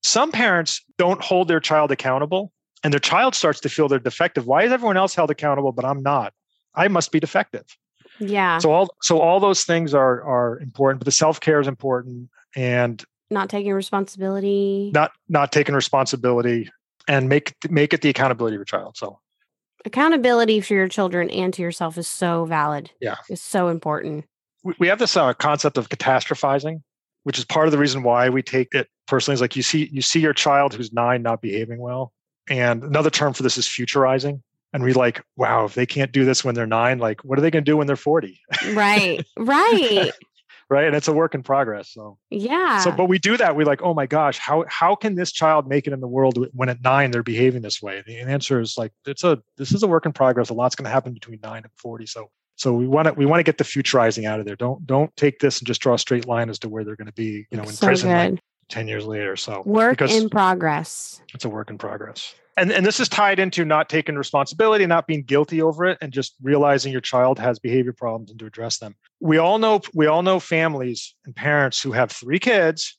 Some 0.03 0.31
parents 0.31 0.83
don't 0.97 1.21
hold 1.21 1.47
their 1.47 1.59
child 1.59 1.91
accountable 1.91 2.51
and 2.83 2.91
their 2.91 2.99
child 2.99 3.35
starts 3.35 3.59
to 3.61 3.69
feel 3.69 3.87
they're 3.87 3.99
defective. 3.99 4.45
Why 4.45 4.63
is 4.63 4.71
everyone 4.71 4.97
else 4.97 5.15
held 5.15 5.31
accountable 5.31 5.71
but 5.71 5.85
i'm 5.85 6.03
not? 6.03 6.33
I 6.75 6.87
must 6.87 7.11
be 7.11 7.19
defective. 7.19 7.65
Yeah, 8.19 8.59
so 8.59 8.71
all 8.71 8.89
so 9.01 9.19
all 9.19 9.39
those 9.39 9.63
things 9.63 9.93
are 9.93 10.21
are 10.23 10.59
important 10.59 10.99
but 10.99 11.05
the 11.05 11.11
self-care 11.11 11.59
is 11.59 11.67
important 11.67 12.29
and 12.55 13.03
not 13.29 13.49
taking 13.49 13.73
responsibility. 13.73 14.91
not 14.93 15.11
not 15.29 15.51
taking 15.51 15.73
responsibility 15.73 16.69
and 17.07 17.29
make 17.29 17.55
make 17.69 17.93
it 17.93 18.01
the 18.01 18.09
accountability 18.09 18.55
of 18.55 18.59
your 18.59 18.65
child. 18.65 18.97
So 18.97 19.19
Accountability 19.85 20.61
for 20.61 20.73
your 20.73 20.87
children 20.87 21.29
and 21.29 21.53
to 21.53 21.61
yourself 21.61 21.97
is 21.97 22.07
so 22.07 22.45
valid. 22.45 22.91
Yeah. 22.99 23.15
It's 23.29 23.41
so 23.41 23.67
important. 23.67 24.25
we, 24.63 24.87
have 24.87 24.99
this 24.99 25.17
uh, 25.17 25.33
concept 25.33 25.77
of 25.77 25.89
catastrophizing 25.89 26.81
which 27.23 27.37
is 27.37 27.45
part 27.45 27.67
of 27.67 27.71
the 27.71 27.77
reason 27.77 28.03
why 28.03 28.29
we 28.29 28.41
take 28.41 28.73
it 28.73 28.87
personally 29.07 29.35
is 29.35 29.41
like 29.41 29.55
you 29.55 29.63
see 29.63 29.89
you 29.91 30.01
see 30.01 30.19
your 30.19 30.33
child 30.33 30.73
who's 30.73 30.91
nine 30.93 31.21
not 31.21 31.41
behaving 31.41 31.79
well 31.79 32.11
and 32.49 32.83
another 32.83 33.09
term 33.09 33.33
for 33.33 33.43
this 33.43 33.57
is 33.57 33.65
futurizing 33.65 34.41
and 34.73 34.83
we 34.83 34.93
like 34.93 35.21
wow 35.35 35.65
if 35.65 35.75
they 35.75 35.85
can't 35.85 36.11
do 36.11 36.25
this 36.25 36.43
when 36.43 36.55
they're 36.55 36.65
nine 36.67 36.97
like 36.97 37.23
what 37.23 37.37
are 37.37 37.41
they 37.41 37.51
going 37.51 37.63
to 37.63 37.69
do 37.71 37.77
when 37.77 37.87
they're 37.87 37.95
40 37.95 38.39
Right. 38.73 39.25
right. 39.37 40.11
Right? 40.71 40.85
And 40.85 40.95
it's 40.95 41.07
a 41.07 41.13
work 41.13 41.35
in 41.35 41.43
progress 41.43 41.89
so. 41.91 42.17
Yeah. 42.29 42.79
so 42.79 42.91
but 42.91 43.05
we 43.05 43.19
do 43.19 43.37
that 43.37 43.55
we 43.55 43.63
like 43.65 43.81
oh 43.83 43.93
my 43.93 44.07
gosh 44.07 44.39
how 44.39 44.65
how 44.67 44.95
can 44.95 45.15
this 45.15 45.31
child 45.31 45.67
make 45.67 45.85
it 45.85 45.93
in 45.93 45.99
the 45.99 46.07
world 46.07 46.43
when 46.53 46.69
at 46.69 46.81
nine 46.81 47.11
they're 47.11 47.21
behaving 47.21 47.61
this 47.61 47.81
way? 47.81 48.03
The 48.07 48.19
answer 48.19 48.59
is 48.59 48.75
like 48.77 48.91
it's 49.05 49.23
a 49.23 49.39
this 49.57 49.73
is 49.73 49.83
a 49.83 49.87
work 49.87 50.05
in 50.05 50.13
progress 50.13 50.49
a 50.49 50.53
lot's 50.53 50.75
going 50.75 50.85
to 50.85 50.91
happen 50.91 51.13
between 51.13 51.39
nine 51.43 51.63
and 51.63 51.71
40 51.77 52.07
so 52.07 52.31
so 52.55 52.73
we 52.73 52.87
want 52.87 53.07
to 53.07 53.13
we 53.13 53.25
want 53.25 53.39
to 53.39 53.43
get 53.43 53.57
the 53.57 53.63
futurizing 53.63 54.25
out 54.25 54.39
of 54.39 54.45
there. 54.45 54.55
Don't 54.55 54.85
don't 54.87 55.15
take 55.17 55.39
this 55.39 55.59
and 55.59 55.67
just 55.67 55.81
draw 55.81 55.95
a 55.95 55.99
straight 55.99 56.27
line 56.27 56.49
as 56.49 56.59
to 56.59 56.69
where 56.69 56.83
they're 56.83 56.95
going 56.95 57.07
to 57.07 57.13
be 57.13 57.45
you 57.51 57.57
know 57.57 57.63
in 57.63 57.69
so 57.69 57.85
prison 57.85 58.09
like 58.09 58.39
10 58.69 58.87
years 58.87 59.05
later 59.05 59.35
so 59.35 59.63
Work 59.65 60.01
in 60.01 60.29
progress. 60.29 61.21
it's 61.33 61.43
a 61.43 61.49
work 61.49 61.69
in 61.69 61.77
progress 61.77 62.33
and 62.57 62.71
and 62.71 62.85
this 62.85 62.99
is 62.99 63.09
tied 63.09 63.39
into 63.39 63.65
not 63.65 63.89
taking 63.89 64.15
responsibility 64.15 64.85
not 64.85 65.07
being 65.07 65.23
guilty 65.23 65.61
over 65.61 65.85
it 65.85 65.97
and 66.01 66.11
just 66.11 66.35
realizing 66.41 66.91
your 66.91 67.01
child 67.01 67.39
has 67.39 67.59
behavior 67.59 67.93
problems 67.93 68.29
and 68.29 68.39
to 68.39 68.45
address 68.45 68.77
them. 68.79 68.95
We 69.19 69.37
all 69.37 69.59
know 69.59 69.81
we 69.93 70.07
all 70.07 70.23
know 70.23 70.39
families 70.39 71.15
and 71.25 71.35
parents 71.35 71.81
who 71.81 71.91
have 71.91 72.11
three 72.11 72.39
kids. 72.39 72.97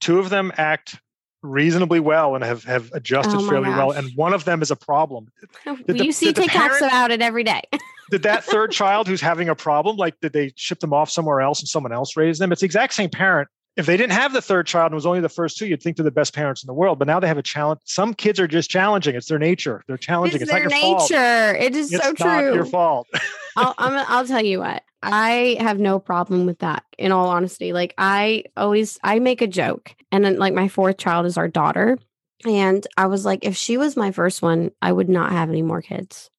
Two 0.00 0.18
of 0.18 0.30
them 0.30 0.52
act 0.56 1.00
reasonably 1.42 2.00
well 2.00 2.34
and 2.34 2.42
have 2.44 2.64
have 2.64 2.90
adjusted 2.92 3.36
Oh 3.36 3.48
fairly 3.48 3.68
well 3.68 3.92
and 3.92 4.10
one 4.16 4.32
of 4.32 4.44
them 4.44 4.62
is 4.62 4.70
a 4.70 4.76
problem. 4.76 5.28
Did 5.64 5.98
the- 5.98 6.04
you 6.04 6.12
see 6.12 6.32
the 6.32 6.42
TikToks 6.42 6.48
parent- 6.48 6.82
about 6.82 7.10
it 7.10 7.22
every 7.22 7.44
day. 7.44 7.62
did 8.10 8.22
that 8.22 8.44
third 8.44 8.70
child 8.70 9.08
who's 9.08 9.20
having 9.20 9.48
a 9.48 9.54
problem 9.54 9.96
like 9.96 10.14
did 10.20 10.32
they 10.32 10.52
ship 10.56 10.80
them 10.80 10.92
off 10.92 11.10
somewhere 11.10 11.40
else 11.40 11.60
and 11.60 11.68
someone 11.68 11.92
else 11.92 12.16
raised 12.16 12.40
them? 12.40 12.52
It's 12.52 12.60
the 12.60 12.66
exact 12.66 12.94
same 12.94 13.10
parent 13.10 13.48
if 13.76 13.86
they 13.86 13.96
didn't 13.96 14.12
have 14.12 14.32
the 14.32 14.40
third 14.42 14.66
child 14.66 14.86
and 14.86 14.94
was 14.94 15.04
only 15.06 15.20
the 15.20 15.28
first 15.28 15.58
two, 15.58 15.66
you'd 15.66 15.82
think 15.82 15.96
they're 15.96 16.04
the 16.04 16.10
best 16.10 16.34
parents 16.34 16.62
in 16.62 16.66
the 16.66 16.72
world. 16.74 16.98
But 16.98 17.06
now 17.06 17.20
they 17.20 17.26
have 17.28 17.38
a 17.38 17.42
challenge. 17.42 17.80
Some 17.84 18.14
kids 18.14 18.40
are 18.40 18.48
just 18.48 18.70
challenging. 18.70 19.14
It's 19.14 19.28
their 19.28 19.38
nature. 19.38 19.84
They're 19.86 19.96
challenging. 19.98 20.40
It's, 20.40 20.44
it's 20.44 20.52
their 20.52 20.64
not 20.64 20.72
your 20.82 20.98
nature. 20.98 21.54
fault. 21.54 21.62
It 21.62 21.76
is 21.76 21.92
It's 21.92 22.02
so 22.04 22.10
not 22.24 22.40
true. 22.40 22.54
your 22.54 22.64
fault. 22.64 23.06
I'll, 23.56 23.74
I'm, 23.78 24.04
I'll 24.08 24.26
tell 24.26 24.44
you 24.44 24.60
what. 24.60 24.82
I 25.02 25.56
have 25.60 25.78
no 25.78 25.98
problem 25.98 26.46
with 26.46 26.58
that. 26.60 26.84
In 26.98 27.12
all 27.12 27.28
honesty, 27.28 27.72
like 27.72 27.94
I 27.98 28.44
always, 28.56 28.98
I 29.04 29.18
make 29.18 29.42
a 29.42 29.46
joke, 29.46 29.94
and 30.10 30.24
then 30.24 30.36
like 30.38 30.54
my 30.54 30.68
fourth 30.68 30.96
child 30.96 31.26
is 31.26 31.36
our 31.36 31.46
daughter, 31.48 31.98
and 32.46 32.84
I 32.96 33.06
was 33.06 33.24
like, 33.24 33.44
if 33.44 33.56
she 33.56 33.76
was 33.76 33.96
my 33.96 34.10
first 34.10 34.40
one, 34.42 34.70
I 34.82 34.90
would 34.92 35.08
not 35.08 35.32
have 35.32 35.48
any 35.50 35.62
more 35.62 35.82
kids. 35.82 36.30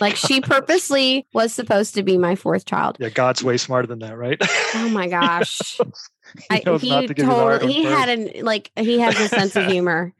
Like 0.00 0.16
she 0.16 0.40
purposely 0.40 1.26
was 1.32 1.54
supposed 1.54 1.94
to 1.94 2.02
be 2.02 2.18
my 2.18 2.34
fourth 2.34 2.64
child. 2.64 2.96
yeah, 2.98 3.10
God's 3.10 3.44
way 3.44 3.56
smarter 3.58 3.86
than 3.86 4.00
that, 4.00 4.16
right? 4.16 4.38
Oh 4.74 4.88
my 4.92 5.06
gosh. 5.06 5.78
he 6.38 6.44
I, 6.50 6.56
he 6.56 6.62
to 6.62 6.78
give 6.78 6.92
you 6.92 7.14
the 7.14 7.26
hard 7.26 7.60
totally 7.60 7.72
he 7.72 7.84
had 7.84 8.08
an 8.08 8.30
like 8.42 8.70
he 8.78 8.98
has 9.00 9.18
a 9.18 9.28
sense 9.28 9.56
of 9.56 9.66
humor. 9.70 10.12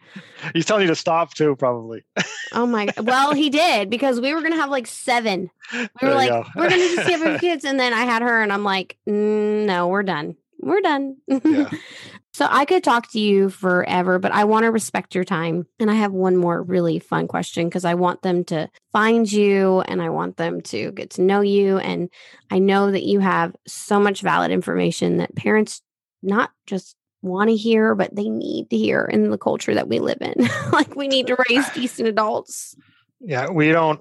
He's 0.54 0.66
telling 0.66 0.82
you 0.82 0.88
to 0.88 0.96
stop 0.96 1.34
too, 1.34 1.54
probably. 1.56 2.02
Oh 2.52 2.66
my 2.66 2.86
god. 2.86 3.06
Well, 3.06 3.32
he 3.32 3.48
did 3.50 3.90
because 3.90 4.20
we 4.20 4.34
were 4.34 4.42
gonna 4.42 4.56
have 4.56 4.70
like 4.70 4.86
seven. 4.86 5.50
We 5.72 5.78
were 5.82 5.88
There 6.00 6.14
like, 6.14 6.30
go. 6.30 6.44
we're 6.56 6.68
gonna 6.68 6.82
just 6.82 7.08
have 7.08 7.40
kids, 7.40 7.64
and 7.64 7.78
then 7.78 7.92
I 7.92 8.04
had 8.04 8.22
her, 8.22 8.42
and 8.42 8.52
I'm 8.52 8.64
like, 8.64 8.96
"Mm, 9.08 9.66
no, 9.66 9.86
we're 9.88 10.02
done. 10.02 10.36
We're 10.62 10.80
done. 10.82 11.16
Yeah. 11.26 11.70
so 12.34 12.46
I 12.50 12.64
could 12.66 12.84
talk 12.84 13.10
to 13.12 13.20
you 13.20 13.48
forever, 13.48 14.18
but 14.18 14.32
I 14.32 14.44
want 14.44 14.64
to 14.64 14.70
respect 14.70 15.14
your 15.14 15.24
time. 15.24 15.66
And 15.78 15.90
I 15.90 15.94
have 15.94 16.12
one 16.12 16.36
more 16.36 16.62
really 16.62 16.98
fun 16.98 17.28
question 17.28 17.66
because 17.68 17.86
I 17.86 17.94
want 17.94 18.20
them 18.20 18.44
to 18.46 18.68
find 18.92 19.30
you 19.30 19.80
and 19.80 20.02
I 20.02 20.10
want 20.10 20.36
them 20.36 20.60
to 20.62 20.92
get 20.92 21.10
to 21.12 21.22
know 21.22 21.40
you. 21.40 21.78
And 21.78 22.10
I 22.50 22.58
know 22.58 22.90
that 22.90 23.04
you 23.04 23.20
have 23.20 23.56
so 23.66 23.98
much 23.98 24.20
valid 24.20 24.50
information 24.50 25.16
that 25.16 25.34
parents 25.34 25.80
not 26.22 26.50
just 26.66 26.96
want 27.22 27.50
to 27.50 27.56
hear, 27.56 27.94
but 27.94 28.14
they 28.14 28.28
need 28.28 28.70
to 28.70 28.76
hear 28.76 29.04
in 29.04 29.30
the 29.30 29.38
culture 29.38 29.74
that 29.74 29.88
we 29.88 29.98
live 29.98 30.18
in. 30.20 30.34
like 30.72 30.94
we 30.96 31.08
need 31.08 31.26
to 31.26 31.36
raise 31.48 31.68
decent 31.70 32.08
adults. 32.08 32.74
Yeah, 33.20 33.50
we 33.50 33.70
don't. 33.70 34.00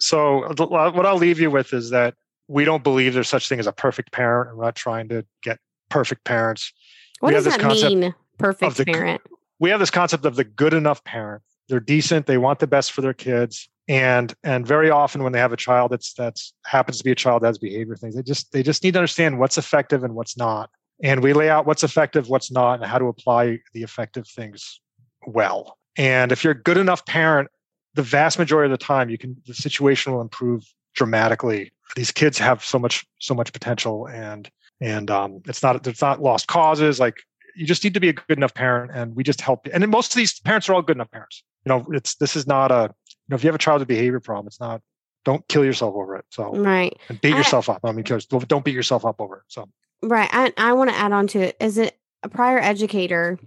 So 0.00 0.52
what 0.58 1.06
I'll 1.06 1.16
leave 1.16 1.38
you 1.38 1.50
with 1.50 1.72
is 1.72 1.90
that 1.90 2.14
we 2.48 2.64
don't 2.64 2.82
believe 2.82 3.14
there's 3.14 3.28
such 3.28 3.48
thing 3.48 3.60
as 3.60 3.66
a 3.66 3.72
perfect 3.72 4.12
parent, 4.12 4.50
and 4.50 4.58
we're 4.58 4.64
not 4.64 4.74
trying 4.74 5.08
to 5.08 5.24
get 5.42 5.58
perfect 5.88 6.24
parents. 6.24 6.72
What 7.20 7.28
We 7.28 7.34
does 7.34 7.44
that 7.44 7.64
mean? 7.64 8.14
Perfect 8.38 8.76
the 8.76 8.84
parent. 8.84 9.22
We 9.58 9.70
have 9.70 9.80
this 9.80 9.90
concept 9.90 10.24
of 10.26 10.36
the 10.36 10.44
good 10.44 10.74
enough 10.74 11.02
parent. 11.04 11.42
They're 11.68 11.80
decent. 11.80 12.26
They 12.26 12.38
want 12.38 12.58
the 12.58 12.66
best 12.66 12.92
for 12.92 13.00
their 13.00 13.14
kids, 13.14 13.68
and 13.88 14.34
and 14.44 14.66
very 14.66 14.90
often 14.90 15.22
when 15.22 15.32
they 15.32 15.38
have 15.38 15.52
a 15.52 15.56
child 15.56 15.92
that's 15.92 16.12
that's 16.12 16.52
happens 16.64 16.98
to 16.98 17.04
be 17.04 17.12
a 17.12 17.16
child 17.16 17.42
that 17.42 17.48
has 17.48 17.58
behavior 17.58 17.96
things, 17.96 18.14
they 18.14 18.22
just 18.22 18.52
they 18.52 18.62
just 18.62 18.82
need 18.84 18.92
to 18.92 18.98
understand 18.98 19.38
what's 19.38 19.58
effective 19.58 20.04
and 20.04 20.14
what's 20.14 20.36
not. 20.36 20.70
And 21.02 21.22
we 21.22 21.32
lay 21.32 21.50
out 21.50 21.66
what's 21.66 21.84
effective, 21.84 22.28
what's 22.28 22.50
not, 22.50 22.80
and 22.80 22.84
how 22.84 22.98
to 22.98 23.06
apply 23.06 23.58
the 23.74 23.82
effective 23.82 24.26
things 24.26 24.80
well. 25.26 25.78
And 25.96 26.32
if 26.32 26.42
you're 26.42 26.52
a 26.52 26.62
good 26.62 26.76
enough 26.78 27.04
parent, 27.06 27.48
the 27.94 28.02
vast 28.02 28.38
majority 28.38 28.72
of 28.72 28.78
the 28.78 28.84
time, 28.84 29.08
you 29.10 29.18
can 29.18 29.36
the 29.46 29.54
situation 29.54 30.12
will 30.12 30.20
improve 30.20 30.62
dramatically. 30.94 31.72
These 31.94 32.12
kids 32.12 32.38
have 32.38 32.64
so 32.64 32.78
much 32.78 33.06
so 33.20 33.34
much 33.34 33.52
potential, 33.52 34.06
and 34.08 34.50
and 34.80 35.10
um, 35.10 35.40
it's 35.46 35.62
not 35.62 35.86
it's 35.86 36.02
not 36.02 36.22
lost 36.22 36.46
causes. 36.46 37.00
Like 37.00 37.16
you 37.54 37.66
just 37.66 37.82
need 37.84 37.94
to 37.94 38.00
be 38.00 38.10
a 38.10 38.12
good 38.12 38.36
enough 38.36 38.54
parent, 38.54 38.90
and 38.94 39.16
we 39.16 39.22
just 39.22 39.40
help. 39.40 39.66
And 39.72 39.82
then 39.82 39.90
most 39.90 40.12
of 40.12 40.16
these 40.16 40.38
parents 40.40 40.68
are 40.68 40.74
all 40.74 40.82
good 40.82 40.96
enough 40.96 41.10
parents. 41.10 41.42
You 41.64 41.70
know, 41.70 41.86
it's 41.92 42.16
this 42.16 42.36
is 42.36 42.46
not 42.46 42.70
a 42.70 42.90
you 42.92 43.30
know 43.30 43.36
if 43.36 43.42
you 43.44 43.48
have 43.48 43.54
a 43.54 43.58
child 43.58 43.80
with 43.80 43.86
a 43.86 43.88
behavior 43.88 44.20
problem, 44.20 44.46
it's 44.46 44.60
not. 44.60 44.82
Don't 45.24 45.46
kill 45.48 45.64
yourself 45.64 45.94
over 45.96 46.14
it. 46.16 46.24
So 46.30 46.52
Right. 46.54 46.96
and 47.08 47.20
beat 47.20 47.34
I- 47.34 47.38
yourself 47.38 47.68
up. 47.68 47.80
I 47.82 47.90
mean, 47.92 48.04
don't 48.04 48.64
beat 48.64 48.74
yourself 48.74 49.04
up 49.04 49.20
over 49.20 49.38
it. 49.38 49.42
So 49.48 49.68
Right. 50.08 50.28
I, 50.32 50.52
I 50.56 50.72
want 50.74 50.90
to 50.90 50.96
add 50.96 51.12
on 51.12 51.26
to 51.28 51.40
it. 51.40 51.56
As 51.60 51.78
a, 51.78 51.90
a 52.22 52.28
prior 52.28 52.58
educator, 52.58 53.38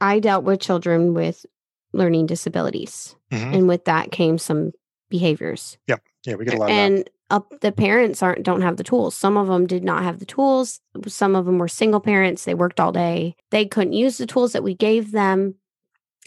I 0.00 0.20
dealt 0.20 0.44
with 0.44 0.60
children 0.60 1.14
with 1.14 1.44
learning 1.92 2.26
disabilities. 2.26 3.14
Mhm. 3.30 3.54
And 3.54 3.68
with 3.68 3.84
that 3.86 4.10
came 4.12 4.38
some 4.38 4.72
behaviors. 5.10 5.76
Yep. 5.86 6.02
Yeah, 6.24 6.34
we 6.36 6.44
get 6.44 6.54
a 6.54 6.58
lot 6.58 6.70
of 6.70 6.76
that. 6.76 6.80
and 6.80 7.10
up 7.30 7.60
the 7.60 7.72
parents 7.72 8.22
aren't 8.22 8.42
don't 8.42 8.62
have 8.62 8.76
the 8.78 8.84
tools. 8.84 9.14
Some 9.14 9.36
of 9.36 9.48
them 9.48 9.66
did 9.66 9.84
not 9.84 10.02
have 10.02 10.18
the 10.18 10.24
tools. 10.26 10.80
Some 11.06 11.34
of 11.36 11.44
them 11.44 11.58
were 11.58 11.68
single 11.68 12.00
parents. 12.00 12.44
They 12.44 12.54
worked 12.54 12.80
all 12.80 12.92
day. 12.92 13.36
They 13.50 13.66
couldn't 13.66 13.92
use 13.92 14.16
the 14.18 14.26
tools 14.26 14.52
that 14.52 14.62
we 14.62 14.74
gave 14.74 15.12
them. 15.12 15.54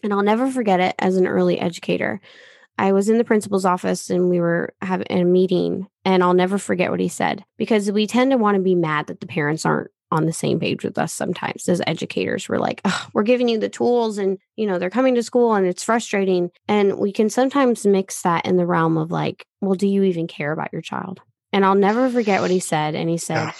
And 0.04 0.14
I'll 0.14 0.24
never 0.24 0.50
forget 0.52 0.80
it 0.80 0.96
as 1.00 1.18
an 1.18 1.28
early 1.28 1.60
educator. 1.60 2.22
I 2.82 2.92
was 2.94 3.10
in 3.10 3.18
the 3.18 3.24
principal's 3.24 3.66
office 3.66 4.10
and 4.10 4.30
we 4.30 4.40
were 4.40 4.74
having 4.82 5.08
a 5.10 5.24
meeting 5.24 5.88
and 6.04 6.24
I'll 6.24 6.34
never 6.34 6.58
forget 6.58 6.90
what 6.92 7.00
he 7.00 7.08
said 7.08 7.44
because 7.58 7.92
we 7.92 8.08
tend 8.08 8.32
to 8.32 8.38
want 8.38 8.56
to 8.56 8.62
be 8.62 8.76
mad 8.76 9.08
that 9.08 9.20
the 9.20 9.28
parents 9.28 9.66
aren't 9.66 9.92
on 10.14 10.26
the 10.26 10.34
same 10.34 10.60
page 10.60 10.84
with 10.84 10.98
us 10.98 11.14
sometimes 11.14 11.70
as 11.70 11.82
educators. 11.88 12.50
We're 12.50 12.58
like 12.58 12.82
"Ugh, 12.84 13.10
we're 13.14 13.24
giving 13.24 13.48
you 13.48 13.58
the 13.60 13.70
tools 13.70 14.18
and 14.18 14.38
you 14.58 14.66
know 14.68 14.78
they're 14.80 14.90
coming 14.90 15.16
to 15.16 15.24
school 15.24 15.54
and 15.54 15.66
it's 15.66 15.84
frustrating. 15.84 16.50
And 16.68 16.98
we 16.98 17.12
can 17.14 17.30
sometimes 17.30 17.86
mix 17.86 18.22
that 18.24 18.46
in 18.46 18.58
the 18.58 18.66
realm 18.66 18.98
of 18.98 19.12
like 19.12 19.46
well 19.62 19.76
do 19.76 19.88
you 19.88 20.04
even 20.04 20.28
care 20.28 20.52
about 20.52 20.74
your 20.74 20.82
child? 20.82 21.22
And 21.54 21.64
i'll 21.66 21.76
never 21.76 22.10
forget 22.10 22.42
what 22.42 22.52
he 22.52 22.60
said 22.60 22.96
and 22.96 23.10
he 23.10 23.18
said 23.18 23.36
Yeah. 23.46 23.54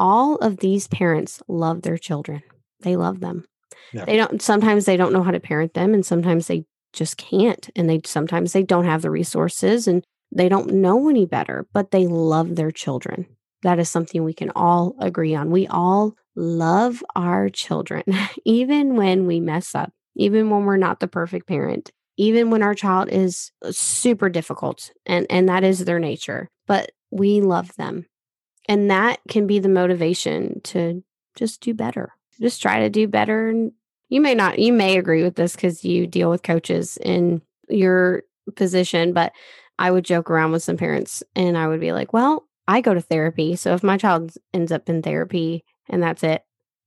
all 0.00 0.36
of 0.36 0.58
these 0.58 0.88
parents 0.88 1.42
love 1.48 1.82
their 1.82 1.96
children. 1.98 2.42
They 2.80 2.96
love 2.96 3.20
them. 3.20 3.46
Yeah. 3.92 4.04
they 4.04 4.16
don't 4.16 4.42
sometimes 4.42 4.84
they 4.84 4.96
don't 4.96 5.12
know 5.12 5.22
how 5.22 5.30
to 5.30 5.40
parent 5.40 5.74
them 5.74 5.94
and 5.94 6.04
sometimes 6.04 6.48
they 6.48 6.64
just 6.94 7.16
can't 7.16 7.68
and 7.76 7.88
they 7.88 8.00
sometimes 8.04 8.52
they 8.52 8.62
don't 8.62 8.86
have 8.86 9.02
the 9.02 9.10
resources 9.10 9.86
and 9.86 10.04
they 10.32 10.48
don't 10.48 10.72
know 10.72 11.08
any 11.08 11.26
better 11.26 11.66
but 11.72 11.90
they 11.90 12.06
love 12.06 12.56
their 12.56 12.70
children. 12.70 13.26
That 13.62 13.78
is 13.78 13.88
something 13.88 14.24
we 14.24 14.34
can 14.34 14.50
all 14.54 14.94
agree 15.00 15.34
on. 15.34 15.50
We 15.50 15.66
all 15.66 16.14
love 16.36 17.02
our 17.14 17.48
children 17.48 18.02
even 18.44 18.96
when 18.96 19.26
we 19.26 19.40
mess 19.40 19.74
up 19.74 19.92
even 20.16 20.50
when 20.50 20.64
we're 20.64 20.76
not 20.76 21.00
the 21.00 21.08
perfect 21.08 21.46
parent 21.46 21.90
even 22.16 22.50
when 22.50 22.62
our 22.62 22.74
child 22.74 23.08
is 23.08 23.52
uh, 23.64 23.70
super 23.72 24.28
difficult 24.28 24.90
and 25.06 25.26
and 25.30 25.48
that 25.48 25.62
is 25.62 25.84
their 25.84 26.00
nature 26.00 26.48
but 26.66 26.90
we 27.14 27.40
love 27.40 27.74
them. 27.76 28.06
And 28.68 28.90
that 28.90 29.20
can 29.28 29.46
be 29.46 29.58
the 29.58 29.68
motivation 29.68 30.60
to 30.64 31.04
just 31.36 31.60
do 31.60 31.74
better. 31.74 32.12
Just 32.40 32.60
try 32.60 32.80
to 32.80 32.90
do 32.90 33.06
better 33.06 33.70
you 34.14 34.20
may 34.20 34.34
not 34.34 34.60
you 34.60 34.72
may 34.72 34.96
agree 34.96 35.24
with 35.24 35.34
this 35.34 35.56
because 35.56 35.84
you 35.84 36.06
deal 36.06 36.30
with 36.30 36.44
coaches 36.44 36.96
in 36.98 37.42
your 37.68 38.22
position 38.54 39.12
but 39.12 39.32
i 39.78 39.90
would 39.90 40.04
joke 40.04 40.30
around 40.30 40.52
with 40.52 40.62
some 40.62 40.76
parents 40.76 41.22
and 41.34 41.58
i 41.58 41.66
would 41.66 41.80
be 41.80 41.92
like 41.92 42.12
well 42.12 42.46
i 42.68 42.80
go 42.80 42.94
to 42.94 43.00
therapy 43.00 43.56
so 43.56 43.74
if 43.74 43.82
my 43.82 43.96
child 43.96 44.32
ends 44.52 44.70
up 44.70 44.88
in 44.88 45.02
therapy 45.02 45.64
and 45.88 46.00
that's 46.00 46.22
it 46.22 46.42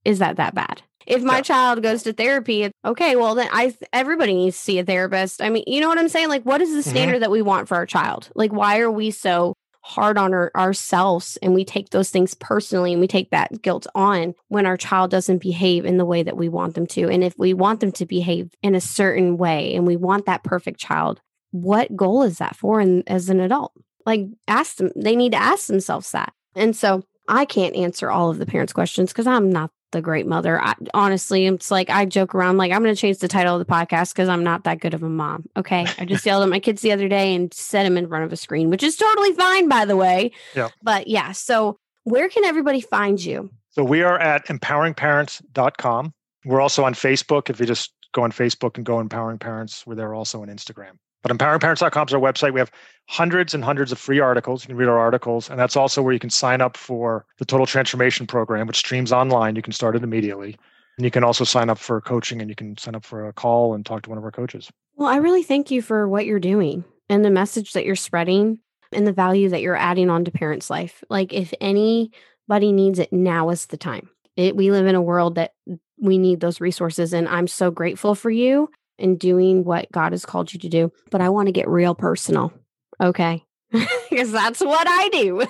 is 0.06 0.20
that 0.20 0.36
that 0.36 0.54
bad 0.54 0.80
if 1.06 1.22
my 1.22 1.36
Yeah. 1.36 1.42
child 1.42 1.82
goes 1.82 2.02
to 2.04 2.14
therapy 2.14 2.70
okay 2.84 3.14
well 3.16 3.34
then 3.34 3.48
i 3.52 3.74
everybody 3.92 4.32
needs 4.34 4.56
to 4.56 4.62
see 4.62 4.78
a 4.78 4.84
therapist 4.84 5.42
i 5.42 5.50
mean 5.50 5.64
you 5.66 5.80
know 5.82 5.88
what 5.88 5.98
i'm 5.98 6.08
saying 6.08 6.28
like 6.28 6.44
what 6.44 6.62
is 6.62 6.70
the 6.72 6.78
Mhm. 6.88 6.92
standard 6.94 7.20
that 7.20 7.30
we 7.30 7.42
want 7.42 7.68
for 7.68 7.74
our 7.76 7.86
child 7.86 8.30
like 8.34 8.52
why 8.52 8.78
are 8.78 8.90
we 8.90 9.10
so 9.10 9.52
hard 9.82 10.18
on 10.18 10.34
our, 10.34 10.50
ourselves 10.56 11.38
and 11.42 11.54
we 11.54 11.64
take 11.64 11.90
those 11.90 12.10
things 12.10 12.34
personally 12.34 12.92
and 12.92 13.00
we 13.00 13.08
take 13.08 13.30
that 13.30 13.62
guilt 13.62 13.86
on 13.94 14.34
when 14.48 14.66
our 14.66 14.76
child 14.76 15.10
doesn't 15.10 15.38
behave 15.38 15.84
in 15.84 15.96
the 15.96 16.04
way 16.04 16.22
that 16.22 16.36
we 16.36 16.48
want 16.48 16.74
them 16.74 16.86
to. 16.86 17.08
And 17.08 17.24
if 17.24 17.34
we 17.38 17.54
want 17.54 17.80
them 17.80 17.92
to 17.92 18.06
behave 18.06 18.50
in 18.62 18.74
a 18.74 18.80
certain 18.80 19.36
way 19.38 19.74
and 19.74 19.86
we 19.86 19.96
want 19.96 20.26
that 20.26 20.44
perfect 20.44 20.78
child 20.80 21.20
what 21.50 21.96
goal 21.96 22.22
is 22.22 22.38
that 22.38 22.56
for 22.56 22.80
and 22.80 23.02
as 23.06 23.30
an 23.30 23.40
adult? 23.40 23.72
Like 24.04 24.26
ask 24.46 24.76
them 24.76 24.90
they 24.96 25.16
need 25.16 25.32
to 25.32 25.42
ask 25.42 25.66
themselves 25.66 26.12
that. 26.12 26.32
And 26.54 26.74
so 26.74 27.04
i 27.28 27.44
can't 27.44 27.76
answer 27.76 28.10
all 28.10 28.30
of 28.30 28.38
the 28.38 28.46
parents 28.46 28.72
questions 28.72 29.12
because 29.12 29.26
i'm 29.26 29.50
not 29.50 29.70
the 29.92 30.00
great 30.02 30.26
mother 30.26 30.60
I, 30.60 30.74
honestly 30.94 31.46
it's 31.46 31.70
like 31.70 31.88
i 31.90 32.04
joke 32.04 32.34
around 32.34 32.56
like 32.58 32.72
i'm 32.72 32.82
going 32.82 32.94
to 32.94 33.00
change 33.00 33.18
the 33.18 33.28
title 33.28 33.54
of 33.58 33.66
the 33.66 33.72
podcast 33.72 34.12
because 34.12 34.28
i'm 34.28 34.44
not 34.44 34.64
that 34.64 34.80
good 34.80 34.94
of 34.94 35.02
a 35.02 35.08
mom 35.08 35.46
okay 35.56 35.86
i 35.98 36.04
just 36.04 36.24
yelled 36.26 36.42
at 36.42 36.48
my 36.48 36.60
kids 36.60 36.82
the 36.82 36.92
other 36.92 37.08
day 37.08 37.34
and 37.34 37.52
set 37.54 37.84
them 37.84 37.96
in 37.96 38.06
front 38.08 38.24
of 38.24 38.32
a 38.32 38.36
screen 38.36 38.68
which 38.70 38.82
is 38.82 38.96
totally 38.96 39.32
fine 39.34 39.68
by 39.68 39.84
the 39.84 39.96
way 39.96 40.30
Yeah. 40.54 40.68
but 40.82 41.06
yeah 41.08 41.32
so 41.32 41.78
where 42.04 42.28
can 42.28 42.44
everybody 42.44 42.80
find 42.80 43.22
you 43.22 43.50
So 43.70 43.84
we 43.84 44.02
are 44.02 44.18
at 44.18 44.46
empoweringparents.com. 44.46 46.12
We're 46.44 46.60
also 46.60 46.84
on 46.84 46.94
Facebook. 46.94 47.50
If 47.50 47.60
you 47.60 47.66
just 47.66 47.92
go 48.12 48.22
on 48.22 48.32
Facebook 48.32 48.76
and 48.76 48.86
go 48.86 49.00
Empowering 49.00 49.38
Parents, 49.38 49.86
we're 49.86 49.94
there 49.96 50.14
also 50.14 50.42
on 50.42 50.48
Instagram. 50.48 50.92
But 51.22 51.32
empoweringparents.com 51.32 52.08
is 52.08 52.14
our 52.14 52.20
website. 52.20 52.52
We 52.52 52.60
have 52.60 52.70
hundreds 53.08 53.54
and 53.54 53.64
hundreds 53.64 53.90
of 53.92 53.98
free 53.98 54.20
articles. 54.20 54.64
You 54.64 54.68
can 54.68 54.76
read 54.76 54.88
our 54.88 54.98
articles. 54.98 55.50
And 55.50 55.58
that's 55.58 55.76
also 55.76 56.02
where 56.02 56.12
you 56.12 56.20
can 56.20 56.30
sign 56.30 56.60
up 56.60 56.76
for 56.76 57.26
the 57.38 57.44
Total 57.44 57.66
Transformation 57.66 58.26
Program, 58.26 58.66
which 58.66 58.76
streams 58.76 59.12
online. 59.12 59.56
You 59.56 59.62
can 59.62 59.72
start 59.72 59.96
it 59.96 60.02
immediately. 60.02 60.56
And 60.96 61.04
you 61.04 61.10
can 61.10 61.24
also 61.24 61.44
sign 61.44 61.70
up 61.70 61.78
for 61.78 62.00
coaching 62.00 62.40
and 62.40 62.50
you 62.50 62.56
can 62.56 62.76
sign 62.76 62.94
up 62.94 63.04
for 63.04 63.28
a 63.28 63.32
call 63.32 63.74
and 63.74 63.86
talk 63.86 64.02
to 64.02 64.10
one 64.10 64.18
of 64.18 64.24
our 64.24 64.32
coaches. 64.32 64.68
well 64.96 65.08
i 65.08 65.16
really 65.16 65.44
thank 65.44 65.70
you 65.70 65.80
for 65.80 66.08
what 66.08 66.26
you're 66.26 66.40
doing 66.40 66.84
and 67.08 67.24
the 67.24 67.30
message 67.30 67.72
that 67.72 67.86
you're 67.86 67.94
spreading 67.94 68.58
and 68.92 69.06
the 69.06 69.12
value 69.12 69.48
that 69.48 69.62
you're 69.62 69.76
adding 69.76 70.10
on 70.10 70.24
to 70.24 70.32
parents 70.32 70.68
life 70.68 71.04
like 71.08 71.32
if 71.32 71.54
anybody 71.60 72.72
needs 72.72 72.98
it 72.98 73.12
now 73.12 73.48
is 73.50 73.66
the 73.66 73.76
time 73.76 74.08
it, 74.34 74.56
we 74.56 74.72
live 74.72 74.86
in 74.86 74.96
a 74.96 75.02
world 75.02 75.36
that 75.36 75.52
we 76.00 76.18
need 76.18 76.40
those 76.40 76.60
resources 76.60 77.12
and 77.12 77.28
i'm 77.28 77.46
so 77.46 77.70
grateful 77.70 78.16
for 78.16 78.30
you 78.30 78.68
and 78.98 79.18
doing 79.18 79.64
what 79.64 79.90
god 79.92 80.12
has 80.12 80.26
called 80.26 80.52
you 80.52 80.58
to 80.58 80.68
do 80.68 80.92
but 81.10 81.20
i 81.20 81.28
want 81.28 81.46
to 81.46 81.52
get 81.52 81.68
real 81.68 81.94
personal 81.94 82.52
okay 83.00 83.44
because 84.10 84.32
that's 84.32 84.60
what 84.60 84.86
i 84.88 85.08
do 85.10 85.44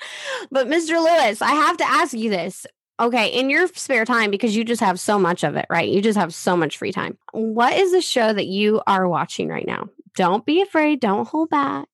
but 0.50 0.68
mr 0.68 1.02
lewis 1.02 1.42
i 1.42 1.52
have 1.52 1.76
to 1.76 1.84
ask 1.84 2.14
you 2.14 2.30
this 2.30 2.66
Okay, 3.00 3.26
in 3.28 3.50
your 3.50 3.66
spare 3.68 4.04
time, 4.04 4.30
because 4.30 4.54
you 4.54 4.62
just 4.62 4.80
have 4.80 5.00
so 5.00 5.18
much 5.18 5.42
of 5.42 5.56
it, 5.56 5.66
right? 5.68 5.88
You 5.88 6.00
just 6.00 6.16
have 6.16 6.32
so 6.32 6.56
much 6.56 6.78
free 6.78 6.92
time. 6.92 7.18
What 7.32 7.72
is 7.72 7.90
the 7.90 8.00
show 8.00 8.32
that 8.32 8.46
you 8.46 8.82
are 8.86 9.08
watching 9.08 9.48
right 9.48 9.66
now? 9.66 9.88
Don't 10.14 10.46
be 10.46 10.62
afraid. 10.62 11.00
Don't 11.00 11.26
hold 11.26 11.50
back. 11.50 11.88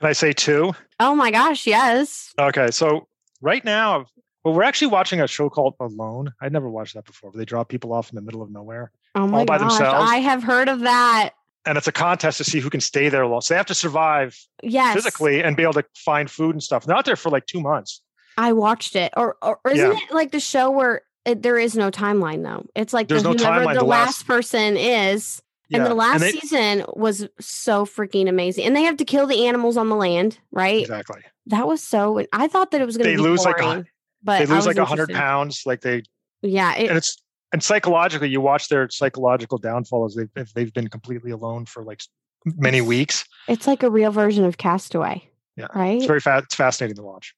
Can 0.00 0.10
I 0.10 0.12
say 0.12 0.32
two? 0.32 0.72
Oh 1.00 1.16
my 1.16 1.32
gosh, 1.32 1.66
yes. 1.66 2.32
Okay, 2.38 2.70
so 2.70 3.08
right 3.40 3.64
now, 3.64 4.06
well, 4.44 4.54
we're 4.54 4.62
actually 4.62 4.88
watching 4.88 5.20
a 5.20 5.26
show 5.26 5.50
called 5.50 5.74
Alone. 5.80 6.32
I'd 6.40 6.52
never 6.52 6.70
watched 6.70 6.94
that 6.94 7.04
before. 7.04 7.30
Where 7.30 7.38
they 7.38 7.44
drop 7.44 7.68
people 7.68 7.92
off 7.92 8.10
in 8.10 8.14
the 8.14 8.22
middle 8.22 8.42
of 8.42 8.50
nowhere, 8.50 8.92
Oh 9.14 9.26
my 9.26 9.44
by 9.44 9.58
gosh, 9.58 9.70
themselves? 9.72 10.10
I 10.10 10.16
have 10.16 10.42
heard 10.42 10.68
of 10.68 10.80
that. 10.80 11.30
and 11.66 11.78
it's 11.78 11.86
a 11.86 11.92
contest 11.92 12.38
to 12.38 12.44
see 12.44 12.60
who 12.60 12.68
can 12.70 12.80
stay 12.80 13.08
there 13.08 13.26
long. 13.26 13.40
So 13.40 13.54
they 13.54 13.58
have 13.58 13.66
to 13.66 13.74
survive 13.74 14.38
Yes, 14.62 14.94
physically 14.94 15.42
and 15.42 15.56
be 15.56 15.62
able 15.62 15.72
to 15.74 15.84
find 15.96 16.30
food 16.30 16.54
and 16.54 16.62
stuff. 16.62 16.84
They're 16.84 16.96
out 16.96 17.04
there 17.04 17.16
for 17.16 17.30
like 17.30 17.46
two 17.46 17.60
months. 17.60 18.02
I 18.36 18.52
watched 18.52 18.96
it. 18.96 19.12
Or, 19.16 19.36
or, 19.40 19.58
isn't 19.70 19.78
Yeah. 19.92 19.96
it 19.96 20.12
like 20.14 20.32
the 20.32 20.40
show 20.40 20.70
where 20.70 21.02
it, 21.24 21.42
there 21.42 21.58
is 21.58 21.76
no 21.76 21.90
timeline 21.90 22.42
though? 22.42 22.66
It's 22.74 22.92
like 22.92 23.08
There's 23.08 23.22
the, 23.22 23.32
no 23.32 23.36
whoever 23.38 23.64
timeline. 23.66 23.74
the 23.74 23.80
The 23.80 23.84
last, 23.86 24.06
last- 24.06 24.26
person 24.26 24.76
is. 24.76 25.40
And 25.72 25.86
the 25.86 25.94
last 25.94 26.20
they- 26.20 26.32
season 26.32 26.84
was 26.94 27.26
so 27.40 27.84
freaking 27.86 28.28
amazing. 28.28 28.64
And 28.66 28.76
they 28.76 28.82
have 28.82 28.96
to 28.98 29.04
kill 29.04 29.26
the 29.26 29.46
animals 29.46 29.76
on 29.76 29.88
the 29.88 29.96
land, 29.96 30.38
right? 30.52 30.80
exactly. 30.82 31.22
That 31.46 31.66
was 31.66 31.82
so. 31.82 32.24
I 32.32 32.46
thought 32.48 32.70
that 32.72 32.80
it 32.80 32.84
was 32.84 32.96
going 32.96 33.10
to. 33.10 33.16
be 33.16 33.20
lose, 33.22 33.44
like, 33.44 33.60
a 33.60 33.84
but 34.22 34.38
They 34.40 34.46
lose 34.46 34.66
like 34.66 34.76
a 34.76 34.84
hundred 34.84 35.10
pounds. 35.10 35.62
Like 35.66 35.80
they 35.80 36.02
Yeah, 36.42 36.74
it, 36.76 36.88
and 36.88 36.96
it's 36.98 37.20
and 37.54 37.62
psychologically, 37.62 38.28
you 38.28 38.40
watch 38.40 38.68
their 38.68 38.90
psychological 38.90 39.58
downfall 39.58 40.04
as 40.06 40.16
they've 40.16 40.28
if 40.34 40.52
they've 40.54 40.72
been 40.74 40.88
completely 40.88 41.30
alone 41.30 41.66
for 41.66 41.84
like 41.84 42.02
many 42.44 42.80
weeks. 42.80 43.24
it's 43.48 43.66
like 43.68 43.84
a 43.84 43.90
real 43.90 44.10
version 44.10 44.44
of 44.44 44.58
Castaway. 44.58 45.22
Yeah, 45.56 45.68
right. 45.74 45.98
It's 45.98 46.06
very 46.06 46.18
fast. 46.20 46.46
It's 46.46 46.54
fascinating 46.56 46.96
to 46.96 47.02
watch. 47.04 47.32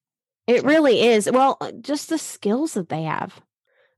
It 0.47 0.65
really 0.65 1.03
is. 1.03 1.31
Well, 1.31 1.59
uh, 1.61 1.73
just 1.83 2.09
the 2.09 2.17
skills 2.19 2.73
that 2.75 2.89
they 2.89 3.03
have. 3.03 3.39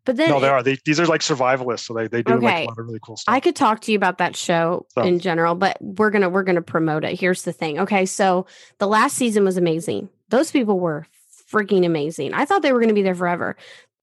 But 0.05 0.17
then 0.17 0.31
No, 0.31 0.41
they 0.41 0.47
it- 0.49 0.51
are. 0.51 0.63
They, 0.63 0.77
these 0.85 0.99
are 0.99 1.07
like 1.07 1.21
survivalists, 1.21 1.87
so 1.87 1.95
they, 1.95 2.09
they 2.09 2.23
do 2.23 2.39
like 2.41 2.65
a 2.65 2.69
lot 2.69 2.79
of 2.79 2.85
really 2.87 2.99
cool 3.01 3.17
stuff. 3.17 3.33
I 3.33 3.39
could 3.41 3.55
talk 3.55 3.81
to 3.83 3.93
you 3.93 3.97
about 3.97 4.19
that 4.19 4.35
show 4.35 4.87
So- 4.95 5.03
in 5.03 5.21
general, 5.21 5.55
but 5.55 5.77
we're 5.81 6.11
gonna 6.11 6.29
we're 6.31 6.43
gonna 6.43 6.63
promote 6.63 7.05
it. 7.05 7.21
Here's 7.21 7.43
the 7.43 7.53
thing. 7.53 7.79
Okay, 7.79 8.07
so 8.07 8.47
the 8.79 8.89
last 8.89 9.17
season 9.17 9.45
was 9.45 9.57
amazing. 9.57 10.09
Those 10.31 10.51
people 10.51 10.81
were 10.81 11.07
freaking 11.53 11.87
amazing. 11.87 12.35
I 12.35 12.45
thought 12.45 12.63
they 12.63 12.73
were 12.73 12.81
gonna 12.81 12.93
be 12.93 13.03
there 13.03 13.15
forever. 13.15 13.57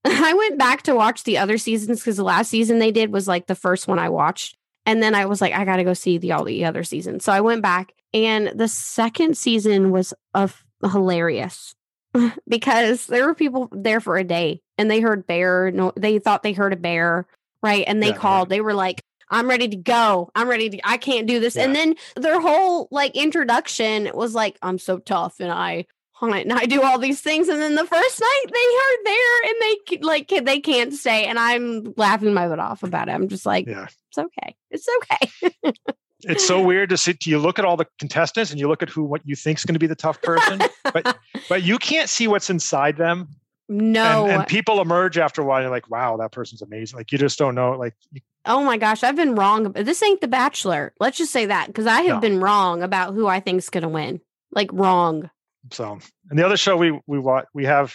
I 0.06 0.34
went 0.34 0.58
back 0.58 0.84
to 0.84 0.95
watch 0.95 1.24
the 1.24 1.38
other 1.38 1.58
seasons 1.58 1.99
because 1.99 2.18
the 2.18 2.24
last 2.24 2.49
season 2.49 2.80
they 2.80 2.91
did 2.91 3.12
was 3.12 3.28
like 3.28 3.47
the 3.47 3.56
first 3.56 3.88
one 3.88 3.99
I 3.99 4.10
watched. 4.10 4.56
And 4.86 5.01
then 5.01 5.16
I 5.16 5.26
was 5.26 5.41
like, 5.41 5.53
I 5.53 5.66
gotta 5.66 5.84
go 5.84 5.93
see 5.93 6.18
the 6.18 6.34
all 6.34 6.43
the 6.43 6.66
other 6.66 6.84
seasons. 6.84 7.24
So 7.24 7.34
I 7.34 7.41
went 7.41 7.62
back 7.62 7.93
and 8.14 8.51
the 8.56 8.68
second 8.68 9.38
season 9.38 9.91
was 9.91 10.14
uh, 10.34 10.47
of 10.84 10.91
hilarious 10.91 11.74
because 12.47 13.08
there 13.08 13.26
were 13.26 13.34
people 13.36 13.70
there 13.72 13.99
for 13.99 14.18
a 14.18 14.24
day 14.24 14.62
and 14.78 14.89
they 14.91 15.01
heard 15.01 15.26
bear. 15.26 15.72
No, 15.72 15.91
they 15.95 16.20
thought 16.20 16.43
they 16.43 16.53
heard 16.53 16.74
a 16.74 16.78
bear, 16.78 17.26
right? 17.64 17.84
And 17.88 18.01
they 18.01 18.10
Yeah, 18.10 18.18
called. 18.18 18.49
They 18.49 18.62
were 18.62 18.74
like, 18.76 19.01
I'm 19.30 19.49
ready 19.49 19.68
to 19.70 19.76
go. 19.76 20.30
I'm 20.36 20.47
ready 20.47 20.70
to, 20.70 20.80
I 20.88 20.97
can't 20.97 21.26
do 21.28 21.39
this. 21.39 21.58
And 21.58 21.76
then 21.76 21.95
their 22.16 22.39
whole 22.39 22.88
like 22.91 23.16
introduction 23.16 24.12
was 24.14 24.36
like, 24.36 24.58
I'm 24.62 24.78
so 24.78 24.99
tough 24.99 25.39
and 25.39 25.51
I 25.51 25.86
and 26.22 26.53
I 26.53 26.66
do 26.66 26.82
all 26.82 26.97
these 26.97 27.22
things. 27.22 27.47
And 27.49 27.61
then 27.61 27.76
the 27.76 27.86
first 27.86 28.20
night 28.22 28.43
they 28.45 28.57
are 28.57 29.03
there 29.03 29.43
and 29.49 29.55
they 29.61 29.97
like, 30.01 30.45
they 30.45 30.59
can't 30.59 30.93
stay. 30.93 31.26
And 31.26 31.38
I'm 31.38 31.93
laughing 31.97 32.34
my 32.34 32.47
butt 32.47 32.59
off 32.59 32.84
about 32.84 33.09
it. 33.09 33.11
I'm 33.11 33.28
just 33.28 33.45
like, 33.45 33.68
yeah. 33.68 33.88
it's 34.09 34.18
okay. 34.18 34.55
It's 34.72 34.88
okay. 34.97 35.74
It's 36.28 36.47
so 36.47 36.59
weird 36.59 36.89
to 36.89 36.97
see. 36.97 37.16
You 37.24 37.38
look 37.38 37.59
at 37.59 37.66
all 37.66 37.78
the 37.78 37.86
contestants 37.99 38.49
and 38.49 38.59
you 38.59 38.68
look 38.68 38.82
at 38.82 38.89
who 38.89 39.03
what 39.03 39.22
you 39.26 39.36
think 39.36 39.59
is 39.59 39.66
going 39.66 39.76
to 39.76 39.80
be 39.80 39.86
the 39.86 39.95
tough 39.95 40.20
person, 40.24 40.59
but 40.91 41.18
but 41.49 41.61
you 41.61 41.78
can't 41.78 42.09
see 42.09 42.28
what's 42.28 42.49
inside 42.49 42.97
them. 42.97 43.28
no. 43.70 44.24
And, 44.26 44.38
and 44.38 44.47
people 44.47 44.82
emerge 44.82 45.20
after 45.20 45.43
a 45.43 45.45
while. 45.45 45.61
You're 45.61 45.70
like, 45.70 45.88
wow, 45.91 46.18
that 46.18 46.32
person's 46.32 46.63
amazing. 46.63 46.97
Like 46.97 47.11
you 47.11 47.20
just 47.20 47.38
don't 47.38 47.53
know. 47.53 47.74
Like 47.74 47.93
you- 48.11 48.22
Oh 48.47 48.63
my 48.63 48.78
gosh, 48.78 49.03
I've 49.03 49.16
been 49.16 49.36
wrong. 49.36 49.72
This 49.74 50.01
ain't 50.01 50.22
The 50.22 50.28
Bachelor. 50.28 50.93
Let's 50.99 51.18
just 51.20 51.32
say 51.32 51.45
that 51.47 51.68
because 51.68 51.86
I 51.86 52.01
have 52.01 52.16
No. 52.16 52.20
been 52.22 52.39
wrong 52.39 52.82
about 52.82 53.13
who 53.13 53.28
I 53.28 53.39
think's 53.39 53.70
going 53.70 53.84
to 53.84 53.89
win. 53.89 54.20
Like 54.51 54.70
wrong. 54.74 55.30
So. 55.72 55.99
And 56.30 56.39
the 56.39 56.45
other 56.45 56.57
show 56.57 56.76
we 56.78 56.99
we 57.07 57.20
watch 57.20 57.45
we 57.53 57.66
have. 57.66 57.93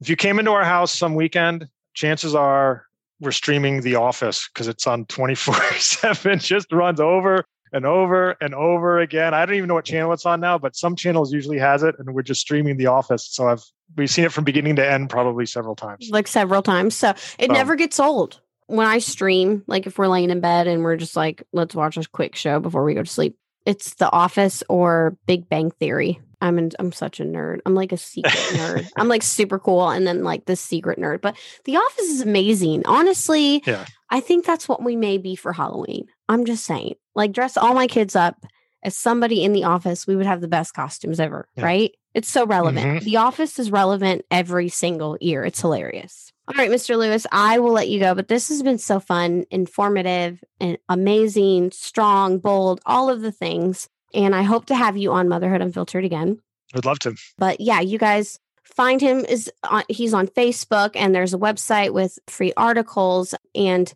If 0.00 0.08
you 0.08 0.16
came 0.16 0.38
into 0.38 0.50
our 0.52 0.64
house 0.64 0.96
some 0.96 1.14
weekend, 1.14 1.66
chances 1.94 2.34
are 2.34 2.84
we're 3.20 3.32
streaming 3.32 3.82
The 3.82 3.96
Office 3.96 4.48
because 4.52 4.66
it's 4.68 4.86
on 4.86 5.04
24 5.06 5.54
seven. 5.74 6.38
Just 6.40 6.72
runs 6.72 7.00
over 7.00 7.44
and 7.72 7.84
over 7.84 8.34
and 8.40 8.54
over 8.54 8.98
again. 8.98 9.34
I 9.34 9.44
don't 9.46 9.54
even 9.56 9.68
know 9.68 9.74
what 9.74 9.84
channel 9.84 10.12
it's 10.12 10.24
on 10.26 10.40
now, 10.40 10.56
but 10.58 10.74
some 10.74 10.96
channels 10.96 11.32
usually 11.32 11.58
has 11.58 11.82
it, 11.82 11.94
and 11.98 12.14
we're 12.14 12.22
just 12.22 12.40
streaming 12.40 12.76
The 12.78 12.86
Office. 12.86 13.28
So 13.30 13.48
I've 13.48 13.62
we've 13.96 14.10
seen 14.10 14.24
it 14.24 14.32
from 14.32 14.44
beginning 14.44 14.76
to 14.76 14.90
end 14.90 15.10
probably 15.10 15.44
several 15.46 15.76
times. 15.76 16.08
Like 16.10 16.26
several 16.28 16.62
times. 16.62 16.96
So 16.96 17.10
it 17.38 17.46
So- 17.48 17.52
never 17.52 17.76
gets 17.76 18.00
old. 18.00 18.40
When 18.66 18.86
I 18.86 18.98
stream, 19.00 19.64
like 19.66 19.86
if 19.88 19.98
we're 19.98 20.06
laying 20.06 20.30
in 20.30 20.38
bed 20.40 20.68
and 20.68 20.84
we're 20.84 20.96
just 20.96 21.16
like, 21.16 21.42
let's 21.52 21.74
watch 21.74 21.96
a 21.96 22.08
quick 22.08 22.36
show 22.36 22.60
before 22.60 22.84
we 22.84 22.94
go 22.94 23.02
to 23.02 23.10
sleep, 23.10 23.36
it's 23.66 23.94
The 23.94 24.08
Office 24.12 24.62
or 24.68 25.16
Big 25.26 25.48
Bang 25.48 25.72
Theory. 25.72 26.20
I'm 26.40 26.58
in, 26.58 26.70
I'm 26.78 26.92
such 26.92 27.20
a 27.20 27.24
nerd. 27.24 27.60
I'm 27.66 27.74
like 27.74 27.92
a 27.92 27.96
secret 27.96 28.32
nerd. 28.32 28.88
I'm 28.96 29.08
like 29.08 29.22
super 29.22 29.58
cool 29.58 29.88
and 29.90 30.06
then 30.06 30.24
like 30.24 30.46
the 30.46 30.56
secret 30.56 30.98
nerd. 30.98 31.20
But 31.20 31.36
The 31.64 31.76
Office 31.76 32.06
is 32.06 32.20
amazing. 32.22 32.82
Honestly, 32.86 33.62
Yeah. 33.66 33.84
I 34.10 34.20
think 34.20 34.44
that's 34.44 34.68
what 34.68 34.82
we 34.82 34.96
may 34.96 35.18
be 35.18 35.36
for 35.36 35.52
Halloween. 35.52 36.06
I'm 36.28 36.44
just 36.44 36.64
saying. 36.64 36.94
Like 37.14 37.32
dress 37.32 37.56
all 37.56 37.74
my 37.74 37.86
kids 37.86 38.16
up 38.16 38.36
as 38.82 38.96
somebody 38.96 39.44
in 39.44 39.52
the 39.52 39.64
office, 39.64 40.06
we 40.06 40.16
would 40.16 40.26
have 40.26 40.40
the 40.40 40.48
best 40.48 40.72
costumes 40.74 41.20
ever, 41.20 41.46
Yeah. 41.56 41.64
right? 41.64 41.92
It's 42.14 42.28
so 42.28 42.44
relevant. 42.46 43.02
Mhm. 43.02 43.04
The 43.04 43.16
office 43.18 43.58
is 43.58 43.70
relevant 43.70 44.24
every 44.30 44.68
single 44.68 45.16
year. 45.20 45.44
It's 45.44 45.60
hilarious. 45.60 46.32
All 46.48 46.54
right, 46.56 46.70
Mr. 46.70 46.96
Lewis, 46.98 47.26
I 47.30 47.60
will 47.60 47.70
let 47.72 47.88
you 47.88 48.00
go, 48.00 48.14
but 48.16 48.26
this 48.26 48.48
has 48.48 48.62
been 48.62 48.78
so 48.78 48.98
fun, 48.98 49.44
informative, 49.52 50.42
and 50.58 50.78
amazing, 50.88 51.70
strong, 51.70 52.38
bold, 52.38 52.80
all 52.86 53.08
of 53.08 53.20
the 53.20 53.30
things. 53.30 53.88
And 54.14 54.34
I 54.34 54.42
hope 54.42 54.66
to 54.66 54.74
have 54.74 54.96
you 54.96 55.12
on 55.12 55.28
Motherhood 55.28 55.60
Unfiltered 55.60 56.04
again. 56.04 56.40
I'd 56.74 56.84
love 56.84 56.98
to. 57.00 57.14
But 57.38 57.60
yeah, 57.60 57.80
you 57.80 57.98
guys 57.98 58.38
find 58.64 59.00
him 59.00 59.24
is 59.24 59.50
on, 59.64 59.82
he's 59.88 60.14
on 60.14 60.28
Facebook 60.28 60.92
and 60.94 61.14
there's 61.14 61.34
a 61.34 61.38
website 61.38 61.92
with 61.92 62.18
free 62.28 62.52
articles 62.56 63.34
and 63.54 63.92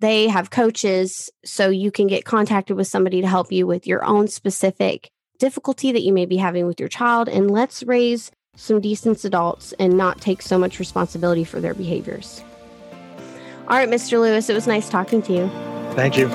they 0.00 0.28
have 0.28 0.50
coaches 0.50 1.30
so 1.44 1.68
you 1.68 1.90
can 1.90 2.06
get 2.06 2.24
contacted 2.24 2.76
with 2.76 2.86
somebody 2.86 3.20
to 3.20 3.28
help 3.28 3.52
you 3.52 3.66
with 3.66 3.86
your 3.86 4.04
own 4.04 4.28
specific 4.28 5.10
difficulty 5.38 5.92
that 5.92 6.02
you 6.02 6.12
may 6.12 6.26
be 6.26 6.36
having 6.36 6.66
with 6.66 6.80
your 6.80 6.88
child 6.88 7.28
and 7.28 7.50
let's 7.50 7.82
raise 7.82 8.30
some 8.56 8.80
decent 8.80 9.24
adults 9.24 9.72
and 9.78 9.96
not 9.96 10.20
take 10.20 10.40
so 10.40 10.58
much 10.58 10.78
responsibility 10.78 11.44
for 11.44 11.60
their 11.60 11.74
behaviors. 11.74 12.42
All 13.68 13.76
right, 13.76 13.88
Mr. 13.88 14.20
Lewis, 14.20 14.48
it 14.48 14.54
was 14.54 14.66
nice 14.66 14.88
talking 14.88 15.22
to 15.22 15.32
you. 15.32 15.48
Thank 15.94 16.16
you. 16.16 16.28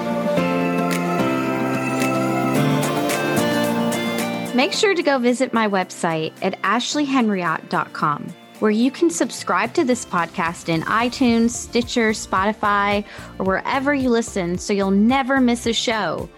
Make 4.59 4.73
sure 4.73 4.93
to 4.93 5.03
go 5.03 5.17
visit 5.19 5.53
my 5.53 5.69
website 5.69 6.33
at 6.41 6.61
ashleyhenriott.com, 6.63 8.27
where 8.59 8.71
you 8.71 8.91
can 8.91 9.09
subscribe 9.09 9.73
to 9.75 9.85
this 9.85 10.03
podcast 10.03 10.67
in 10.67 10.81
iTunes, 10.81 11.51
Stitcher, 11.51 12.09
Spotify, 12.09 13.05
or 13.37 13.45
wherever 13.45 13.93
you 13.93 14.09
listen 14.09 14.57
so 14.57 14.73
you'll 14.73 14.91
never 14.91 15.39
miss 15.39 15.65
a 15.65 15.71
show. 15.71 16.29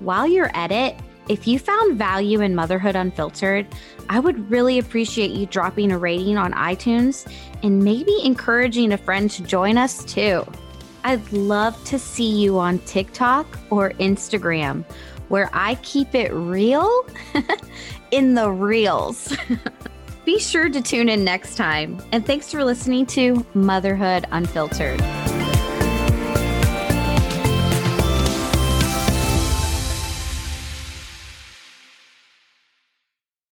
While 0.00 0.26
you're 0.26 0.56
at 0.56 0.72
it, 0.72 0.96
if 1.28 1.46
you 1.46 1.58
found 1.58 1.98
value 1.98 2.40
in 2.40 2.54
Motherhood 2.54 2.96
Unfiltered, 2.96 3.66
I 4.08 4.20
would 4.20 4.50
really 4.50 4.78
appreciate 4.78 5.32
you 5.32 5.44
dropping 5.44 5.92
a 5.92 5.98
rating 5.98 6.38
on 6.38 6.54
iTunes 6.54 7.30
and 7.62 7.84
maybe 7.84 8.16
encouraging 8.24 8.90
a 8.92 8.96
friend 8.96 9.30
to 9.32 9.42
join 9.42 9.76
us 9.76 10.02
too. 10.02 10.46
I'd 11.04 11.30
love 11.30 11.84
to 11.84 11.98
see 11.98 12.40
you 12.40 12.58
on 12.58 12.78
TikTok 12.80 13.46
or 13.68 13.90
Instagram, 14.00 14.86
where 15.28 15.50
I 15.52 15.76
keep 15.76 16.14
it 16.14 16.32
real 16.32 17.06
in 18.10 18.34
the 18.34 18.50
reels. 18.50 19.36
Be 20.24 20.38
sure 20.38 20.68
to 20.68 20.80
tune 20.80 21.08
in 21.08 21.24
next 21.24 21.56
time. 21.56 22.00
And 22.10 22.26
thanks 22.26 22.50
for 22.50 22.64
listening 22.64 23.06
to 23.06 23.46
Motherhood 23.54 24.26
Unfiltered. 24.32 25.00